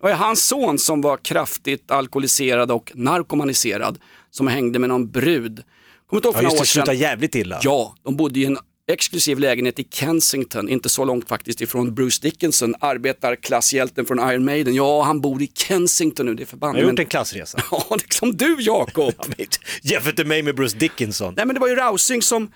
Det 0.00 0.06
var 0.06 0.12
hans 0.12 0.44
son 0.44 0.78
som 0.78 1.00
var 1.00 1.16
kraftigt 1.16 1.90
alkoholiserad 1.90 2.70
och 2.70 2.92
narkomaniserad 2.94 3.98
som 4.30 4.46
hängde 4.46 4.78
med 4.78 4.88
någon 4.88 5.10
brud. 5.10 5.62
Kommer 6.06 6.18
inte 6.18 6.28
ihåg 6.28 6.34
Ja 6.34 6.38
för 6.38 6.42
just 6.44 6.76
några 6.76 6.82
år 6.82 6.86
sedan. 6.86 6.98
jävligt 6.98 7.34
illa. 7.34 7.60
Ja, 7.62 7.94
de 8.04 8.16
bodde 8.16 8.40
i 8.40 8.44
en 8.44 8.58
exklusiv 8.90 9.38
lägenhet 9.38 9.78
i 9.78 9.88
Kensington, 9.90 10.68
inte 10.68 10.88
så 10.88 11.04
långt 11.04 11.28
faktiskt 11.28 11.60
ifrån 11.60 11.94
Bruce 11.94 12.18
Dickinson, 12.22 12.74
arbetarklasshjälten 12.80 14.06
från 14.06 14.30
Iron 14.30 14.44
Maiden. 14.44 14.74
Ja, 14.74 15.02
han 15.02 15.20
bor 15.20 15.42
i 15.42 15.50
Kensington 15.54 16.26
nu, 16.26 16.34
det 16.34 16.40
är 16.40 16.42
Jag 16.42 16.48
förbannat. 16.48 16.76
har 16.76 16.82
gjort 16.82 16.92
men- 16.92 16.98
en 16.98 17.06
klassresa. 17.06 17.58
Ja, 17.70 17.96
liksom 17.98 18.36
du 18.36 18.56
Jakob. 18.60 19.14
Jämfört 19.82 20.16
med 20.18 20.26
mig 20.26 20.42
med 20.42 20.54
Bruce 20.56 20.76
Dickinson. 20.78 21.34
Nej 21.36 21.46
men 21.46 21.54
det 21.54 21.60
var 21.60 21.68
ju 21.68 21.74
Rausing 21.74 22.22
som 22.22 22.52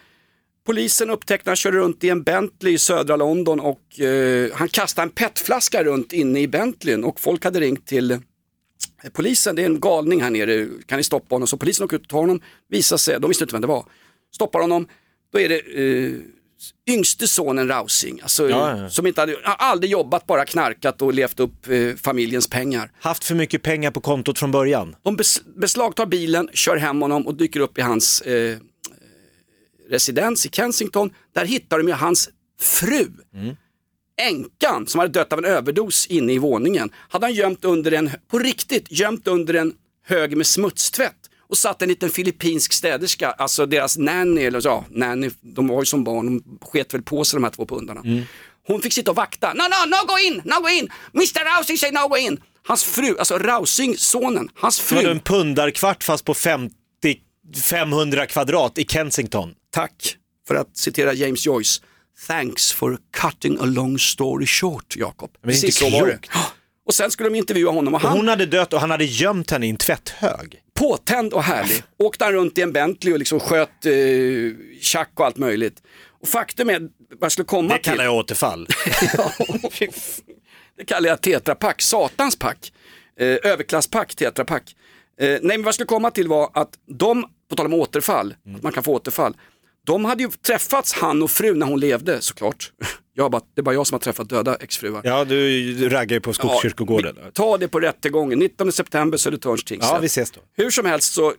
polisen 0.67 1.11
upptäckte 1.11 1.49
när 1.49 1.51
han 1.51 1.57
körde 1.57 1.77
runt 1.77 2.05
i 2.05 2.09
en 2.09 2.23
Bentley 2.23 2.73
i 2.73 2.79
södra 2.79 3.17
London 3.17 3.61
och 3.61 4.01
eh, 4.01 4.51
han 4.55 4.69
kastade 4.69 5.07
en 5.07 5.11
petflaska 5.11 5.85
runt 5.85 6.13
inne 6.13 6.41
i 6.41 6.49
Bentleyn 6.49 7.05
och 7.05 7.21
folk 7.21 7.45
hade 7.45 7.61
ringt 7.61 7.87
till 7.87 8.19
polisen, 9.13 9.57
det 9.57 9.63
är 9.63 9.67
en 9.67 9.81
galning 9.81 10.23
här 10.23 10.31
nere, 10.31 10.69
kan 10.87 10.97
ni 10.97 11.03
stoppa 11.05 11.35
honom? 11.35 11.49
Så 11.49 11.57
polisen 11.57 11.85
åker 11.85 11.97
ut 11.97 12.03
och 12.03 12.09
tar 12.09 12.19
honom, 12.19 12.41
visar 12.69 12.97
sig, 12.97 13.21
de 13.21 13.29
visste 13.29 13.45
inte 13.45 13.55
vem 13.55 13.61
det 13.61 13.67
var, 13.69 13.85
stoppar 14.35 14.61
honom, 14.61 14.89
då 15.33 15.41
är 15.41 15.49
det 15.49 15.59
eh, 15.59 16.13
yngste 16.91 17.29
sonen 17.29 17.69
Rausing, 17.69 18.21
alltså, 18.23 18.51
Ja, 18.51 18.79
ja. 18.79 18.91
som 18.91 19.07
inte 19.07 19.21
hade, 19.21 19.37
aldrig 19.45 19.93
jobbat, 19.93 20.27
bara 20.27 20.45
knarkat 20.45 21.03
och 21.03 21.15
levt 21.15 21.41
upp 21.41 21.69
eh, 21.69 21.95
familjens 21.95 22.49
pengar. 22.49 22.91
Haft 23.01 23.25
för 23.25 23.35
mycket 23.35 23.63
pengar 23.63 23.91
på 23.91 24.01
kontot 24.01 24.39
från 24.39 24.51
början. 24.51 24.97
De 25.03 25.17
bes 25.17 25.43
beslagtar 25.45 26.07
bilen, 26.07 26.49
kör 26.53 26.77
hem 26.77 27.03
honom 27.03 27.27
och 27.27 27.35
dyker 27.35 27.61
upp 27.61 27.79
i 27.79 27.81
hans 27.81 28.21
eh, 28.21 28.57
residens 29.93 30.47
i 30.47 30.49
Kensington. 30.49 31.11
Där 31.35 31.45
hittar 31.45 31.79
de 31.79 31.89
ju 31.89 31.95
hans 31.95 32.29
fru. 32.61 33.07
Änkan 34.17 34.87
som 34.87 34.99
hade 35.01 35.13
dött 35.13 35.33
av 35.33 35.39
en 35.39 35.45
överdos 35.45 36.07
inne 36.07 36.33
i 36.33 36.39
våningen. 36.39 36.91
Hade 37.09 37.27
han 37.27 37.35
gömt 37.35 37.65
under 37.65 37.93
en, 37.93 38.11
på 38.31 38.39
riktigt, 38.39 38.87
gömt 38.91 39.29
under 39.29 39.55
en 39.55 39.75
hög 40.07 40.37
med 40.37 40.47
smutstvätt. 40.47 41.17
Och 41.49 41.59
satt 41.59 41.83
en 41.83 41.89
liten 41.89 42.11
filippinsk 42.11 42.73
städerska, 42.73 43.31
alltså 43.31 43.67
deras 43.67 43.99
nanny, 43.99 44.43
eller 44.43 44.61
ja, 44.65 44.85
nanny, 44.91 45.31
de 45.41 45.69
var 45.69 45.83
ju 45.83 45.87
som 45.87 46.05
barn, 46.05 46.27
de 46.27 46.59
sket 46.67 46.95
väl 46.95 47.03
på 47.03 47.25
sig 47.25 47.37
de 47.37 47.45
här 47.45 47.51
två 47.51 47.67
pundarna. 47.67 48.03
Hon 48.67 48.83
fick 48.83 48.93
sitta 48.93 49.11
och 49.11 49.17
vakta. 49.17 49.53
No, 49.55 49.63
no, 49.63 49.87
no 49.87 50.07
go 50.07 50.19
in, 50.27 50.43
no 50.45 50.61
go 50.61 50.69
in. 50.69 50.89
Mr 51.15 51.57
Rausing 51.57 51.77
say 51.79 51.91
no 51.91 52.09
go 52.09 52.17
in. 52.17 52.41
Hans 52.67 52.85
fru, 52.85 53.17
alltså 53.19 53.39
Rausing, 53.39 53.97
sonen, 53.99 54.49
hans 54.55 54.89
Det 54.89 54.95
var 54.95 55.03
en 55.03 55.21
pundarkvart 55.21 56.05
fast 56.05 56.25
på 56.25 56.35
50, 56.35 56.75
500 57.71 58.27
kvadrat 58.27 58.79
i 58.79 58.85
Kensington. 58.85 59.55
Tack 59.73 60.17
för 60.49 60.55
att 60.55 60.77
citera 60.77 61.13
James 61.13 61.47
Joyce. 61.47 61.83
Thanks 62.27 62.73
for 62.73 62.99
cutting 63.17 63.59
a 63.61 63.65
long 63.65 63.99
story 63.99 64.47
short, 64.47 64.97
Jakob. 64.97 65.31
Men 65.41 65.49
det 65.51 65.57
är 65.57 65.61
Precis 65.63 65.83
inte 65.83 66.01
det. 66.01 66.11
klokt. 66.13 66.31
Och 66.87 66.95
sen 66.95 67.11
skulle 67.11 67.29
de 67.29 67.35
intervjua 67.39 67.71
honom 67.71 67.95
och 67.95 68.03
Och 68.03 68.09
han, 68.09 68.17
hon 68.19 68.29
hade 68.29 68.47
dött 68.47 68.73
och 68.73 68.81
han 68.81 68.91
hade 68.91 69.05
gömt 69.05 69.51
henne 69.51 69.67
i 69.67 69.71
en 69.71 69.77
tvätthög. 69.77 70.61
påtänd 70.75 71.33
och 71.33 71.43
härlig, 71.43 71.83
åkte 71.99 72.25
han 72.25 72.33
runt 72.35 72.59
i 72.59 72.63
en 72.63 72.73
Bentley 72.73 73.13
och 73.13 73.19
liksom 73.19 73.41
sköt 73.41 73.87
eh, 73.87 73.93
tjack 74.81 75.11
och 75.15 75.27
allt 75.27 75.37
möjligt. 75.37 75.83
Och 76.21 76.29
faktum 76.29 76.71
är, 76.71 76.81
vad 76.81 76.91
jag 77.21 77.33
skulle 77.33 77.47
komma 77.47 77.69
Det 77.69 77.75
till. 77.75 77.85
kallar 77.85 78.05
jag 78.05 78.15
återfall. 78.15 78.69
Ja, 79.17 79.33
det 80.77 80.85
kallar 80.85 81.09
jag 81.09 81.21
tetrapack, 81.21 81.83
satans 81.83 82.37
pack. 82.39 82.73
Eh, 83.21 83.27
överklasspack, 83.27 84.15
tetrapack. 84.15 84.77
Eh, 85.21 85.27
nej 85.29 85.41
men 85.43 85.63
vad 85.63 85.67
jag 85.67 85.75
skulle 85.75 85.87
komma 85.87 86.11
till 86.11 86.29
var 86.29 86.51
att 86.55 86.71
de, 86.99 87.25
på 87.51 87.57
tal 87.57 87.67
om 87.67 87.75
återfall, 87.75 88.35
att 88.57 88.63
man 88.63 88.73
kan 88.73 88.83
få 88.83 88.93
återfall. 88.95 89.37
De 89.87 90.05
hade 90.05 90.23
ju 90.23 90.31
träffats 90.31 90.93
han 90.93 91.23
och 91.23 91.31
fru 91.31 91.55
när 91.55 91.67
hon 91.67 91.81
levde 91.81 92.21
såklart. 92.21 92.73
Jag 93.15 93.31
bara, 93.31 93.43
det 93.55 93.61
är 93.61 93.63
bara 93.63 93.75
jag 93.75 93.87
som 93.87 93.95
har 93.95 94.01
träffat 94.01 94.29
döda 94.29 94.55
exfruar. 94.55 95.01
Ja, 95.05 95.25
du, 95.25 95.73
du 95.75 95.89
raggar 95.89 96.17
ju 96.17 96.21
på 96.21 96.33
Skogskyrkogården. 96.33 97.17
vi- 97.25 97.33
Ta 97.33 97.59
det 97.59 97.69
på 97.69 97.81
rättegången, 97.81 98.39
19 98.39 98.73
september 98.73 99.19
Södertörns 99.19 99.65
tingsrätt. 99.65 99.91
Ja, 99.93 99.99
vi 99.99 100.07
ses 100.07 100.31
då. 100.31 100.41
Hur 100.57 100.71
som 100.71 100.87
helst 100.87 101.13
så, 101.15 101.29
eh, 101.29 101.35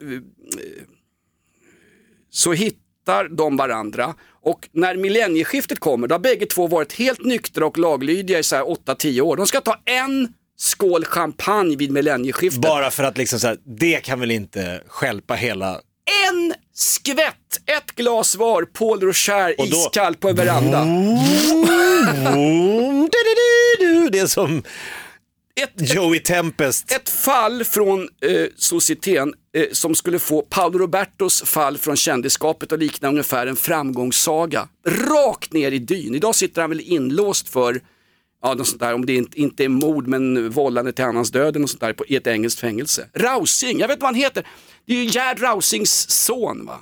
så 2.30 2.54
hittar 2.54 3.28
de 3.30 3.58
varandra 3.58 4.16
och 4.42 4.70
när 4.72 4.96
millennieskiftet 4.96 5.80
kommer 5.80 6.08
då 6.08 6.16
har 6.16 6.20
bägge 6.20 6.46
två 6.46 6.68
varit 6.68 6.94
helt 6.94 7.26
nyktra 7.26 7.66
och 7.66 7.78
laglydiga 7.78 8.40
i 8.40 8.44
så 8.44 8.56
här 8.56 8.64
8-10 8.64 9.22
år. 9.22 9.38
De 9.38 9.48
ska 9.48 9.62
ta 9.62 9.82
en 9.86 10.34
skål 10.58 11.06
champagne 11.06 11.76
vid 11.76 11.92
millennieskiftet. 11.92 12.62
Bara 12.62 12.92
för 12.92 13.04
att 13.04 13.18
liksom 13.18 13.40
så 13.40 13.48
här, 13.48 13.58
det 13.80 14.04
kan 14.04 14.20
väl 14.20 14.32
inte 14.32 14.84
stjälpa 14.88 15.34
hela... 15.34 15.82
En 16.30 16.54
skvätt, 16.74 17.60
ett 17.66 17.96
glas 17.96 18.36
var, 18.36 18.64
Paul 18.64 19.00
Rocher 19.02 19.56
Och 19.58 19.70
då- 19.70 19.78
iskall 19.78 20.16
på 20.16 20.30
en 20.30 20.36
veranda. 20.36 20.86
Det 24.12 24.20
är 24.20 24.28
som 24.28 24.64
Ett, 25.56 25.94
Joey 25.96 26.20
Tempest. 26.20 26.92
ett 26.92 27.10
fall 27.10 27.64
från 27.64 28.02
eh, 28.02 28.46
societeten 28.56 29.34
eh, 29.58 29.66
som 29.72 29.96
skulle 29.96 30.20
få 30.20 30.42
Paolo 30.42 30.78
Robertos 30.80 31.42
fall 31.44 31.78
från 31.78 31.96
kändisskapet 31.96 32.72
och 32.72 32.78
likna 32.80 33.08
ungefär 33.08 33.48
en 33.48 33.56
framgångssaga. 33.56 34.68
Rakt 34.88 35.54
ner 35.54 35.72
i 35.72 35.80
dyn. 35.80 36.16
Idag 36.16 36.36
sitter 36.36 36.62
han 36.62 36.70
väl 36.70 36.82
inlåst 36.82 37.50
för, 37.50 37.82
ja 38.44 38.54
något 38.54 38.68
sånt 38.68 38.80
där, 38.80 38.94
om 38.94 39.06
det 39.06 39.16
inte, 39.16 39.40
inte 39.40 39.64
är 39.64 39.70
mord 39.70 40.08
men 40.08 40.50
vållande 40.50 40.94
till 40.94 41.06
annans 41.06 41.32
död 41.32 41.60
något 41.62 41.70
sånt 41.70 41.82
där 41.82 41.94
på, 41.94 42.06
i 42.06 42.16
ett 42.16 42.28
engelskt 42.28 42.60
fängelse. 42.60 43.08
Rausing, 43.14 43.80
jag 43.80 43.88
vet 43.88 44.00
vad 44.00 44.08
han 44.08 44.16
heter. 44.16 44.48
Det 44.86 44.94
är 44.94 44.98
ju 44.98 45.06
Gerd 45.06 45.42
Rausings 45.42 46.10
son 46.10 46.66
va? 46.66 46.80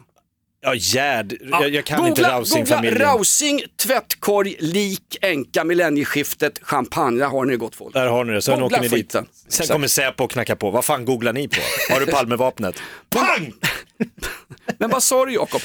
Ja, 0.64 0.74
Gerd. 0.76 1.38
Jag, 1.52 1.70
jag 1.70 1.86
kan 1.86 1.98
googla, 1.98 2.10
inte 2.10 2.22
Rausing-familjen. 2.24 2.94
Googla 2.94 3.14
Rausing, 3.14 3.62
tvättkorg, 3.76 4.56
lik, 4.60 5.18
änka, 5.22 5.64
millennieskiftet, 5.64 6.60
champagne. 6.62 7.20
Där 7.20 7.28
har 7.28 7.46
ni 7.46 7.56
gott 7.56 7.76
folk. 7.76 7.94
Där 7.94 8.08
har 8.08 8.24
ni 8.24 8.34
det, 8.34 8.42
sen 8.42 8.60
Googla 8.60 8.66
åker 8.66 8.82
ni 8.82 8.88
dit. 8.88 8.94
skiten. 8.94 9.26
Sen 9.26 9.48
Exakt. 9.48 9.72
kommer 9.72 9.88
Säpo 9.88 10.24
och 10.24 10.32
knacka 10.32 10.56
på. 10.56 10.72
Vad 10.72 10.86
fan 10.86 11.06
googlar 11.06 11.34
ni 11.34 11.48
på? 11.48 11.62
Har 11.94 12.00
du 12.00 12.06
Palmevapnet? 12.06 12.76
Pang! 13.10 13.54
Men 14.78 14.90
vad 14.90 15.04
sa 15.04 15.26
du 15.26 15.34
Jakob? 15.34 15.62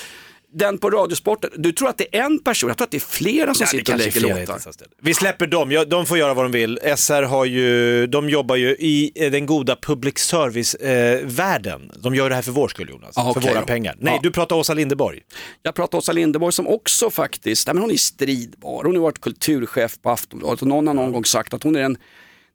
Den 0.59 0.79
på 0.79 0.91
Radiosporten, 0.91 1.51
du 1.57 1.73
tror 1.73 1.89
att 1.89 1.99
det 1.99 2.17
är 2.17 2.23
en 2.23 2.39
person, 2.39 2.69
jag 2.69 2.77
tror 2.77 2.85
att 2.85 2.91
det 2.91 2.97
är 2.97 3.01
flera 3.01 3.55
som 3.55 3.67
sitter 3.67 3.93
och 3.93 3.99
lägger 3.99 4.11
flera 4.13 4.39
låtar. 4.41 4.61
Vi 5.03 5.15
släpper 5.15 5.47
dem, 5.47 5.73
ja, 5.73 5.85
de 5.85 6.07
får 6.07 6.19
göra 6.19 6.35
vad 6.35 6.45
de 6.45 6.53
vill. 6.53 6.79
SR 6.97 7.23
har 7.23 7.45
ju, 7.45 8.07
de 8.07 8.29
jobbar 8.29 8.57
ju 8.57 8.69
i 8.69 9.13
eh, 9.15 9.31
den 9.31 9.47
goda 9.47 9.77
public 9.83 10.19
service-världen. 10.19 11.91
de 12.03 12.15
gör 12.15 12.29
det 12.29 12.35
här 12.35 12.43
för 12.43 12.53
vår 12.53 12.69
skull 12.69 12.89
Jonas, 12.91 13.13
Ja, 13.17 13.33
för 13.33 13.41
okej 13.41 13.51
våra 13.51 13.61
då. 13.61 13.67
pengar. 13.67 13.97
Nej, 13.99 14.15
Ja. 14.15 14.21
du 14.23 14.31
pratar 14.31 14.57
Åsa 14.57 14.75
Linderborg. 14.75 15.21
Jag 15.63 15.75
pratar 15.75 15.99
Åsa 15.99 16.13
Linderborg 16.13 16.53
som 16.53 16.67
också 16.67 17.11
faktiskt, 17.11 17.67
nej, 17.67 17.75
men 17.75 17.81
hon 17.83 17.91
är 17.91 17.97
stridbar, 17.97 18.85
hon 18.85 18.97
har 18.97 19.03
varit 19.03 19.21
kulturchef 19.21 20.03
på 20.03 20.11
Aftonbladet 20.11 20.63
och 20.63 20.69
någon 20.69 20.87
har 20.87 20.95
någon 20.95 21.13
gång 21.13 21.25
sagt 21.25 21.55
att 21.55 21.63
hon 21.63 21.77
är 21.77 21.81
den, 21.83 21.99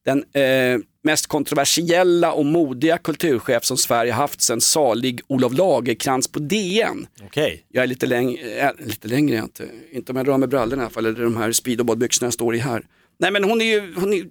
den 0.05 0.17
eh, 0.43 0.79
mest 1.03 1.27
kontroversiella 1.27 2.31
och 2.31 2.45
modiga 2.45 2.97
kulturchef 2.97 3.63
som 3.63 3.77
Sverige 3.77 4.11
haft 4.11 4.41
sedan 4.41 4.61
salig 4.61 5.21
Olof 5.27 5.53
Lagerkrans 5.53 6.27
på 6.27 6.39
DN. 6.39 7.07
Okej. 7.23 7.65
Jag 7.69 7.83
är 7.83 7.87
lite, 7.87 8.05
läng 8.05 8.37
äh, 8.37 8.69
lite 8.79 9.07
längre, 9.07 9.37
inte. 9.37 9.69
inte 9.91 10.11
om 10.11 10.17
jag 10.17 10.25
drar 10.25 10.37
med 10.37 10.49
brallorna 10.49 10.81
i 10.81 10.85
alla 10.85 10.93
fall, 10.93 11.05
eller 11.05 11.23
de 11.23 11.37
här 11.37 11.51
speedoboardbyxorna 11.51 12.25
jag 12.25 12.33
står 12.33 12.55
i 12.55 12.57
här. 12.57 12.85
Nej 13.19 13.31
men 13.31 13.43
hon 13.43 13.61
är 13.61 13.65
ju, 13.65 13.93
hon 13.95 14.13
är 14.13 14.25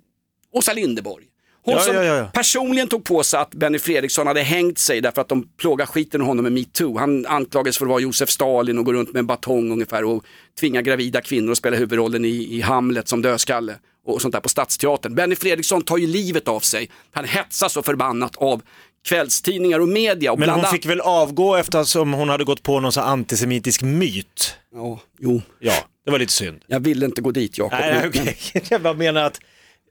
Åsa 0.52 0.72
Linderborg. 0.72 1.24
Hon 1.62 1.74
Ja, 1.74 1.80
som 1.80 1.94
ja, 1.94 2.04
ja, 2.04 2.30
personligen 2.34 2.88
tog 2.88 3.04
på 3.04 3.22
sig 3.22 3.40
att 3.40 3.50
Benny 3.50 3.78
Fredriksson 3.78 4.26
hade 4.26 4.40
hängt 4.40 4.78
sig 4.78 5.00
därför 5.00 5.20
att 5.20 5.28
de 5.28 5.48
plågar 5.56 5.86
skiten 5.86 6.20
ur 6.20 6.24
honom 6.24 6.42
med 6.42 6.52
metoo. 6.52 6.98
Han 6.98 7.26
anklagades 7.26 7.78
för 7.78 7.84
att 7.84 7.90
vara 7.90 8.00
Josef 8.00 8.30
Stalin 8.30 8.78
och 8.78 8.84
gå 8.84 8.92
runt 8.92 9.12
med 9.12 9.20
en 9.20 9.26
batong 9.26 9.72
ungefär 9.72 10.04
och 10.04 10.24
tvinga 10.60 10.82
gravida 10.82 11.20
kvinnor 11.20 11.52
att 11.52 11.58
spela 11.58 11.76
huvudrollen 11.76 12.24
i, 12.24 12.56
i 12.56 12.60
Hamlet 12.60 13.08
som 13.08 13.22
dödskalle 13.22 13.74
och 14.06 14.22
sånt 14.22 14.32
där 14.32 14.40
på 14.40 14.48
Stadsteatern. 14.48 15.14
Benny 15.14 15.36
Fredriksson 15.36 15.82
tar 15.82 15.96
ju 15.98 16.06
livet 16.06 16.48
av 16.48 16.60
sig. 16.60 16.90
Han 17.10 17.24
hetsas 17.24 17.72
så 17.72 17.82
förbannat 17.82 18.36
av 18.36 18.62
kvällstidningar 19.04 19.80
och 19.80 19.88
media. 19.88 20.32
Och 20.32 20.38
Men 20.38 20.50
hon 20.50 20.64
fick 20.64 20.86
väl 20.86 21.00
avgå 21.00 21.56
eftersom 21.56 22.12
hon 22.12 22.28
hade 22.28 22.44
gått 22.44 22.62
på 22.62 22.80
någon 22.80 22.92
sån 22.92 23.04
antisemitisk 23.04 23.82
myt? 23.82 24.56
Ja, 24.74 25.00
jo. 25.18 25.42
Ja, 25.58 25.74
det 26.04 26.10
var 26.10 26.18
lite 26.18 26.32
synd. 26.32 26.60
Jag 26.66 26.80
ville 26.80 27.06
inte 27.06 27.20
gå 27.20 27.30
dit 27.30 27.58
Jakob. 27.58 27.78
Nej, 27.80 28.06
okej. 28.08 28.36
Jag 28.70 28.82
bara 28.82 28.94
menar 28.94 29.22
att 29.22 29.40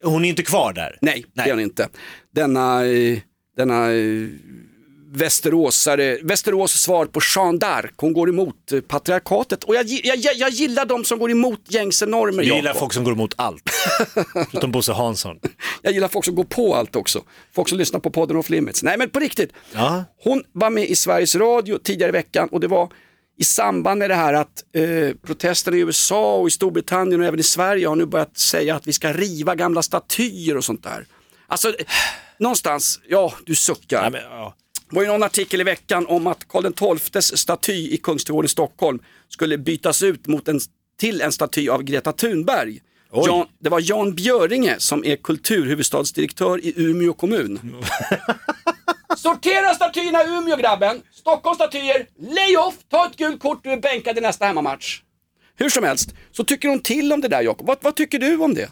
hon 0.04 0.26
är 0.26 0.30
inte 0.30 0.44
kvar 0.44 0.74
där. 0.74 0.98
Nej, 1.02 1.26
det 1.34 1.42
är 1.42 1.52
hon 1.52 1.60
inte. 1.60 1.90
Denna, 2.36 2.86
eh, 2.86 3.20
denna 3.58 3.92
eh, 3.92 4.28
Västeråsare, 5.12 6.18
Västerås 6.24 6.72
svar 6.72 7.06
på 7.06 7.20
Jeanne 7.36 7.58
d'Arc. 7.58 7.90
Hon 7.98 8.14
går 8.14 8.30
emot 8.30 8.72
eh, 8.72 8.82
patriarkatet. 8.82 9.64
Och 9.64 9.76
jag, 9.76 9.86
jag, 9.86 10.18
jag, 10.18 10.36
jag 10.36 10.50
gillar 10.50 10.86
de 10.86 11.06
som 11.06 11.20
går 11.20 11.32
emot 11.32 11.62
gängse 11.68 12.06
normer. 12.06 12.44
Jag 12.44 12.56
gillar 12.56 12.74
folk 12.74 12.94
som 12.94 13.04
går 13.04 13.14
emot 13.14 13.34
allt. 13.38 13.70
Förutom 14.52 14.72
Bosse 14.72 14.94
Hansson. 14.94 15.40
Jag 15.82 15.94
gillar 15.94 16.08
folk 16.08 16.26
som 16.26 16.36
går 16.36 16.44
på 16.44 16.76
allt 16.76 16.96
också. 16.96 17.24
Folk 17.56 17.70
som 17.70 17.78
lyssnar 17.78 18.00
på 18.00 18.10
podden 18.10 18.38
Off 18.38 18.50
Limits. 18.50 18.84
Nej 18.84 18.98
men 18.98 19.10
på 19.10 19.20
riktigt. 19.20 19.54
Ja. 19.74 20.04
Hon 20.24 20.44
var 20.52 20.70
med 20.70 20.86
i 20.90 20.96
Sveriges 20.96 21.36
Radio 21.36 21.78
tidigare 21.78 22.10
i 22.10 22.14
veckan 22.14 22.50
och 22.52 22.60
det 22.60 22.68
var 22.68 22.90
i 23.38 23.44
samband 23.44 24.00
med 24.00 24.10
det 24.10 24.16
här 24.16 24.34
att 24.34 24.64
eh, 24.76 25.16
protesterna 25.26 25.78
i 25.78 25.80
USA 25.80 26.36
och 26.36 26.48
i 26.48 26.52
Storbritannien 26.52 27.22
och 27.22 27.28
även 27.28 27.40
i 27.40 27.44
Sverige 27.44 27.88
har 27.88 27.96
nu 27.96 28.06
börjat 28.06 28.38
säga 28.38 28.76
att 28.76 28.88
vi 28.88 28.94
ska 28.94 29.14
riva 29.14 29.56
gamla 29.56 29.82
statyer 29.82 30.58
och 30.58 30.64
sånt 30.64 30.84
där. 30.84 31.06
Alltså 31.48 31.68
eh, 31.68 31.86
någonstans, 32.40 33.00
ja 33.08 33.34
du 33.46 33.56
suckar. 33.56 34.04
Ja, 34.04 34.10
men, 34.10 34.22
ja. 34.22 34.56
Det 34.90 34.96
var 34.96 35.02
ju 35.04 35.08
någon 35.08 35.24
artikel 35.24 35.62
i 35.62 35.64
veckan 35.64 36.06
om 36.08 36.28
att 36.28 36.48
Karl 36.48 36.98
XIIs 37.00 37.38
staty 37.38 37.94
i 37.94 37.98
Kungsträdgården 37.98 38.46
i 38.46 38.50
Stockholm 38.50 39.00
skulle 39.28 39.58
bytas 39.58 40.04
ut 40.04 40.28
mot 40.28 40.48
en, 40.48 40.60
till 41.00 41.22
en 41.22 41.32
staty 41.32 41.70
av 41.70 41.84
Greta 41.84 42.14
Thunberg. 42.14 42.80
Jan, 43.12 43.48
det 43.60 43.70
var 43.70 43.82
Jan 43.84 44.16
Björinge 44.16 44.76
som 44.78 45.06
är 45.06 45.16
kulturhuvudstadsdirektör 45.16 46.66
i 46.66 46.74
Umeå 46.76 47.14
kommun. 47.14 47.60
Sortera 49.18 49.74
statyerna 49.74 50.24
i 50.24 50.28
Umeå 50.28 50.56
grabben. 50.56 51.02
Stockholms 51.12 51.56
statyer, 51.56 52.08
lay 52.20 52.58
off, 52.58 52.76
ta 52.90 53.06
ett 53.06 53.18
gult 53.18 53.40
kort, 53.42 53.64
du 53.64 53.72
är 53.72 53.78
bänkad 53.78 54.18
i 54.18 54.22
nästa 54.22 54.46
hemmamatch. 54.46 55.02
Hur 55.56 55.70
som 55.70 55.84
helst, 55.84 56.16
så 56.32 56.44
tycker 56.44 56.70
hon 56.70 56.80
till 56.80 57.14
om 57.14 57.22
det 57.22 57.28
där 57.28 57.42
Jakob. 57.42 57.68
Vad, 57.68 57.78
vad 57.82 57.96
tycker 57.96 58.20
du 58.20 58.38
om 58.38 58.54
det? 58.54 58.70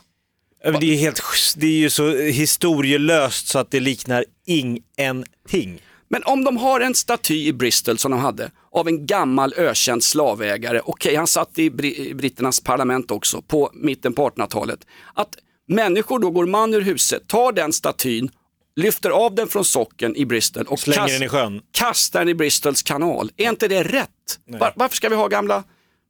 Det 0.63 0.93
är, 0.93 0.97
helt, 0.97 1.22
det 1.57 1.68
är 1.68 1.72
ju 1.72 1.89
så 1.89 2.18
historielöst 2.18 3.47
så 3.47 3.59
att 3.59 3.72
det 3.72 3.80
liknar 3.80 4.26
ingenting. 4.45 5.82
Men 6.10 6.24
om 6.24 6.43
de 6.43 6.58
har 6.58 6.80
en 6.80 6.95
staty 6.95 7.47
i 7.47 7.53
Bristol 7.53 7.97
som 7.97 8.12
de 8.12 8.20
hade 8.20 8.51
av 8.72 8.88
en 8.88 9.05
gammal 9.05 9.53
ökänd 9.58 10.03
slavägare, 10.03 10.82
okej 10.86 11.16
han 11.16 11.28
satt 11.28 11.60
i 11.60 11.70
bri- 11.70 11.95
i 11.99 12.14
britternas 12.14 12.60
parlament 12.60 13.12
också 13.12 13.41
på 13.41 13.72
mitten 13.74 14.14
på 14.14 14.30
1800-talet, 14.30 14.80
att 15.14 15.30
människor 15.68 16.20
då 16.20 16.30
går 16.32 16.45
man 16.45 16.74
ur 16.74 16.82
huset, 16.82 17.28
tar 17.28 17.51
den 17.51 17.74
statyn, 17.74 18.30
lyfter 18.76 19.10
av 19.10 19.36
den 19.36 19.47
från 19.47 19.66
socken 19.66 20.16
i 20.16 20.26
Bristol 20.26 20.64
och 20.64 20.80
kast- 20.80 21.20
den 21.20 21.62
kastar 21.72 22.20
den 22.20 22.30
i 22.30 22.34
Bristols 22.34 22.84
kanal. 22.84 23.32
Är 23.38 23.49
inte 23.49 23.68
det 23.68 23.84
rätt? 23.84 24.10
Var, 24.60 24.74
varför 24.76 24.95
ska 24.95 25.10
vi 25.10 25.16
ha 25.16 25.28
gamla 25.28 25.64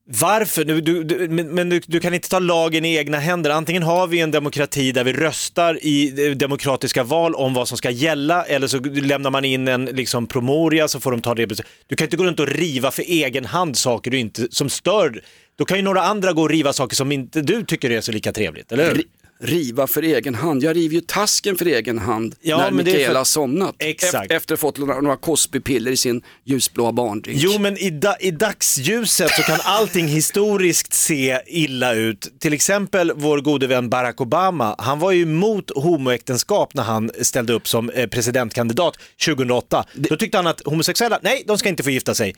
varför? 0.10 0.66
Du, 0.66 0.82
du, 0.82 1.04
du, 1.04 1.28
men 1.30 1.70
du, 1.70 1.82
du 1.88 2.00
kan 2.00 2.14
inte 2.14 2.30
ta 2.30 2.40
lagen 2.40 2.86
i 2.86 2.96
egna 2.96 3.18
händer. 3.18 3.50
Antingen 3.50 3.84
har 3.84 4.08
vi 4.08 4.20
en 4.20 4.32
demokrati 4.32 4.92
där 4.92 5.04
vi 5.04 5.14
röstar 5.14 5.80
i 5.82 6.28
eh, 6.28 6.32
demokratiska 6.32 7.04
val 7.04 7.36
om 7.36 7.54
vad 7.54 7.68
som 7.68 7.78
ska 7.78 7.90
gälla 7.90 8.44
eller 8.44 8.68
så 8.68 8.80
lämnar 8.80 9.30
man 9.30 9.46
in 9.46 9.68
en 9.68 9.86
liksom, 9.86 10.28
promoria 10.28 10.88
så 10.88 11.00
får 11.00 11.12
de 11.12 11.22
ta 11.22 11.36
det 11.36 11.48
beslutet. 11.48 11.74
Du 11.88 11.96
kan 11.96 12.06
inte 12.06 12.18
gå 12.18 12.24
runt 12.24 12.40
och 12.40 12.48
riva 12.48 12.92
för 12.92 13.04
egen 13.04 13.46
hand 13.46 13.78
saker 13.78 14.12
du 14.12 14.20
inte, 14.20 14.48
som 14.50 14.70
stör. 14.70 15.22
Då 15.58 15.66
kan 15.66 15.78
ju 15.78 15.84
några 15.84 16.02
andra 16.02 16.34
gå 16.34 16.42
och 16.42 16.50
riva 16.50 16.74
saker 16.74 16.96
som 16.96 17.12
inte 17.12 17.42
du 17.42 17.64
tycker 17.64 17.90
är 17.90 18.02
så 18.02 18.12
lika 18.12 18.34
trevligt, 18.34 18.72
eller 18.72 18.86
hur? 18.86 19.04
Ri- 19.40 19.48
riva 19.68 19.88
för 19.88 20.02
egen 20.02 20.36
hand? 20.36 20.64
Jag 20.64 20.76
river 20.76 20.96
ju 20.96 21.02
tasken 21.02 21.56
för 21.56 21.66
egen 21.66 22.00
hand 22.00 22.36
Ja, 22.42 22.58
när 22.58 22.72
det 22.72 22.72
Mikaela 22.84 23.20
för- 23.20 23.24
somnat. 23.24 23.76
Exakt. 23.80 24.32
Efter 24.32 24.54
att 24.54 24.62
ha 24.62 24.68
fått 24.68 24.78
några, 24.78 25.02
några 25.02 25.18
Cosby-piller 25.18 25.92
i 25.92 25.98
sin 25.98 26.22
ljusblåa 26.44 26.92
barndrink. 26.92 27.40
Jo, 27.42 27.60
men 27.60 27.78
i, 27.78 27.90
da, 27.90 28.16
i 28.20 28.32
dagsljuset 28.32 29.32
så 29.32 29.42
kan 29.42 29.60
allting 29.64 30.08
historiskt 30.08 30.94
se 30.94 31.40
illa 31.48 31.94
ut. 31.94 32.40
Till 32.40 32.54
exempel 32.54 33.12
vår 33.16 33.40
gode 33.42 33.68
vän 33.68 33.90
Barack 33.90 34.22
Obama, 34.22 34.76
han 34.78 35.00
var 35.00 35.12
ju 35.12 35.22
emot 35.22 35.72
homoäktenskap 35.76 36.74
när 36.74 36.84
han 36.84 37.12
ställde 37.22 37.54
upp 37.54 37.68
som 37.68 37.90
eh, 37.90 38.08
presidentkandidat 38.08 38.98
2008. 39.26 39.86
Då 39.94 40.16
tyckte 40.18 40.38
han 40.38 40.48
att 40.48 40.62
homosexuella, 40.66 41.20
nej, 41.24 41.44
de 41.48 41.58
ska 41.58 41.70
inte 41.70 41.84
få 41.84 41.90
gifta 41.90 42.16
sig. 42.16 42.36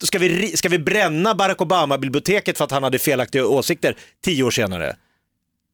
Då 0.00 0.06
ska 0.06 0.18
vi, 0.18 0.56
ska 0.56 0.68
vi 0.68 0.78
bränna 0.78 1.34
Barack 1.34 1.60
Obama-biblioteket 1.60 2.58
för 2.58 2.64
att 2.64 2.70
han 2.70 2.82
hade 2.82 2.98
felaktiga 2.98 3.46
åsikter 3.46 3.96
tio 4.24 4.42
år 4.42 4.50
senare? 4.50 4.96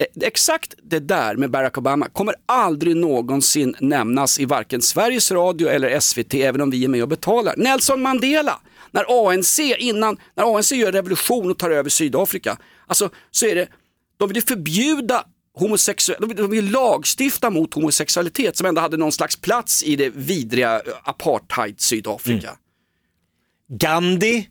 Eh, 0.05 0.27
exakt 0.27 0.75
det 0.83 0.99
där 0.99 1.37
med 1.37 1.51
Barack 1.51 1.79
Obama 1.79 2.09
kommer 2.09 2.35
aldrig 2.47 2.97
någonsin 2.97 3.77
nämnas 3.81 4.41
i 4.41 4.45
varken 4.45 4.83
Sveriges 4.83 5.33
Radio 5.33 5.69
eller 5.69 6.01
SVT, 6.01 6.35
även 6.35 6.61
om 6.61 6.71
vi 6.71 6.85
är 6.85 6.89
med 6.89 7.03
och 7.03 7.09
betalar. 7.09 7.55
Nelson 7.57 8.03
Mandela, 8.03 8.61
när 8.91 9.29
ANC, 9.29 9.59
innan, 9.79 10.17
när 10.35 10.57
ANC 10.57 10.73
gör 10.73 10.93
revolution 10.93 11.51
och 11.51 11.59
tar 11.59 11.71
över 11.71 11.91
Sydafrika, 11.91 12.57
alltså 12.87 13.11
så 13.31 13.47
är 13.47 13.55
det, 13.55 13.69
de 14.17 14.29
vill 14.29 14.37
ju 14.37 14.43
förbjuda 14.43 15.25
homosexuella, 15.55 16.27
de 16.27 16.51
vill, 16.51 16.71
lagstifta 16.71 17.51
mot 17.51 17.75
homosexualitet 17.75 18.57
som 18.57 18.67
ändå 18.67 18.81
hade 18.81 18.97
någon 18.97 19.13
slags 19.13 19.37
plats 19.37 19.83
i 19.83 19.97
det 19.97 20.11
vidriga 20.15 20.83
apartheid-Sydafrika. 21.05 22.49
Mm. 22.49 22.59
Gandhi, 23.69 24.49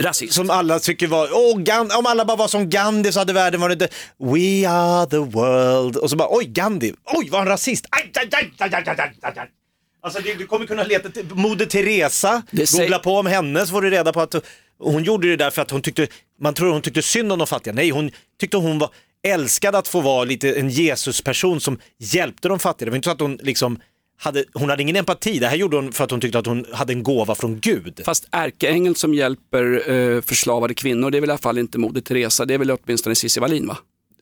Rasism. 0.00 0.32
som 0.32 0.50
alla 0.50 0.78
tycker 0.78 1.06
var, 1.06 1.28
åh, 1.32 1.56
Gan- 1.58 1.92
om 1.98 2.06
alla 2.06 2.24
bara 2.24 2.36
var 2.36 2.48
som 2.48 2.70
Gandhi 2.70 3.12
så 3.12 3.18
hade 3.18 3.32
världen 3.32 3.60
varit, 3.60 3.82
we 4.18 4.68
are 4.68 5.06
the 5.06 5.16
world. 5.18 5.96
Och 5.96 6.10
så 6.10 6.16
bara, 6.16 6.28
oj, 6.30 6.44
Gandhi, 6.44 6.92
oj, 7.04 7.30
var 7.30 7.38
han 7.38 7.48
rasist? 7.48 7.86
Aj, 7.90 8.12
aj, 8.14 8.28
aj, 8.32 8.50
aj, 8.58 8.74
aj, 8.74 8.98
aj, 9.22 9.32
aj. 9.36 9.48
Alltså 10.02 10.20
det, 10.22 10.34
du 10.34 10.46
kommer 10.46 10.66
kunna 10.66 10.82
leta 10.84 11.08
till 11.08 11.24
Moder 11.34 11.66
Teresa, 11.66 12.42
Det 12.50 12.66
säger- 12.66 12.84
googla 12.84 12.98
på 12.98 13.16
om 13.18 13.26
henne 13.26 13.60
så 13.60 13.70
får 13.72 13.82
du 13.82 13.90
reda 13.90 14.12
på 14.12 14.20
att 14.20 14.34
hon 14.78 15.04
gjorde 15.04 15.28
det 15.28 15.36
där 15.36 15.50
för 15.50 15.62
att 15.62 15.70
hon 15.70 15.82
tyckte, 15.82 16.06
man 16.40 16.54
tror 16.54 16.72
hon 16.72 16.82
tyckte 16.82 17.02
synd 17.02 17.32
om 17.32 17.38
de 17.38 17.46
fattiga. 17.46 17.72
Nej, 17.74 17.90
hon 17.90 18.10
tyckte 18.40 18.56
hon 18.56 18.78
var 18.78 18.90
älskad 19.26 19.74
att 19.76 19.88
få 19.88 20.00
vara 20.00 20.24
lite 20.24 20.54
en 20.54 20.70
Jesusperson 20.70 21.60
som 21.60 21.78
hjälpte 21.98 22.48
de 22.48 22.58
fattiga. 22.58 22.84
Det 22.86 22.90
var 22.90 22.96
inte 22.96 23.06
så 23.06 23.12
att 23.12 23.20
hon 23.20 23.38
liksom 23.42 23.80
hade, 24.18 24.44
hon 24.54 24.70
hade 24.70 24.82
ingen 24.82 24.96
empati, 24.96 25.38
det 25.38 25.46
här 25.46 25.56
gjorde 25.56 25.76
hon 25.76 25.92
för 25.92 26.04
att 26.04 26.10
hon 26.10 26.20
tyckte 26.20 26.38
att 26.38 26.46
hon 26.46 26.66
hade 26.72 26.92
en 26.92 27.02
gåva 27.02 27.34
från 27.34 27.60
Gud. 27.60 28.00
Fast 28.04 28.28
ärkeängel 28.30 28.94
som 28.96 29.14
hjälper 29.14 29.90
eh, 29.90 30.20
förslavade 30.20 30.74
kvinnor, 30.74 31.10
det 31.10 31.18
är 31.18 31.20
väl 31.20 31.30
i 31.30 31.32
alla 31.32 31.38
fall 31.38 31.58
inte 31.58 31.78
Moder 31.78 32.00
Teresa, 32.00 32.44
det 32.44 32.54
är 32.54 32.58
väl 32.58 32.70
åtminstone 32.70 33.14
Cissi 33.14 33.40
Wallin 33.40 33.66
va? 33.66 33.78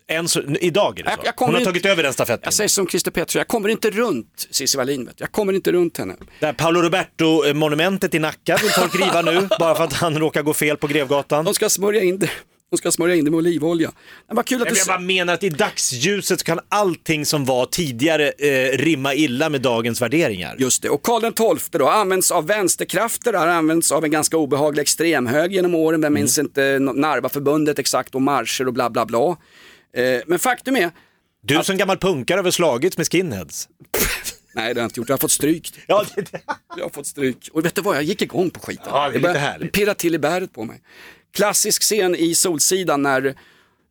Än 0.09 0.29
så, 0.29 0.43
idag 0.61 0.99
är 1.01 1.05
det 1.05 1.11
så. 1.11 1.17
Jag- 1.19 1.27
jag 1.27 1.33
hon 1.47 1.55
har 1.55 1.61
inte- 1.61 1.71
tagit 1.71 1.87
över 1.87 2.03
den 2.03 2.13
stafetten. 2.13 2.41
Jag 2.45 2.53
säger 2.55 2.69
som 2.69 2.87
Christer 2.89 3.11
Pettersson, 3.11 3.41
jag 3.41 3.49
kommer 3.49 3.69
inte 3.69 3.91
runt 3.91 4.49
Cissi 4.51 4.77
Wallin. 4.79 5.11
Jag 5.17 5.33
kommer 5.33 5.53
inte 5.53 5.73
runt 5.73 5.99
henne. 5.99 6.15
Det 6.41 6.47
här 6.47 6.53
Paolo 6.53 6.81
Roberto-monumentet 6.83 8.15
i 8.15 8.19
Nacka 8.19 8.57
vill 8.63 8.71
folk 8.71 8.95
riva 8.95 9.23
nu, 9.23 9.49
bara 9.59 9.75
för 9.75 9.85
att 9.85 9.93
han 9.93 10.19
råkar 10.19 10.43
gå 10.43 10.55
fel 10.55 10.77
på 10.77 10.87
Grevgatan. 10.87 11.45
De 11.45 11.55
ska 11.55 11.69
smörja 11.69 12.03
in 12.03 12.19
det, 12.19 12.31
de 12.71 12.77
ska 12.79 12.91
smörja 12.91 13.15
in 13.15 13.25
det 13.25 13.31
med 13.31 13.39
olivolja. 13.39 13.93
Men 14.27 14.37
vad 14.37 14.47
kul 14.47 14.63
att 14.63 14.69
du... 14.69 14.75
jag 14.77 14.87
bara 14.87 14.99
menar 14.99 15.35
att 15.35 15.43
i 15.45 15.49
dagsljuset 15.49 16.39
så 16.41 16.45
kan 16.45 16.61
allting 16.69 17.27
som 17.27 17.45
var 17.45 17.67
tidigare 17.67 18.29
eh, 18.39 18.79
rimma 18.79 19.15
illa 19.15 19.49
med 19.49 19.61
dagens 19.61 20.03
värderingar. 20.03 20.57
Just 20.59 20.83
det, 20.83 20.89
och 20.89 21.03
Karl 21.03 21.57
XII 21.59 21.69
då 21.79 21.89
används 21.89 22.31
av 22.31 22.47
vänsterkrafter, 22.47 23.33
har 23.33 23.47
använts 23.47 23.93
av 23.93 24.05
en 24.05 24.11
ganska 24.11 24.37
obehaglig 24.37 24.83
extremhög 24.83 25.53
genom 25.53 25.75
åren, 25.75 26.01
vem 26.01 26.13
minns 26.15 26.39
Mm. 26.39 26.47
inte 26.49 26.79
Narvaförbundet 27.01 27.79
exakt 27.79 28.15
och 28.15 28.23
marscher 28.23 28.67
och 28.67 28.73
bla 28.73 28.91
bla 28.91 29.07
bla. 29.07 29.37
Eh, 29.97 30.21
men 30.27 30.39
faktum 30.39 30.77
är, 30.77 30.91
Du 31.43 31.63
som 31.65 31.77
gammal 31.77 31.99
punkare 31.99 32.39
har 32.39 32.43
väl 32.43 32.53
slagits 32.53 32.97
med 32.99 33.07
skinheads? 33.13 33.69
nej 34.55 34.75
det 34.75 34.81
har 34.81 34.83
jag 34.83 34.87
inte 34.87 35.01
gjort, 35.01 35.09
jag 35.09 35.15
har 35.17 35.19
fått 35.21 35.31
stryk. 35.31 35.73
Ja, 35.87 36.05
det, 36.15 36.33
det. 36.33 36.41
Jag 36.77 36.85
har 36.85 36.91
fått 36.91 37.07
stryk. 37.07 37.49
Och 37.53 37.65
vet 37.65 37.75
du 37.75 37.83
vad, 37.83 37.97
jag 37.97 38.03
gick 38.03 38.23
igång 38.23 38.51
på 38.51 38.61
skiten. 38.61 38.87
Ja, 38.89 39.09
det 39.11 39.17
är 39.17 39.21
lite 39.21 39.39
härligt. 39.39 39.73
pirra 39.73 39.95
till 39.95 40.15
i 40.15 40.19
bäret 40.19 40.53
på 40.53 40.65
mig. 40.65 40.81
Klassisk 41.35 41.83
scen 41.83 42.15
i 42.15 42.35
Solsidan 42.35 43.03
när 43.03 43.27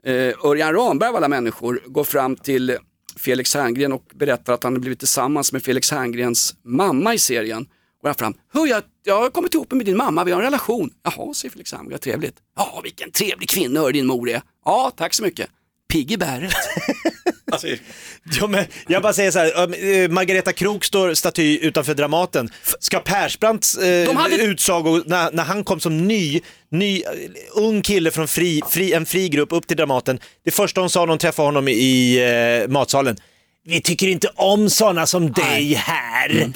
eh, 0.06 0.14
Örjan 0.46 0.74
Ramberg 0.74 1.10
av 1.10 1.16
alla 1.16 1.28
människor 1.28 1.82
går 1.86 2.04
fram 2.04 2.36
till 2.36 2.78
Felix 3.18 3.56
Herngren 3.56 3.94
och 3.94 4.06
berättar 4.14 4.54
att 4.54 4.64
han 4.64 4.74
har 4.74 4.80
blivit 4.80 5.00
tillsammans 5.00 5.52
med 5.52 5.64
Felix 5.64 5.92
Herngrens 5.92 6.56
mamma 6.64 7.14
i 7.14 7.20
serien. 7.20 7.68
Och 8.02 8.10
han 8.10 8.16
fram, 8.16 8.34
hör 8.54 8.68
jag, 8.68 8.84
jag 9.04 9.22
har 9.22 9.30
kommit 9.30 9.54
ihop 9.54 9.72
med 9.72 9.86
din 9.86 9.98
mamma, 9.98 10.24
vi 10.24 10.32
har 10.32 10.40
en 10.40 10.46
relation. 10.46 10.90
Jaha, 11.04 11.34
säger 11.34 11.52
Felix 11.52 11.74
Herngren, 11.74 12.00
trevligt. 12.00 12.36
Ja, 12.56 12.82
vilken 12.84 13.12
trevlig 13.12 13.50
kvinna 13.50 13.88
din 13.88 14.06
mor 14.06 14.30
är. 14.30 14.42
Ja, 14.66 14.92
tack 14.98 15.14
så 15.14 15.24
mycket. 15.24 15.50
Pigg 15.90 16.12
i 16.12 16.18
bäret. 16.18 16.54
alltså, 17.54 17.68
Ja, 18.40 18.48
men 18.48 18.66
jag 18.88 19.02
bara 19.02 19.14
säger 19.14 19.32
så 19.32 19.40
här, 19.40 20.04
äh, 20.04 20.08
Margareta 20.10 20.54
Krok 20.54 20.84
står 20.86 21.14
staty 21.14 21.60
utanför 21.62 21.94
Dramaten. 21.94 22.50
Ska 22.80 23.00
Persbrandts 23.00 23.78
eh, 23.78 24.08
De 24.08 24.16
hade- 24.16 24.36
utsago, 24.36 25.04
när, 25.06 25.32
när 25.32 25.44
han 25.44 25.64
kom 25.64 25.80
som 25.80 26.08
ny, 26.08 26.42
ny 26.72 27.02
eh, 27.02 27.10
ung 27.56 27.82
kille 27.82 28.12
från 28.12 28.28
fri, 28.28 28.62
fri, 28.72 28.94
en 28.94 29.06
fri 29.06 29.30
grupp 29.30 29.52
upp 29.52 29.68
till 29.68 29.78
Dramaten, 29.78 30.20
det 30.46 30.52
första 30.52 30.82
hon 30.82 30.90
sa 30.90 31.00
när 31.00 31.08
hon 31.08 31.18
träffade 31.20 31.48
honom 31.48 31.68
i 31.68 32.18
eh, 32.64 32.72
matsalen, 32.72 33.18
vi 33.66 33.82
tycker 33.82 34.08
inte 34.08 34.30
om 34.36 34.70
sådana 34.70 35.06
som 35.06 35.32
dig 35.32 35.74
här. 35.74 36.52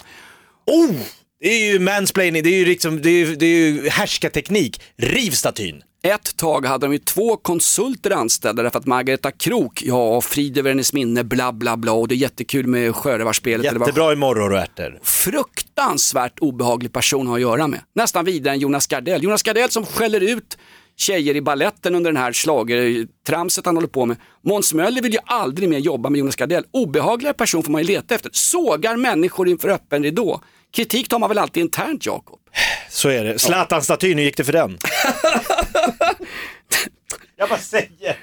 Oh! 0.66 0.96
Det 1.42 1.50
är 1.50 1.72
ju 1.72 1.80
mansplaining, 1.80 2.44
det 2.44 2.50
är 2.50 2.58
ju, 2.60 2.66
liksom, 2.66 3.02
det 3.02 3.10
är, 3.10 3.26
det 3.26 3.46
är 3.46 3.50
ju 3.50 3.90
härskarteknik. 3.90 4.82
Riv 4.98 5.32
statyn. 5.32 5.82
Ett 6.04 6.38
tag 6.38 6.66
hade 6.66 6.86
de 6.88 6.94
ju 6.94 7.00
två 7.00 7.38
konsulter 7.38 8.12
anställda 8.12 8.64
därför 8.64 8.80
att 8.80 8.86
Margareta 8.86 9.32
Krok, 9.32 9.82
ja, 9.86 10.22
frid 10.22 10.58
över 10.58 10.70
hennes 10.70 10.94
minne, 10.94 11.24
bla 11.24 11.54
bla 11.54 11.78
bla 11.78 11.92
och 11.92 12.08
det 12.08 12.16
är 12.16 12.18
jättekul 12.18 12.68
med 12.68 12.96
sjörövarspelet. 12.96 13.64
Jättebra 13.64 14.14
i 14.14 14.16
morror 14.16 14.52
och 14.52 14.58
ärtor. 14.58 15.00
fruktansvärt 15.04 16.40
obehaglig 16.40 16.94
person 16.94 17.22
att 17.22 17.28
ha 17.28 17.36
att 17.36 17.42
göra 17.42 17.68
med. 17.68 17.80
Nästan 17.96 18.26
vidare 18.26 18.54
än 18.54 18.60
Jonas 18.60 18.88
Gardell. 18.88 19.24
Jonas 19.24 19.44
Gardell 19.44 19.70
som 19.70 19.86
skäller 19.86 20.22
ut 20.22 20.58
tjejer 20.96 21.36
i 21.36 21.42
balletten 21.42 21.96
under 21.96 22.12
den 22.12 22.22
här 22.22 22.34
schlagertramset 22.34 23.66
han 23.66 23.76
håller 23.76 23.88
på 23.88 24.06
med. 24.06 24.18
Måns 24.42 24.74
Möller 24.74 25.02
vill 25.02 25.14
ju 25.14 25.20
aldrig 25.26 25.70
mer 25.70 25.80
jobba 25.80 26.10
med 26.10 26.20
Jonas 26.20 26.36
Gardell. 26.36 26.64
Obehagligare 26.72 27.34
person 27.34 27.64
får 27.64 27.72
man 27.72 27.82
ju 27.82 27.88
leta 27.88 28.16
efter. 28.16 28.32
Sågar 28.34 28.98
människor 28.98 29.48
inför 29.48 29.70
öppen 29.70 30.04
ridå. 30.04 30.42
kritik 30.72 31.10
tar 31.10 31.20
man 31.20 31.30
väl 31.30 31.38
alltid 31.38 31.62
internt 31.62 32.06
Jakob? 32.06 32.40
Så 32.90 33.10
är 33.10 33.24
det. 33.24 33.40
Zlatan-statyn, 33.40 34.18
hur 34.18 34.26
gick 34.26 34.38
det 34.38 34.44
för 34.44 34.54
den? 34.54 34.78
Jag 37.38 37.50
bara 37.50 37.60
säger. 37.60 38.18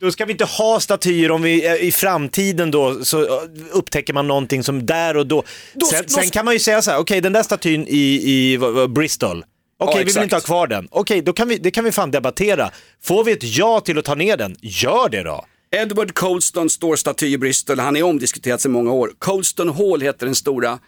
Då 0.00 0.10
ska 0.12 0.24
vi 0.24 0.32
inte 0.32 0.44
ha 0.44 0.80
statyer 0.80 1.30
om 1.30 1.42
vi 1.42 1.66
eh, 1.66 1.74
i 1.74 1.92
framtiden 1.92 2.70
då 2.70 3.04
så 3.04 3.22
eh, 3.22 3.42
upptäcker 3.72 4.12
man 4.12 4.26
någonting 4.26 4.62
som 4.62 4.86
där 4.86 5.16
och 5.16 5.26
då. 5.26 5.44
sen, 5.90 6.02
då- 6.06 6.08
sen 6.14 6.30
kan 6.30 6.44
man 6.44 6.54
ju 6.54 6.60
säga 6.60 6.82
så 6.82 6.90
här, 6.90 6.98
okej 6.98 7.20
den 7.20 7.32
där 7.32 7.42
statyn 7.42 7.86
i, 7.88 8.20
i 8.24 8.56
vad- 8.56 8.72
vad, 8.74 8.92
Bristol, 8.92 9.44
okej 9.78 9.94
vi 9.94 9.98
vill 10.04 10.08
exakt. 10.08 10.22
inte 10.24 10.36
ha 10.36 10.40
kvar 10.40 10.66
den. 10.66 10.88
Okej, 10.90 11.22
då 11.22 11.32
kan 11.32 11.48
vi, 11.48 11.56
det 11.58 11.70
kan 11.70 11.84
vi 11.84 11.92
fan 11.92 12.10
debattera. 12.10 12.70
Får 13.02 13.24
vi 13.24 13.32
ett 13.32 13.42
ja 13.58 13.80
till 13.80 13.98
att 13.98 14.04
ta 14.04 14.14
ner 14.14 14.36
den, 14.36 14.56
gör 14.60 15.08
det 15.08 15.22
då. 15.22 15.44
Edward 15.70 16.14
Colston 16.14 16.70
står 16.70 16.96
staty 16.96 17.26
i 17.26 17.38
Bristol, 17.38 17.78
han 17.80 17.96
är 17.96 18.02
omdiskuterad 18.02 18.60
sedan 18.60 18.72
många 18.72 18.92
år. 18.92 19.10
Colston 19.18 19.68
Hall 19.68 20.00
heter 20.00 20.26
den 20.26 20.34
stora 20.34 20.78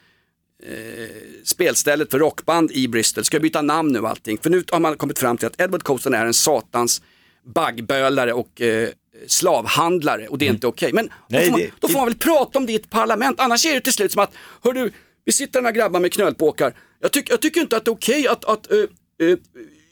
eh, 0.62 1.16
spelstället 1.44 2.11
för 2.11 2.18
rockband 2.18 2.72
i 2.72 2.88
Bristol. 2.88 3.24
Ska 3.24 3.40
byta 3.40 3.62
namn 3.62 3.92
nu 3.92 4.06
allting? 4.06 4.38
För 4.38 4.50
nu 4.50 4.64
har 4.70 4.80
man 4.80 4.96
kommit 4.96 5.18
fram 5.18 5.36
till 5.36 5.46
att 5.46 5.61
Edward 5.61 5.82
Colston 5.82 6.14
är 6.14 6.26
en 6.26 6.34
satans 6.34 7.02
baggbölare 7.54 8.32
och 8.32 8.61
eh, 8.61 8.88
slavhandlare 9.26 10.28
och 10.28 10.38
det 10.38 10.46
är 10.46 10.50
inte 10.50 10.66
okej. 10.66 10.92
Men 10.92 11.11
Nej, 11.28 11.40
då, 11.40 11.44
får 11.46 11.50
man, 11.50 11.61
det- 11.61 11.70
då 11.80 11.88
får 11.88 11.96
man 11.98 12.04
väl 12.06 12.14
prata 12.18 12.58
om 12.58 12.66
det 12.66 12.72
i 12.72 12.76
ett 12.76 12.90
parlament, 12.90 13.40
annars 13.40 13.66
är 13.66 13.74
det 13.74 13.80
till 13.80 13.92
slut 13.92 14.12
som 14.12 14.22
att, 14.22 14.32
hör 14.62 14.72
du, 14.72 14.92
vi 15.24 15.32
sitter 15.32 15.61
några 15.61 15.72
grabbar 15.72 16.00
med 16.00 16.12
knölpåkar, 16.12 16.74
jag, 17.00 17.12
tyck, 17.12 17.30
jag 17.30 17.40
tycker 17.42 17.61
inte 17.61 17.76
att 17.76 17.84
det 17.84 17.88
är 17.88 17.92
okej 17.94 18.28
att, 18.28 18.44
att 18.44 18.70
eh, 18.72 18.78
eh, 19.28 19.36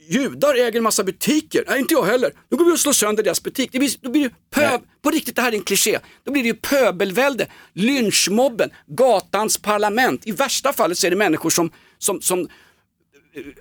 judar 0.09 0.55
äger 0.55 0.77
en 0.77 0.83
massa 0.83 1.05
butiker. 1.05 1.65
Nej, 1.69 1.81
inte 1.81 1.95
jag 1.95 2.05
heller. 2.05 2.33
Då 2.51 2.57
går 2.57 2.65
vi 2.65 2.73
och 2.73 2.81
slår 2.81 2.93
sönder 2.93 3.23
deras 3.23 3.43
butik. 3.43 3.69
Det 3.73 3.79
blir, 3.79 3.91
då 4.01 4.11
blir 4.11 4.23
det 4.23 4.35
pöb, 4.51 4.81
på 5.03 5.11
riktigt, 5.11 5.37
det 5.37 5.43
här 5.43 5.53
är 5.53 5.57
en 5.57 5.63
kliché. 5.63 5.99
Då 6.25 6.33
blir 6.33 6.43
det 6.43 6.49
ju 6.49 6.55
pöbelvälde, 6.55 7.47
lynchmobben, 7.75 8.71
gatans 8.87 9.59
parlament. 9.59 10.27
I 10.27 10.31
värsta 10.31 10.73
fallet 10.73 10.99
så 10.99 11.07
är 11.07 11.11
det 11.11 11.17
människor 11.17 11.51
som, 11.51 11.71
som, 11.99 12.21
som 12.21 12.41
eh, 12.41 12.47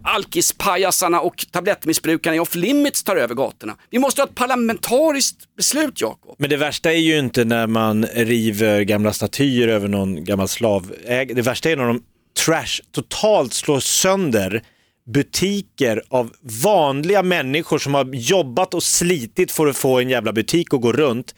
alkispajasarna 0.04 1.22
och 1.22 1.45
tablettmissbrukarna 1.52 2.36
i 2.36 2.39
off 2.39 2.56
limits 2.56 3.04
tar 3.04 3.16
över 3.16 3.36
gatorna. 3.36 3.78
Vi 3.89 4.00
måste 4.00 4.22
ha 4.22 4.28
ett 4.28 4.36
parlamentariskt 4.36 5.56
beslut, 5.56 6.02
Jakob. 6.02 6.36
Men 6.39 6.50
det 6.50 6.58
värsta 6.58 6.93
är 6.93 6.98
ju 6.98 7.20
inte 7.20 7.45
när 7.45 7.68
man 7.68 8.06
river 8.06 8.82
gamla 8.82 9.14
statyer 9.14 9.68
över 9.68 9.88
någon 9.88 10.24
gammal 10.24 10.48
slavägare. 10.48 11.34
Det 11.34 11.41
värsta 11.41 11.70
är 11.70 11.76
när 11.76 11.88
de 11.88 12.04
trash, 12.45 12.82
totalt 12.91 13.54
slår 13.54 13.80
sönder 13.80 14.64
butiker 15.08 16.03
av 16.10 16.32
vanliga 16.64 17.24
människor 17.24 17.78
som 17.78 17.93
har 17.93 18.05
jobbat 18.14 18.74
och 18.74 18.84
slitit 18.84 19.51
för 19.51 19.68
att 19.68 19.78
få 19.78 19.99
en 19.99 20.10
jävla 20.10 20.34
butik 20.34 20.74
att 20.74 20.82
gå 20.82 20.93
runt. 20.93 21.36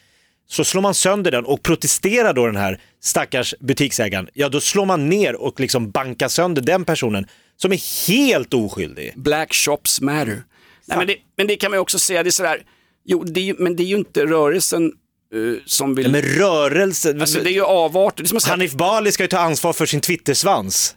Så 0.48 0.64
slår 0.64 0.82
man 0.82 0.94
sönder 0.94 1.32
den 1.32 1.46
och 1.46 1.64
protesterar 1.64 2.34
då 2.34 2.46
den 2.46 2.56
här 2.56 2.82
stackars 3.02 3.54
butiksägaren, 3.60 4.30
ja 4.34 4.50
då 4.50 4.62
slår 4.62 4.86
man 4.86 5.10
ner 5.10 5.36
och 5.36 5.60
liksom 5.60 5.92
bankar 5.92 6.28
sönder 6.28 6.62
den 6.62 6.86
personen 6.86 7.28
som 7.58 7.72
är 7.72 8.08
helt 8.08 8.54
oskyldig. 8.54 9.14
Black 9.16 9.54
shops 9.54 10.02
matter. 10.02 10.44
Nej, 10.86 10.98
men, 10.98 11.08
det, 11.08 11.16
men 11.38 11.48
det 11.48 11.56
kan 11.56 11.72
man 11.72 11.78
ju 11.78 11.82
också 11.82 12.00
säga, 12.00 12.24
det 12.24 12.30
är 12.30 12.32
sådär, 12.32 12.62
jo, 13.06 13.24
det 13.24 13.40
är 13.40 13.44
ju, 13.44 13.56
men 13.60 13.76
det 13.76 13.84
är 13.84 13.88
ju 13.88 13.96
inte 13.96 14.26
rörelsen 14.26 14.86
eh, 14.86 15.64
som 15.66 15.96
vill... 15.96 16.12
Men 16.12 16.22
rörelse, 16.22 17.18
Alltså, 17.20 17.40
det 17.40 17.50
är 17.50 17.54
ju 17.54 17.66
avarter. 17.66 18.50
Hanif 18.50 18.74
Bali 18.74 19.12
ska 19.12 19.24
ju 19.24 19.28
ta 19.28 19.40
ansvar 19.40 19.74
för 19.74 19.86
sin 19.86 20.02
Twittersvans. 20.02 20.96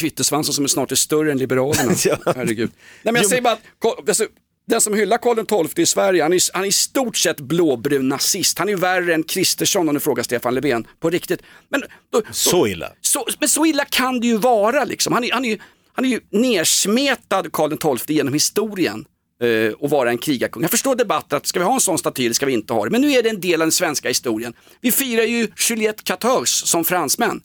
Twittersvansen 0.00 0.54
som 0.54 0.64
är 0.64 0.68
snart 0.68 0.92
är 0.92 0.96
större 0.96 1.32
än 1.32 1.38
Liberalerna. 1.38 1.92
Ja. 2.04 2.16
Herregud. 2.36 2.70
Nej, 3.02 3.12
men 3.12 3.22
jag 3.22 3.26
säger 3.26 3.42
bara 3.42 3.52
att 3.52 4.08
alltså, 4.08 4.26
den 4.66 4.80
som 4.80 4.94
hyllar 4.94 5.18
Karl 5.18 5.66
XII 5.68 5.82
i 5.82 5.86
Sverige, 5.86 6.22
han 6.22 6.32
är, 6.32 6.40
han 6.54 6.64
är 6.64 6.68
i 6.68 6.72
stort 6.72 7.16
sett 7.16 7.40
blåbrun 7.40 8.08
nazist. 8.08 8.58
Han 8.58 8.68
är 8.68 8.76
värre 8.76 9.14
än 9.14 9.22
Kristersson 9.22 9.88
om 9.88 9.94
du 9.94 10.00
frågar 10.00 10.22
Stefan 10.22 10.54
Löfven, 10.54 10.86
på 11.00 11.10
riktigt. 11.10 11.42
Men, 11.68 11.82
då, 12.12 12.22
Så 12.30 12.66
illa. 12.66 12.92
så, 13.00 13.26
men 13.40 13.48
så 13.48 13.66
illa 13.66 13.84
kan 13.84 14.20
det 14.20 14.26
ju 14.26 14.36
vara 14.36 14.84
liksom. 14.84 15.12
Han 15.12 15.24
är, 15.24 15.32
han 15.32 15.44
är, 15.44 15.58
han 15.92 16.04
är 16.04 16.08
ju 16.08 16.20
nersmetad 16.30 17.52
Karl 17.52 17.98
XII 17.98 18.16
genom 18.16 18.34
historien 18.34 19.04
eh, 19.42 19.72
och 19.72 19.90
vara 19.90 20.10
en 20.10 20.18
krigarkung. 20.18 20.62
Jag 20.62 20.70
förstår 20.70 20.94
debatten 20.94 21.36
att 21.36 21.46
ska 21.46 21.58
vi 21.58 21.64
ha 21.64 21.74
en 21.74 21.80
sån 21.80 21.98
staty 21.98 22.24
eller 22.24 22.34
ska 22.34 22.46
vi 22.46 22.52
inte 22.52 22.72
ha 22.72 22.84
det? 22.84 22.90
Men 22.90 23.00
nu 23.00 23.12
är 23.12 23.22
det 23.22 23.28
en 23.28 23.40
del 23.40 23.62
av 23.62 23.66
den 23.66 23.72
svenska 23.72 24.08
historien. 24.08 24.54
Vi 24.80 24.92
firar 24.92 25.22
ju 25.24 25.48
Juliette 25.68 26.02
14 26.06 26.46
som 26.46 26.84
fransmän. 26.84 27.40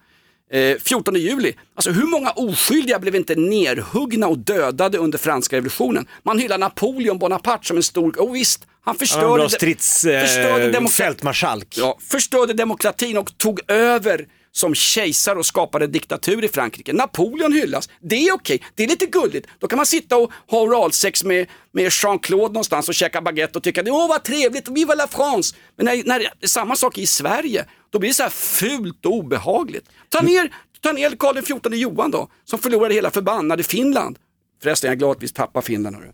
Eh, 0.52 0.78
14 0.84 1.16
juli, 1.16 1.54
alltså 1.76 1.92
hur 1.92 2.04
många 2.08 2.30
oskyldiga 2.32 3.00
blev 3.00 3.16
inte 3.16 3.36
nerhuggna 3.36 4.28
och 4.28 4.38
dödade 4.38 4.98
under 4.98 5.18
franska 5.18 5.56
revolutionen? 5.56 6.08
Man 6.24 6.40
hyllar 6.40 6.58
Napoleon 6.58 7.18
Bonaparte 7.20 7.68
som 7.68 7.78
en 7.78 7.84
stor, 7.84 8.22
och 8.22 8.36
visst, 8.36 8.68
han 8.82 8.96
förstörde, 8.96 9.44
de- 9.44 9.50
strids, 9.50 10.02
förstörde 10.02 10.66
eh, 10.66 10.72
demokra- 10.72 10.90
fältmarskalk. 11.04 11.76
Ja, 11.78 11.98
förstörde 12.12 12.54
demokratin 12.54 13.18
och 13.18 13.38
tog 13.38 13.60
över 13.72 14.26
som 14.52 14.76
kejsare 14.76 15.40
och 15.40 15.46
skapade 15.46 15.88
diktatur 15.88 16.44
i 16.44 16.48
Frankrike. 16.48 16.94
Napoleon 16.94 17.54
hyllas, 17.54 17.90
det 18.02 18.16
är 18.16 18.34
okej, 18.34 18.64
det 18.76 18.84
är 18.84 18.88
lite 18.88 19.06
gulligt. 19.06 19.48
Då 19.60 19.68
kan 19.68 19.78
man 19.78 19.86
sitta 19.86 20.18
och 20.18 20.32
ha 20.48 20.62
oralsex 20.62 21.24
med, 21.24 21.48
med 21.72 21.92
Jean-Claude 21.92 22.54
någonstans 22.54 22.90
och 22.90 22.96
käka 22.96 23.22
baguette 23.22 23.58
och 23.58 23.64
tycka 23.64 23.84
åh 23.88 24.08
vad 24.10 24.24
trevligt, 24.24 24.68
viva 24.68 24.96
la 24.96 25.08
France. 25.08 25.56
Men 25.76 25.86
när, 25.86 26.04
när 26.06 26.20
det 26.20 26.26
är 26.42 26.48
samma 26.48 26.76
sak 26.76 26.98
i 26.98 27.06
Sverige, 27.06 27.66
då 27.90 28.00
blir 28.00 28.10
det 28.10 28.14
så 28.14 28.24
här 28.24 28.30
fult 28.30 29.06
och 29.06 29.14
obehagligt. 29.14 29.90
Ta 30.10 30.22
ner, 30.22 30.54
ta 30.82 30.92
ner 30.92 31.12
Karl 31.20 31.42
XIV 31.42 31.74
Johan 31.74 32.12
då, 32.12 32.30
som 32.46 32.60
förlorade 32.60 32.94
hela 32.94 33.12
förbannade 33.12 33.64
Finland. 33.64 34.18
Förresten, 34.64 34.88
jag 34.88 34.96
är 34.96 35.00
glad 35.00 35.12
att 35.12 35.24
vi 35.24 35.28
tappar 35.28 35.62
Finland. 35.62 35.96
hörru. 35.96 36.12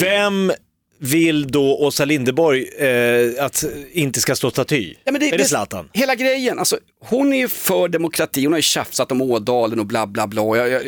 Vem 0.00 0.52
vill 1.00 1.46
då 1.50 1.78
Åsa 1.78 2.04
Linderborg 2.04 2.68
eh, 2.78 3.44
att 3.44 3.64
inte 3.92 4.20
ska 4.20 4.34
stå 4.36 4.50
staty? 4.50 4.94
Ja, 5.04 5.12
men 5.12 5.22
är 5.22 5.38
det 5.38 5.44
Zlatan? 5.44 5.88
Hela 5.92 6.14
grejen, 6.14 6.58
alltså, 6.58 6.78
hon 7.00 7.32
är 7.32 7.38
ju 7.38 7.48
för 7.48 7.88
demokrati, 7.88 8.44
hon 8.44 8.52
har 8.52 8.58
ju 8.58 8.62
tjafsat 8.62 9.12
om 9.12 9.22
Ådalen 9.22 9.80
och 9.80 9.86
bla 9.86 10.06
bla 10.06 10.26
bla. 10.26 10.42
Jag, 10.56 10.68
jag, 10.70 10.82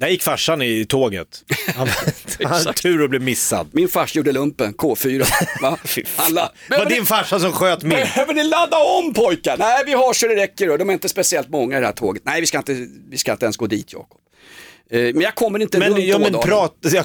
Där 0.00 0.08
gick 0.08 0.22
farsan 0.22 0.62
i 0.62 0.84
tåget. 0.84 1.44
Han 1.76 1.88
han 2.44 2.52
hade 2.52 2.72
tur 2.72 3.04
att 3.04 3.10
bli 3.10 3.18
missad. 3.18 3.68
min 3.72 3.88
fars 3.88 4.16
gjorde 4.16 4.32
lumpen, 4.32 4.74
K4. 4.74 5.26
Va? 5.62 5.78
Alla. 6.16 6.52
Det 6.68 6.76
var 6.78 6.86
din 6.86 7.06
farsa 7.06 7.40
som 7.40 7.52
sköt 7.52 7.82
min. 7.82 7.90
Behöver 7.90 8.34
ni 8.34 8.44
ladda 8.44 8.76
om 8.76 9.14
pojkar? 9.14 9.56
Nej, 9.58 9.82
vi 9.86 9.92
har 9.92 10.12
så 10.12 10.26
det 10.26 10.36
räcker. 10.36 10.70
Och 10.70 10.78
de 10.78 10.88
är 10.88 10.92
inte 10.92 11.08
speciellt 11.08 11.48
många 11.48 11.76
i 11.76 11.80
det 11.80 11.86
här 11.86 11.92
tåget. 11.92 12.22
Nej, 12.26 12.40
vi 12.40 12.46
ska 12.46 12.58
inte, 12.58 12.86
vi 13.10 13.18
ska 13.18 13.32
inte 13.32 13.44
ens 13.46 13.56
gå 13.56 13.66
dit, 13.66 13.92
Jakob. 13.92 14.20
Eh, 14.94 15.00
Men 15.00 15.20
jag 15.20 15.34
kommer 15.34 15.58
inte 15.58 15.78
Men, 15.78 15.88
runt 15.94 16.04
ja, 16.04 16.18
men 16.18 16.26
Ådalen. 16.34 16.48
prat, 16.48 16.76
jag, 16.92 17.04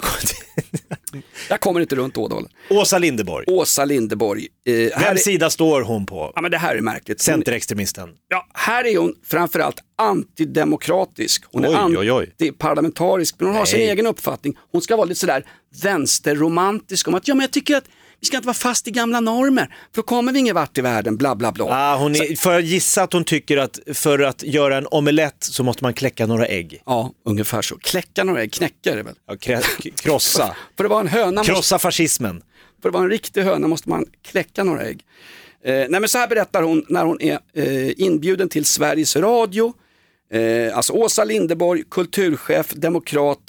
Jag 1.49 1.59
kommer 1.59 1.81
inte 1.81 1.95
runt 1.95 2.17
Ådalen. 2.17 2.49
Åsa 2.69 2.97
Linderborg. 2.97 3.45
Åsa 3.47 3.85
Linderborg. 3.85 4.47
Eh, 4.67 4.73
Vem 4.73 4.91
är, 4.95 5.15
sida 5.15 5.49
står 5.49 5.81
hon 5.81 6.05
på? 6.05 6.31
ja, 6.35 6.41
men 6.41 6.51
det 6.51 6.57
här 6.57 6.75
är 6.75 6.81
märkligt. 6.81 7.21
Centerextremisten. 7.21 8.09
ja, 8.27 8.47
här 8.53 8.85
är 8.87 8.97
hon 8.97 9.13
framförallt 9.25 9.77
antidemokratisk. 9.97 11.43
Hon 11.51 11.65
Oj, 11.65 11.73
är 12.07 12.21
antiparlamentarisk, 12.21 13.35
men 13.39 13.47
hon 13.47 13.55
har 13.57 13.65
sin 13.65 13.79
Nej. 13.79 13.89
egen 13.89 14.07
uppfattning. 14.07 14.57
Hon 14.71 14.81
ska 14.81 14.95
vara 14.95 15.05
lite 15.05 15.19
sådär 15.19 15.45
vänsterromantisk 15.83 17.07
om 17.07 17.15
att 17.15 17.27
ja, 17.27 17.35
men 17.35 17.41
jag 17.41 17.51
tycker 17.51 17.77
att 17.77 17.85
vi 18.19 18.25
ska 18.27 18.37
inte 18.37 18.45
vara 18.47 18.53
fast 18.53 18.87
i 18.87 18.91
gamla 18.91 19.19
normer, 19.19 19.65
för 19.65 20.01
då 20.01 20.03
kommer 20.03 20.31
vi 20.33 20.39
ingen 20.39 20.55
vart 20.55 20.77
i 20.77 20.81
världen, 20.81 21.17
bla 21.17 21.35
bla 21.35 21.51
bla. 21.51 21.65
Ah, 21.69 21.95
hon 21.97 22.15
är, 22.15 22.35
får 22.35 22.53
jag 22.53 22.61
gissa 22.61 23.03
att 23.03 23.13
hon 23.13 23.23
tycker 23.23 23.57
att 23.57 23.79
för 23.93 24.19
att 24.19 24.43
göra 24.43 24.77
en 24.77 24.87
omelett 24.87 25.35
så 25.39 25.63
måste 25.63 25.83
man 25.83 25.93
kläcka 25.93 26.25
några 26.25 26.45
ägg? 26.45 26.81
Ja, 26.85 27.11
ungefär 27.25 27.61
så. 27.61 27.77
Kläcka 27.77 28.23
några 28.23 28.41
ägg, 28.41 28.53
knäcka 28.53 28.91
är 28.91 28.95
det 28.95 29.03
väl? 29.03 29.15
Ja, 29.27 29.35
krä, 29.37 29.61
krossa. 29.95 30.55
För 30.77 30.83
att 30.83 30.89
vara 30.89 31.01
en 31.01 31.07
höna, 31.07 31.31
måste, 31.31 31.53
Krossa 31.53 31.79
fascismen. 31.79 32.41
för 32.81 32.89
att 32.89 32.93
vara 32.93 33.03
en 33.03 33.09
riktig 33.09 33.41
höna 33.41 33.67
måste 33.67 33.89
man 33.89 34.05
kläcka 34.21 34.63
några 34.63 34.81
ägg. 34.81 35.01
Eh, 35.63 35.73
nej 35.73 35.89
men 35.89 36.09
så 36.09 36.17
här 36.17 36.27
berättar 36.27 36.61
hon 36.63 36.85
när 36.89 37.05
hon 37.05 37.21
är 37.21 37.39
eh, 37.53 38.01
inbjuden 38.01 38.49
till 38.49 38.65
Sveriges 38.65 39.15
Radio. 39.15 39.73
Eh, 40.33 40.77
alltså 40.77 40.93
Åsa 40.93 41.23
Linderborg, 41.23 41.83
kulturchef, 41.91 42.69
demokrat, 42.73 43.39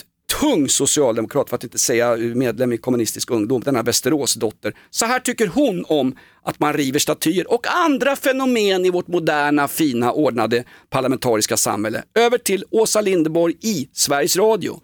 tung 0.41 0.69
socialdemokrat 0.69 1.49
för 1.49 1.57
att 1.57 1.65
inte 1.65 1.79
säga 1.79 2.17
medlem 2.17 2.73
i 2.73 2.77
kommunistisk 2.77 3.31
ungdom, 3.31 3.61
denna 3.61 3.83
Västeråsdotter. 3.83 4.75
Så 4.91 5.07
här 5.07 5.21
tycker 5.21 5.47
hon 5.47 5.85
om 5.89 6.17
att 6.43 6.61
man 6.61 6.73
river 6.73 6.99
statyer 6.99 7.53
och 7.53 7.67
andra 7.67 8.17
fenomen 8.17 8.85
i 8.85 8.91
vårt 8.91 9.09
moderna, 9.09 9.69
fina, 9.69 10.13
ordnade 10.13 10.65
parlamentariska 10.91 11.57
samhälle. 11.57 12.03
Över 12.15 12.39
till 12.39 12.65
Åsa 12.71 13.01
Linderborg 13.01 13.55
i 13.61 13.89
Sveriges 13.93 14.37
Radio. 14.37 14.81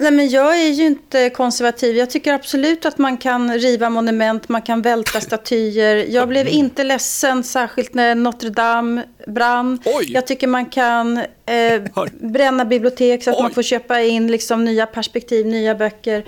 Nej, 0.00 0.12
men 0.12 0.28
jag 0.28 0.60
är 0.60 0.68
ju 0.68 0.86
inte 0.86 1.30
konservativ. 1.30 1.96
Jag 1.96 2.10
tycker 2.10 2.34
absolut 2.34 2.86
att 2.86 2.98
man 2.98 3.16
kan 3.16 3.58
riva 3.58 3.90
monument, 3.90 4.48
man 4.48 4.62
kan 4.62 4.82
välta 4.82 5.20
statyer. 5.20 6.06
Jag 6.08 6.28
blev 6.28 6.48
inte 6.48 6.84
ledsen, 6.84 7.44
särskilt 7.44 7.94
när 7.94 8.14
Notre 8.14 8.50
Dame 8.50 9.04
brann. 9.26 9.78
Oj. 9.84 10.12
Jag 10.12 10.26
tycker 10.26 10.46
man 10.46 10.66
kan 10.66 11.16
eh, 11.18 11.82
bränna 12.20 12.64
bibliotek 12.64 13.22
så 13.22 13.30
att 13.30 13.40
man 13.40 13.50
får 13.50 13.62
köpa 13.62 14.00
in 14.00 14.26
liksom, 14.26 14.64
nya 14.64 14.86
perspektiv, 14.86 15.46
nya 15.46 15.74
böcker. 15.74 16.24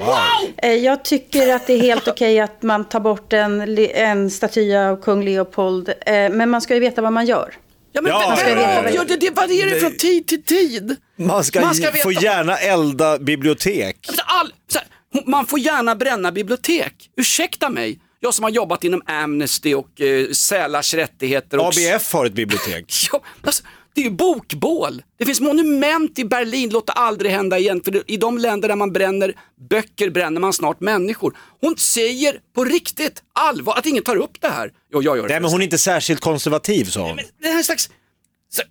Eh, 0.56 0.74
jag 0.74 1.02
tycker 1.02 1.54
att 1.54 1.66
det 1.66 1.72
är 1.72 1.80
helt 1.80 2.08
okej 2.08 2.40
att 2.40 2.62
man 2.62 2.84
tar 2.84 3.00
bort 3.00 3.32
en, 3.32 3.78
en 3.78 4.30
staty 4.30 4.74
av 4.74 5.02
kung 5.02 5.24
Leopold. 5.24 5.88
Eh, 5.88 6.14
men 6.30 6.50
man 6.50 6.60
ska 6.60 6.74
ju 6.74 6.80
veta 6.80 7.02
vad 7.02 7.12
man 7.12 7.26
gör. 7.26 7.54
Ja, 7.92 8.00
men 8.02 8.12
Ja, 8.12 8.38
vem 8.44 8.58
ja, 8.58 8.82
ja, 8.90 9.04
ja. 9.08 9.16
Det 9.20 9.30
varierar 9.30 9.80
från 9.80 9.96
tid 9.96 10.26
till 10.26 10.42
tid. 10.42 10.96
Man 11.16 11.44
ska, 11.44 11.60
Man 11.60 11.74
ska 11.74 11.92
få 11.92 12.08
veta- 12.08 12.22
gärna 12.22 12.56
elda 12.56 13.18
bibliotek. 13.18 13.96
Alltså, 14.08 14.22
All, 14.26 14.52
så 14.68 14.78
här, 14.78 14.88
man 15.26 15.46
får 15.46 15.58
gärna 15.58 15.94
bränna 15.94 16.32
bibliotek. 16.32 17.10
Ursäkta 17.16 17.68
mig, 17.68 17.98
jag 18.20 18.34
som 18.34 18.42
har 18.42 18.50
jobbat 18.50 18.84
inom 18.84 19.02
Amnesty 19.06 19.74
och 19.74 20.00
eh, 20.00 20.30
sälars 20.30 20.94
rättigheter. 20.94 21.58
Och, 21.58 21.66
ABF 21.66 22.12
har 22.12 22.26
ett 22.26 22.32
bibliotek. 22.32 22.94
Ja, 23.12 23.20
alltså, 23.42 23.62
Det 23.94 24.00
är 24.00 24.04
ju 24.04 24.10
bokbål. 24.10 25.02
Det 25.18 25.24
finns 25.24 25.40
monument 25.40 26.18
i 26.18 26.24
Berlin, 26.24 26.70
låt 26.72 26.86
det 26.86 26.92
aldrig 26.92 27.32
hända 27.32 27.58
igen. 27.58 27.82
För 27.84 27.90
det- 27.90 28.02
i 28.06 28.16
de 28.16 28.38
länder 28.38 28.68
där 28.68 28.76
man 28.76 28.92
bränner 28.92 29.34
böcker 29.70 30.10
bränner 30.10 30.40
man 30.40 30.52
snart 30.52 30.80
människor. 30.80 31.36
Hon 31.60 31.76
säger 31.76 32.40
på 32.54 32.64
riktigt 32.64 33.22
allvar 33.32 33.74
att 33.76 33.86
ingen 33.86 34.02
tar 34.02 34.16
upp 34.16 34.40
det 34.40 34.48
här. 34.48 34.72
Jo, 34.92 35.02
jag 35.02 35.16
gör 35.16 35.22
det. 35.22 35.28
Nej, 35.34 35.40
men 35.40 35.50
hon 35.50 35.60
är 35.60 35.64
inte 35.64 35.78
särskilt 35.78 36.20
konservativ 36.20 36.84
sa 36.84 37.06
hon. 37.08 37.16
Det 37.16 37.46
här 37.46 37.52
är 37.54 37.58
en 37.58 37.64
slags... 37.64 37.90
Så, 38.52 38.62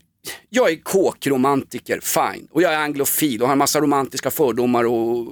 jag 0.50 0.72
är 0.72 0.76
kåkromantiker, 0.84 2.00
fine. 2.04 2.48
Och 2.52 2.62
jag 2.62 2.74
är 2.74 2.78
anglofil 2.78 3.42
och 3.42 3.48
har 3.48 3.54
en 3.54 3.58
massa 3.60 3.80
romantiska 3.82 4.32
fördomar 4.32 4.84
och 4.84 5.28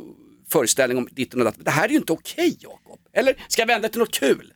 föreställningar 0.50 1.02
om 1.02 1.08
ditten 1.12 1.40
och 1.40 1.46
datten. 1.46 1.64
Det 1.64 1.72
här 1.72 1.86
är 1.86 1.90
ju 1.90 1.96
inte 1.98 2.12
okej 2.14 2.58
Jakob. 2.60 3.00
Eller 3.14 3.36
ska 3.48 3.62
jag 3.62 3.68
vända 3.68 3.90
till 3.90 4.00
något 4.00 4.12
kul? 4.14 4.54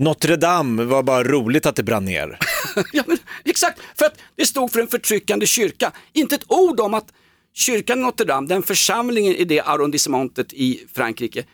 Notre 0.00 0.36
Dame 0.36 0.84
var 0.84 1.02
bara 1.02 1.24
roligt 1.24 1.66
att 1.66 1.76
det 1.76 1.82
brann 1.82 2.04
ner. 2.04 2.38
ja, 2.92 3.02
men, 3.06 3.18
exakt, 3.44 3.80
för 3.98 4.06
att 4.06 4.14
det 4.36 4.46
stod 4.46 4.72
för 4.72 4.80
en 4.80 4.86
förtryckande 4.88 5.46
kyrka. 5.46 5.92
Inte 6.12 6.34
ett 6.34 6.44
ord 6.46 6.80
om 6.80 6.94
att 6.94 7.06
kyrkan 7.54 7.98
i 7.98 8.02
Notre 8.02 8.26
Dame, 8.26 8.48
den 8.48 8.62
församlingen 8.62 9.34
i 9.34 9.44
det 9.44 9.60
arrondissementet 9.60 10.52
i 10.52 10.86
Frankrike, 10.94 11.44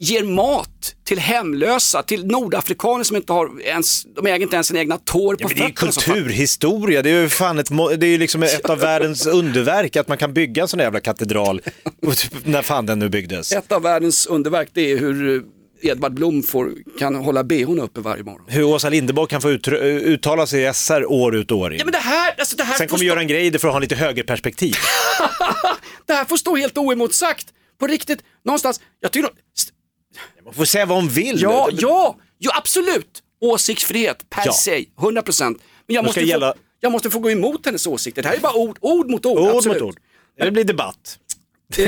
ger 0.00 0.24
mat 0.24 0.94
till 1.04 1.18
hemlösa, 1.18 2.02
till 2.02 2.26
nordafrikaner 2.26 3.04
som 3.04 3.16
inte 3.16 3.32
har 3.32 3.60
ens, 3.60 4.04
de 4.04 4.26
äger 4.26 4.42
inte 4.42 4.56
ens 4.56 4.66
sina 4.66 4.80
egna 4.80 4.98
tår 4.98 5.34
på 5.34 5.42
Ja, 5.42 5.48
men 5.48 5.56
det 5.56 5.62
är 5.62 5.68
fötterna. 5.68 5.92
kulturhistoria, 5.92 7.02
det 7.02 7.10
är 7.10 7.22
ju 7.22 7.28
fan 7.28 7.58
ett, 7.58 7.68
det 7.98 8.06
är 8.06 8.18
liksom 8.18 8.42
ett 8.42 8.70
av 8.70 8.78
världens 8.80 9.26
underverk 9.26 9.96
att 9.96 10.08
man 10.08 10.18
kan 10.18 10.34
bygga 10.34 10.62
en 10.62 10.68
sån 10.68 10.80
jävla 10.80 11.00
katedral, 11.00 11.60
typ 12.16 12.46
när 12.46 12.62
fan 12.62 12.86
den 12.86 12.98
nu 12.98 13.08
byggdes. 13.08 13.52
Ett 13.52 13.72
av 13.72 13.82
världens 13.82 14.26
underverk 14.26 14.68
det 14.72 14.92
är 14.92 14.98
hur 14.98 15.44
Edvard 15.82 16.14
Blom 16.14 16.42
får, 16.42 16.74
kan 16.98 17.14
hålla 17.14 17.44
bhn 17.44 17.80
uppe 17.80 18.00
varje 18.00 18.22
morgon. 18.22 18.44
Hur 18.48 18.64
Åsa 18.64 18.88
Linderborg 18.88 19.28
kan 19.28 19.40
få 19.40 19.50
ut, 19.50 19.68
uttala 19.68 20.46
sig 20.46 20.62
i 20.68 20.72
SR 20.74 21.06
år 21.12 21.36
ut 21.36 21.50
och 21.50 21.58
år 21.58 21.72
in. 21.72 21.78
Ja 21.78 21.84
men 21.84 21.92
det 21.92 21.98
här, 21.98 22.34
alltså 22.38 22.56
det 22.56 22.64
här, 22.64 22.74
Sen 22.78 22.88
får 22.88 22.96
kommer 22.96 23.04
Göran 23.08 23.26
Greider 23.26 23.58
för 23.58 23.68
att 23.68 23.74
ha 23.74 23.80
lite 23.80 23.94
högerperspektiv. 23.94 24.74
det 26.06 26.12
här 26.12 26.24
får 26.24 26.36
stå 26.36 26.56
helt 26.56 26.78
oemotsagt. 26.78 27.46
På 27.80 27.86
riktigt, 27.86 28.18
någonstans, 28.44 28.80
jag 29.00 29.12
tycker 29.12 29.30
Man 30.44 30.54
får 30.54 30.64
säga 30.64 30.86
vad 30.86 30.98
hon 30.98 31.08
vill. 31.08 31.42
Ja, 31.42 31.68
ja, 31.72 32.16
ja 32.38 32.52
absolut. 32.56 33.22
Åsiktsfrihet 33.40 34.30
per 34.30 34.42
Ja. 34.46 34.52
se, 34.52 34.84
100 35.00 35.22
procent. 35.22 35.58
Men 35.86 35.94
jag 35.94 36.04
måste, 36.04 36.20
gälla- 36.20 36.52
få, 36.52 36.58
jag 36.80 36.92
måste 36.92 37.10
få 37.10 37.18
gå 37.18 37.30
emot 37.30 37.66
hennes 37.66 37.86
åsikter. 37.86 38.22
Det 38.22 38.28
här 38.28 38.36
är 38.36 38.40
bara 38.40 38.54
ord, 38.54 38.78
ord 38.80 39.10
mot 39.10 39.26
ord. 39.26 39.38
Ord 39.38 39.56
absolut. 39.56 39.82
mot 39.82 39.88
ord. 39.88 40.00
Det 40.40 40.50
blir 40.50 40.64
debatt. 40.64 41.18
Ska, 41.72 41.82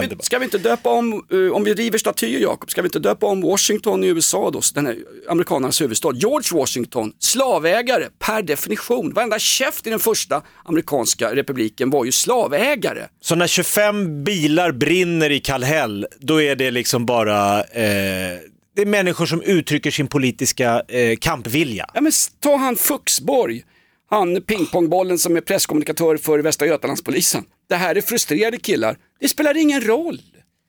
vi, 0.00 0.16
ska 0.20 0.38
vi 0.38 0.44
inte 0.44 0.58
döpa 0.58 0.90
om, 0.90 1.24
eh, 1.32 1.52
om 1.52 1.64
vi 1.64 1.74
river 1.74 1.98
statyer 1.98 2.40
Jakob, 2.40 2.70
ska 2.70 2.82
vi 2.82 2.86
inte 2.86 2.98
döpa 2.98 3.26
om 3.26 3.40
Washington 3.40 4.04
i 4.04 4.06
USA 4.06 4.50
då, 4.50 4.60
den 4.74 4.86
här 4.86 4.96
amerikanernas 5.28 5.80
huvudstad. 5.80 6.12
George 6.14 6.58
Washington, 6.58 7.12
slavägare 7.18 8.08
per 8.18 8.42
definition. 8.42 9.12
Varenda 9.12 9.38
käft 9.38 9.86
i 9.86 9.90
den 9.90 9.98
första 9.98 10.42
amerikanska 10.64 11.34
republiken 11.34 11.90
var 11.90 12.04
ju 12.04 12.12
slavägare. 12.12 13.06
Så 13.20 13.34
när 13.34 13.46
25 13.46 14.24
bilar 14.24 14.72
brinner 14.72 15.30
i 15.30 15.40
Kallhäll, 15.40 16.06
då 16.18 16.42
är 16.42 16.56
det 16.56 16.70
liksom 16.70 17.06
bara, 17.06 17.60
eh, 17.60 18.38
det 18.76 18.82
är 18.82 18.86
människor 18.86 19.26
som 19.26 19.42
uttrycker 19.42 19.90
sin 19.90 20.06
politiska 20.06 20.82
eh, 20.88 21.16
kampvilja. 21.16 21.86
Ja 21.94 22.00
men 22.00 22.12
ta 22.40 22.56
han 22.56 22.76
Fuxborg, 22.76 23.64
han 24.10 24.42
pingpongbollen 24.42 25.18
som 25.18 25.36
är 25.36 25.40
presskommunikatör 25.40 26.16
för 26.16 26.38
Västra 26.38 26.66
Götalandspolisen. 26.66 27.44
Det 27.68 27.74
här 27.74 27.94
är 27.94 28.00
frustrerade 28.00 28.58
killar. 28.58 28.96
Det 29.20 29.28
spelar 29.28 29.56
ingen 29.56 29.80
roll. 29.80 30.20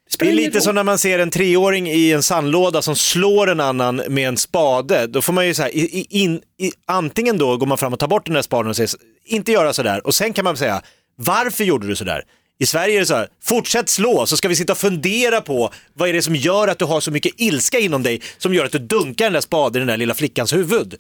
Det 0.08 0.14
spelar 0.14 0.32
är 0.32 0.36
lite 0.36 0.58
roll. 0.58 0.62
som 0.62 0.76
när 0.76 0.84
man 0.84 0.98
ser 0.98 1.20
en 1.20 1.30
treåring 1.30 1.88
i 1.88 2.12
en 2.12 2.24
sandlåda 2.24 2.82
som 2.82 2.96
slår 2.96 3.50
en 3.50 3.60
annan 3.60 4.02
med 4.10 4.28
en 4.28 4.38
spade. 4.38 5.08
Då 5.08 5.22
får 5.22 5.34
man 5.34 5.48
ju 5.48 5.54
så 5.54 5.62
här, 5.62 5.76
i, 5.76 6.08
in, 6.10 6.42
i, 6.60 6.72
antingen 6.86 7.38
då 7.38 7.58
går 7.58 7.68
man 7.68 7.78
fram 7.78 7.94
och 7.94 8.00
tar 8.00 8.08
bort 8.08 8.26
den 8.26 8.34
där 8.34 8.42
spaden 8.42 8.70
och 8.70 8.76
säger 8.76 8.92
inte 9.26 9.52
göra 9.52 9.74
sådär 9.74 10.08
och 10.08 10.16
sen 10.16 10.34
kan 10.34 10.44
man 10.44 10.58
säga 10.58 10.82
varför 11.16 11.64
gjorde 11.64 11.88
du 11.88 11.96
sådär? 11.96 12.24
I 12.60 12.66
Sverige 12.66 12.96
är 12.96 13.00
det 13.00 13.06
så 13.06 13.16
här, 13.16 13.28
fortsätt 13.44 13.90
slå 13.90 14.26
så 14.26 14.38
ska 14.38 14.48
vi 14.48 14.56
sitta 14.56 14.74
och 14.74 14.78
fundera 14.78 15.42
på 15.42 15.74
vad 15.94 16.10
är 16.10 16.14
det 16.14 16.22
som 16.22 16.36
gör 16.36 16.68
att 16.68 16.80
du 16.80 16.86
har 16.86 17.02
så 17.02 17.12
mycket 17.12 17.34
ilska 17.38 17.80
inom 17.80 18.04
dig 18.04 18.22
som 18.38 18.54
gör 18.54 18.66
att 18.66 18.72
du 18.72 18.80
dunkar 18.80 19.26
den 19.26 19.34
där 19.34 19.42
spaden 19.42 19.76
i 19.76 19.80
den 19.80 19.88
där 19.88 19.98
lilla 19.98 20.14
flickans 20.14 20.54
huvud. 20.54 20.96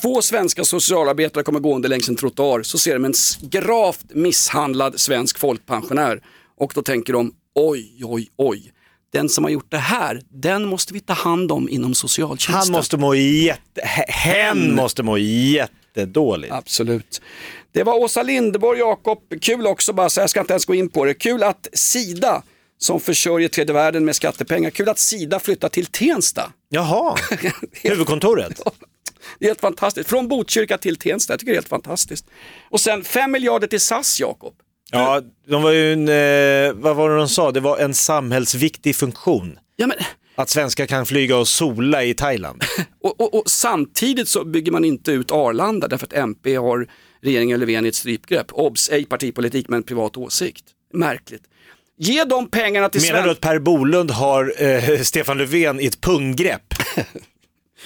Två 0.00 0.22
svenska 0.22 0.64
socialarbetare 0.64 1.44
kommer 1.44 1.60
gående 1.60 1.88
längs 1.88 2.08
en 2.08 2.16
trottoar 2.16 2.62
så 2.62 2.78
ser 2.78 2.94
de 2.94 3.04
en 3.04 3.14
gravt 3.40 4.04
misshandlad 4.14 5.00
svensk 5.00 5.38
folkpensionär 5.38 6.20
och 6.60 6.72
då 6.74 6.82
tänker 6.82 7.12
de 7.12 7.32
oj, 7.54 8.00
oj, 8.04 8.28
oj. 8.36 8.70
Den 9.12 9.28
som 9.28 9.44
har 9.44 9.50
gjort 9.50 9.70
det 9.70 9.78
här, 9.78 10.20
den 10.28 10.64
måste 10.64 10.94
vi 10.94 11.00
ta 11.00 11.12
hand 11.12 11.52
om 11.52 11.68
inom 11.68 11.94
socialtjänsten. 11.94 12.54
Han 12.54 12.70
måste 12.72 12.96
må 12.96 13.14
jätte, 13.14 13.80
he- 13.80 14.10
hen 14.10 14.74
måste 14.74 15.02
må 15.02 15.18
jättedåligt. 15.18 16.52
Absolut. 16.52 17.22
Det 17.72 17.82
var 17.82 17.94
Åsa 17.98 18.22
Linderborg, 18.22 18.78
Jakob. 18.78 19.18
Kul 19.40 19.66
också, 19.66 19.92
bara 19.92 20.10
så 20.10 20.20
jag 20.20 20.30
ska 20.30 20.40
inte 20.40 20.52
ens 20.52 20.64
gå 20.64 20.74
in 20.74 20.88
på 20.88 21.04
det. 21.04 21.14
Kul 21.14 21.42
att 21.42 21.68
Sida, 21.72 22.42
som 22.78 23.00
försörjer 23.00 23.48
tredje 23.48 23.74
världen 23.74 24.04
med 24.04 24.16
skattepengar, 24.16 24.70
kul 24.70 24.88
att 24.88 24.98
Sida 24.98 25.40
flyttar 25.40 25.68
till 25.68 25.86
Tensta. 25.86 26.52
Jaha, 26.68 27.16
huvudkontoret. 27.82 28.60
Det 29.38 29.46
är 29.46 29.48
helt 29.48 29.60
fantastiskt. 29.60 30.08
Från 30.08 30.28
Botkyrka 30.28 30.78
till 30.78 30.96
Tensta, 30.96 31.32
jag 31.32 31.40
tycker 31.40 31.52
det 31.52 31.56
är 31.56 31.60
helt 31.60 31.68
fantastiskt. 31.68 32.26
Och 32.70 32.80
sen 32.80 33.04
5 33.04 33.32
miljarder 33.32 33.66
till 33.66 33.80
SAS, 33.80 34.20
Jakob. 34.20 34.54
Ja, 34.90 35.22
de 35.48 35.62
var 35.62 35.70
ju 35.70 35.92
en, 35.92 36.08
eh, 36.08 36.72
vad 36.82 36.96
var 36.96 37.10
det 37.10 37.16
de 37.16 37.28
sa, 37.28 37.50
det 37.50 37.60
var 37.60 37.78
en 37.78 37.94
samhällsviktig 37.94 38.96
funktion. 38.96 39.58
Ja, 39.76 39.86
men, 39.86 39.96
Att 40.34 40.50
svenskar 40.50 40.86
kan 40.86 41.06
flyga 41.06 41.36
och 41.36 41.48
sola 41.48 42.04
i 42.04 42.14
Thailand. 42.14 42.62
och, 43.02 43.20
och, 43.20 43.34
och 43.34 43.50
samtidigt 43.50 44.28
så 44.28 44.44
bygger 44.44 44.72
man 44.72 44.84
inte 44.84 45.12
ut 45.12 45.30
Arlanda 45.30 45.88
därför 45.88 46.06
att 46.06 46.12
MP 46.12 46.56
har 46.56 46.88
regeringen 47.22 47.60
Löfven 47.60 47.84
i 47.84 47.88
ett 47.88 47.94
strypgrepp. 47.94 48.46
Obs, 48.52 48.88
ej 48.92 49.04
partipolitik 49.04 49.68
men 49.68 49.82
privat 49.82 50.16
åsikt. 50.16 50.64
Märkligt. 50.92 51.42
Ge 51.98 52.24
de 52.24 52.50
pengarna 52.50 52.88
till 52.88 53.02
Menar 53.02 53.24
du 53.24 53.30
att 53.30 53.40
Per 53.40 53.58
Bolund 53.58 54.10
har 54.10 54.54
eh, 54.58 54.98
Stefan 55.02 55.38
Löfven 55.38 55.80
i 55.80 55.86
ett 55.86 56.00
punggrepp? 56.00 56.74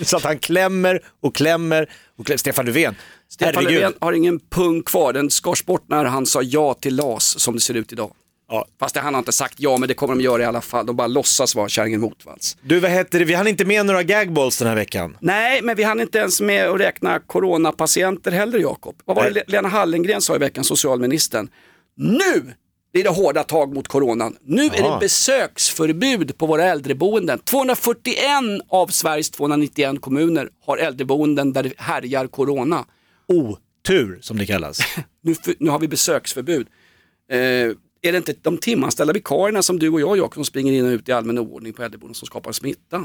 Så 0.02 0.16
att 0.16 0.24
han 0.24 0.38
klämmer 0.38 1.00
och 1.22 1.34
klämmer 1.34 1.90
och 2.18 2.26
klämmer. 2.26 2.38
Stefan 2.38 2.66
Löfven, 2.66 2.94
Stefan 3.28 3.54
herregud. 3.54 3.80
Löfven 3.80 3.94
har 4.00 4.12
ingen 4.12 4.40
pung 4.40 4.82
kvar, 4.82 5.12
den 5.12 5.30
skars 5.30 5.64
bort 5.64 5.84
när 5.88 6.04
han 6.04 6.26
sa 6.26 6.42
ja 6.42 6.74
till 6.74 6.96
LAS 6.96 7.38
som 7.38 7.54
det 7.54 7.60
ser 7.60 7.74
ut 7.74 7.92
idag. 7.92 8.12
Ja. 8.50 8.66
Fast 8.80 8.94
det, 8.94 9.00
han 9.00 9.14
har 9.14 9.18
inte 9.18 9.32
sagt 9.32 9.54
ja, 9.58 9.76
men 9.76 9.88
det 9.88 9.94
kommer 9.94 10.14
de 10.14 10.20
göra 10.20 10.42
i 10.42 10.44
alla 10.44 10.60
fall. 10.60 10.86
De 10.86 10.96
bara 10.96 11.06
låtsas 11.06 11.54
vara 11.54 11.68
kärringen 11.68 12.00
motvalls. 12.00 12.56
Du, 12.62 12.80
vad 12.80 12.90
heter 12.90 13.18
det? 13.18 13.24
Vi 13.24 13.34
hann 13.34 13.46
inte 13.46 13.64
med 13.64 13.86
några 13.86 14.02
gagballs 14.02 14.58
den 14.58 14.68
här 14.68 14.74
veckan. 14.74 15.16
Nej, 15.20 15.62
men 15.62 15.76
vi 15.76 15.82
hann 15.82 16.00
inte 16.00 16.18
ens 16.18 16.40
med 16.40 16.68
att 16.68 16.80
räkna 16.80 17.18
coronapatienter 17.18 18.30
heller, 18.32 18.58
Jakob. 18.58 18.96
Vad 19.04 19.16
var 19.16 19.24
det 19.24 19.30
Nej. 19.30 19.42
Lena 19.46 19.68
Hallengren 19.68 20.20
sa 20.20 20.36
i 20.36 20.38
veckan, 20.38 20.64
socialministern? 20.64 21.48
Nu 21.96 22.54
är 22.92 23.02
det 23.04 23.10
hårda 23.10 23.44
tag 23.44 23.74
mot 23.74 23.88
coronan. 23.88 24.36
Nu 24.42 24.64
är 24.64 24.92
det 24.92 24.98
besöksförbud 25.00 26.38
på 26.38 26.46
våra 26.46 26.64
äldreboenden. 26.64 27.38
241 27.38 28.16
av 28.68 28.86
Sveriges 28.86 29.30
291 29.30 30.00
kommuner 30.00 30.50
har 30.60 30.76
äldreboenden 30.76 31.52
där 31.52 31.62
det 31.62 31.72
härjar 31.76 32.26
corona. 32.26 32.84
Otur, 33.26 34.18
som 34.20 34.38
det 34.38 34.46
kallas. 34.46 34.80
Nu, 35.20 35.34
nu 35.58 35.70
har 35.70 35.78
vi 35.78 35.88
besöksförbud. 35.88 36.66
Eh, 37.30 37.38
är 38.02 38.12
det 38.12 38.16
inte 38.16 38.34
de 38.42 38.58
timanställda 38.58 39.12
vikarierna 39.12 39.62
som 39.62 39.78
du 39.78 39.88
och 39.88 40.00
jag, 40.00 40.18
Jakob, 40.18 40.34
som 40.34 40.44
springer 40.44 40.72
in 40.72 40.84
och 40.84 40.90
ut 40.90 41.08
i 41.08 41.12
allmän 41.12 41.38
oordning 41.38 41.72
på 41.72 41.82
äldreboenden 41.82 42.14
som 42.14 42.26
skapar 42.26 42.52
smitta? 42.52 43.04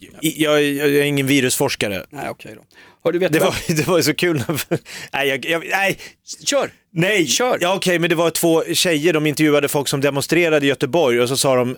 Jag, 0.00 0.12
jag, 0.22 0.62
jag 0.62 0.88
är 0.96 1.02
ingen 1.02 1.26
virusforskare. 1.26 2.04
Nej, 2.10 2.28
okej 2.30 2.52
då. 2.56 2.62
Hör, 3.04 3.12
du 3.12 3.18
vet 3.18 3.32
Det 3.32 3.38
vad- 3.38 3.48
var, 3.68 3.76
det 3.76 3.86
var 3.86 3.96
ju 3.96 4.02
så 4.02 4.14
kul. 4.14 4.42
nej, 5.12 5.28
jag, 5.28 5.44
jag, 5.46 5.64
nej, 5.70 5.98
Kör! 6.44 6.70
nej. 6.92 7.26
Kör. 7.26 7.58
Ja, 7.60 7.74
okej, 7.74 7.98
men 7.98 8.10
det 8.10 8.16
var 8.16 8.30
två 8.30 8.64
tjejer, 8.74 9.12
de 9.12 9.26
intervjuade 9.26 9.68
folk 9.68 9.88
som 9.88 10.00
demonstrerade 10.00 10.66
i 10.66 10.68
Göteborg 10.68 11.20
och 11.20 11.28
så 11.28 11.36
sa 11.36 11.56
de, 11.56 11.70
eh, 11.70 11.76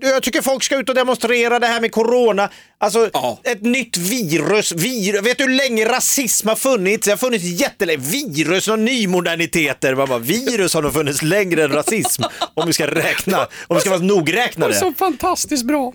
"Du, 0.00 0.06
jag 0.08 0.22
tycker 0.22 0.42
folk 0.42 0.62
ska 0.62 0.76
ut 0.78 0.88
och 0.88 0.94
demonstrera 0.94 1.58
det 1.58 1.66
här 1.66 1.80
med 1.80 1.92
corona. 1.92 2.50
Alltså, 2.78 3.10
Ja. 3.12 3.40
ett 3.44 3.62
nytt 3.62 3.96
virus, 3.96 4.72
vir, 4.72 5.22
vet 5.22 5.38
du 5.38 5.44
hur 5.44 5.50
länge 5.54 5.84
rasism 5.88 6.48
har 6.48 6.56
funnits? 6.56 7.04
Det 7.04 7.10
har 7.12 7.16
funnits 7.18 7.44
jättelänge. 7.44 7.98
Virus 8.02 8.68
och 8.68 8.78
nymoderniteter. 8.78 9.94
Man 9.94 10.08
bara, 10.08 10.18
virus 10.18 10.74
har 10.74 10.82
nog 10.82 10.92
funnits 10.92 11.22
längre 11.22 11.64
än 11.64 11.72
rasism. 11.72 12.22
om 12.54 12.66
vi 12.66 12.72
ska 12.72 12.86
räkna, 12.86 13.48
om 13.66 13.76
vi 13.76 13.80
ska 13.80 13.90
vara 13.90 14.00
nogräknade. 14.00 14.74
Så 14.74 14.92
fantastiskt 14.98 15.64
bra. 15.64 15.92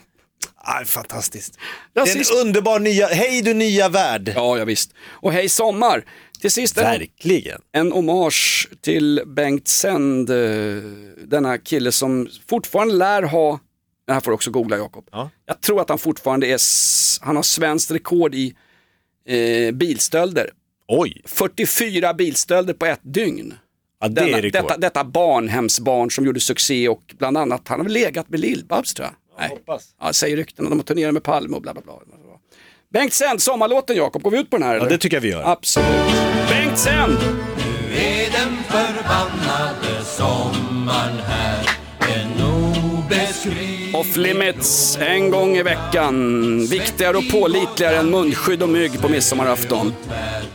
Ah, 0.55 0.85
fantastiskt. 0.85 1.57
Det 1.93 1.99
är 1.99 2.17
en 2.17 2.47
underbar 2.47 2.79
nya, 2.79 3.07
hej 3.07 3.41
du 3.41 3.53
nya 3.53 3.89
värld. 3.89 4.33
Ja, 4.35 4.57
ja 4.57 4.65
visst. 4.65 4.93
Och 5.05 5.33
hej 5.33 5.49
sommar! 5.49 6.05
Till 6.41 6.51
sist 6.51 6.77
en, 6.77 6.83
Verkligen. 6.83 7.61
en 7.71 7.91
hommage 7.91 8.69
till 8.81 9.21
Bengt 9.25 9.67
Sänd, 9.67 10.29
eh, 10.29 10.35
denna 11.27 11.57
kille 11.57 11.91
som 11.91 12.27
fortfarande 12.49 12.93
lär 12.93 13.23
ha, 13.23 13.59
det 14.07 14.13
här 14.13 14.19
får 14.21 14.31
du 14.31 14.35
också 14.35 14.51
googla 14.51 14.77
Jakob. 14.77 15.07
Ja. 15.11 15.29
Jag 15.45 15.61
tror 15.61 15.81
att 15.81 15.89
han 15.89 15.97
fortfarande 15.97 16.47
är, 16.47 16.59
han 17.21 17.35
har 17.35 17.43
svenskt 17.43 17.91
rekord 17.91 18.35
i 18.35 18.55
eh, 19.27 19.71
bilstölder. 19.71 20.49
Oj, 20.87 21.21
44 21.25 22.13
bilstölder 22.13 22.73
på 22.73 22.85
ett 22.85 22.99
dygn. 23.01 23.53
ja, 24.01 24.07
det 24.07 24.21
Denna, 24.21 24.37
är 24.37 24.41
rekord. 24.41 24.61
detta, 24.61 24.77
detta 24.77 25.03
barnhemsbarn 25.03 26.11
som 26.11 26.25
gjorde 26.25 26.39
succé 26.39 26.89
och 26.89 27.13
bland 27.17 27.37
annat, 27.37 27.67
han 27.67 27.79
har 27.79 27.83
väl 27.83 27.93
legat 27.93 28.29
med 28.29 28.39
Lill-Babs 28.39 28.95
tror 28.95 29.07
jag. 29.07 29.15
Nej. 29.39 29.49
hoppas. 29.49 29.83
Ja, 30.01 30.13
säger 30.13 30.37
ryktena, 30.37 30.69
de 30.69 30.79
har 30.79 30.83
turnerat 30.83 31.13
med 31.13 31.23
Palme 31.23 31.55
och 31.55 31.61
bla 31.61 31.73
bla 31.73 31.81
bla. 31.81 31.93
Bengtzén, 32.93 33.39
sommarlåten 33.39 33.95
Jakob, 33.95 34.21
går 34.21 34.31
vi 34.31 34.39
ut 34.39 34.49
på 34.49 34.57
den 34.57 34.67
här 34.67 34.75
eller? 34.75 34.85
Ja, 34.85 34.89
det 34.89 34.97
tycker 34.97 35.17
jag 35.17 35.21
vi 35.21 35.29
gör. 35.29 35.43
Absolut. 35.51 35.87
Bengtzén! 36.49 37.17
är 37.95 38.31
den 38.31 38.63
förbannade 38.63 40.03
sommaren 40.03 41.19
här 41.27 41.69
En 41.99 42.45
obeskrivlig 42.45 43.95
Off 43.95 44.17
limits, 44.17 44.97
en 45.01 45.29
gång 45.29 45.57
i 45.57 45.63
veckan. 45.63 46.59
Viktigare 46.67 47.17
och 47.17 47.29
pålitligare 47.31 47.97
än 47.97 48.09
munskydd 48.09 48.63
och 48.63 48.69
mygg 48.69 49.01
på 49.01 49.09
midsommarafton. 49.09 49.93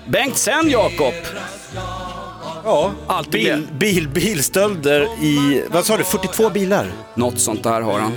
Bengtzén 0.06 0.70
Jakob! 0.70 1.14
Ja, 2.64 2.92
Alltid 3.06 3.32
bil, 3.32 3.66
bil, 3.78 4.08
bilstölder 4.08 5.02
i, 5.24 5.62
vad 5.68 5.86
sa 5.86 5.96
du, 5.96 6.04
42 6.04 6.50
bilar? 6.50 6.92
Något 7.14 7.38
sånt 7.38 7.62
där 7.62 7.80
har 7.80 8.00
han. 8.00 8.12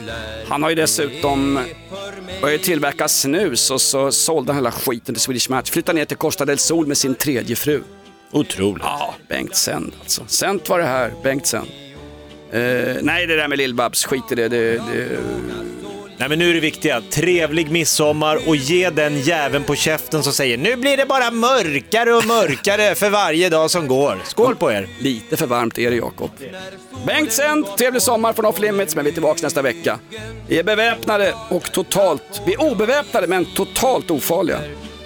Han 0.48 0.64
har 0.64 0.70
ju 0.70 0.76
dessutom 0.76 1.60
börjat 2.41 2.64
tillverka 2.64 3.08
snus 3.08 3.72
och 3.72 3.82
så 3.82 4.12
sålde 4.12 4.52
han 4.52 4.58
hela 4.58 4.72
skiten 4.72 5.16
till 5.16 5.22
Swedish 5.22 5.50
Match. 5.50 5.70
Flyttade 5.72 6.00
ner 6.00 6.06
till 6.06 6.18
Costa 6.18 6.46
del 6.46 6.58
Sol 6.58 6.88
med 6.88 6.98
sin 6.98 7.16
tredje 7.16 7.56
fru. 7.56 7.84
Otroligt. 8.32 8.84
Ja, 8.84 9.16
Bengt 9.30 9.56
Sänd 9.56 9.94
alltså. 10.02 10.22
Sänt 10.28 10.70
var 10.70 10.80
det 10.80 10.86
här, 10.86 11.14
Bengt 11.24 11.48
Sänd. 11.48 11.68
Eh, 12.52 12.96
nej, 13.02 13.28
det 13.28 13.36
där 13.36 13.48
med 13.48 13.60
Lill-Babs, 13.60 14.08
skit 14.08 14.32
i 14.32 14.36
det. 14.36 14.48
det, 14.48 14.72
det 14.74 15.20
Nej 16.24 16.30
men 16.30 16.39
nu 16.39 16.49
är 16.49 16.53
det 16.53 16.59
viktiga, 16.59 17.01
trevlig 17.01 17.71
midsommar 17.71 18.39
och 18.47 18.55
ge 18.55 18.89
den 18.89 19.21
jäveln 19.21 19.63
på 19.63 19.76
käften 19.76 20.24
som 20.24 20.34
säger 20.34 20.57
nu 20.57 20.76
blir 20.76 20.97
det 20.97 21.05
bara 21.05 21.32
mörkare 21.32 22.13
och 22.13 22.26
mörkare 22.26 22.95
för 22.95 23.09
varje 23.09 23.49
dag 23.49 23.71
som 23.71 23.88
går. 23.88 24.21
Skål 24.26 24.55
på 24.55 24.71
er! 24.71 24.88
Lite 24.99 25.38
för 25.38 25.47
varmt 25.47 25.78
är 25.78 25.91
det 25.91 25.95
Jakob. 25.95 26.32
Bengt 27.05 27.32
Sänd, 27.32 27.65
trevlig 27.78 28.01
sommar 28.01 28.34
från 28.34 28.45
Off 28.45 28.59
Limits, 28.59 28.95
men 28.95 29.05
vi 29.05 29.11
är 29.11 29.13
tillbaka 29.13 29.39
nästa 29.41 29.61
vecka. 29.61 29.99
Vi 30.47 30.59
är 30.59 30.63
beväpnade 30.63 31.34
och 31.49 31.71
totalt, 31.71 32.41
vi 32.45 32.53
är 32.53 32.61
obeväpnade 32.61 33.28
men 33.28 33.45
totalt 33.45 34.11
ofarliga. 34.11 34.59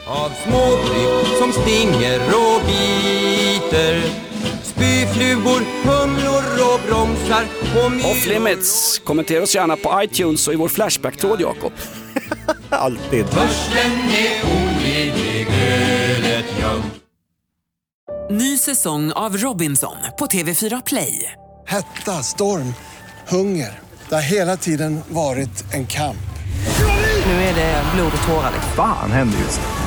av 0.06 0.32
småkryp 0.44 1.38
som 1.38 1.52
stinger 1.64 2.20
och 2.20 2.62
biter 2.68 4.27
Spyflugor, 4.64 5.62
humlor 5.84 6.74
och 6.74 6.80
bromsar 6.88 7.46
och 7.76 8.12
Off 8.12 8.28
Limits, 8.28 9.00
kommentera 9.00 9.44
oss 9.44 9.56
gärna 9.56 9.76
på 9.76 10.04
iTunes 10.04 10.48
och 10.48 10.54
i 10.54 10.56
vår 10.56 10.68
Flashback-tråd 10.68 11.42
Jakob. 11.42 11.72
Alltid. 12.70 13.26
Börsen 13.26 13.92
är 14.10 14.42
olidlig, 14.46 15.48
ölet 15.50 16.46
Ny 18.30 18.58
säsong 18.58 19.12
av 19.12 19.38
Robinson 19.38 19.98
på 20.20 20.26
TV4 20.26 20.82
Play. 20.86 21.32
Hetta, 21.68 22.24
storm, 22.24 22.74
hunger. 23.28 23.80
Det 24.10 24.16
har 24.16 24.22
hela 24.22 24.58
tiden 24.58 25.00
varit 25.10 25.74
en 25.74 25.88
kamp. 25.88 26.18
Nu 27.26 27.32
är 27.32 27.56
det 27.56 27.84
blod 27.96 28.12
och 28.22 28.28
tårar. 28.28 28.54
Fan 28.76 29.12
händer 29.12 29.40
just 29.40 29.62
det. 29.62 29.87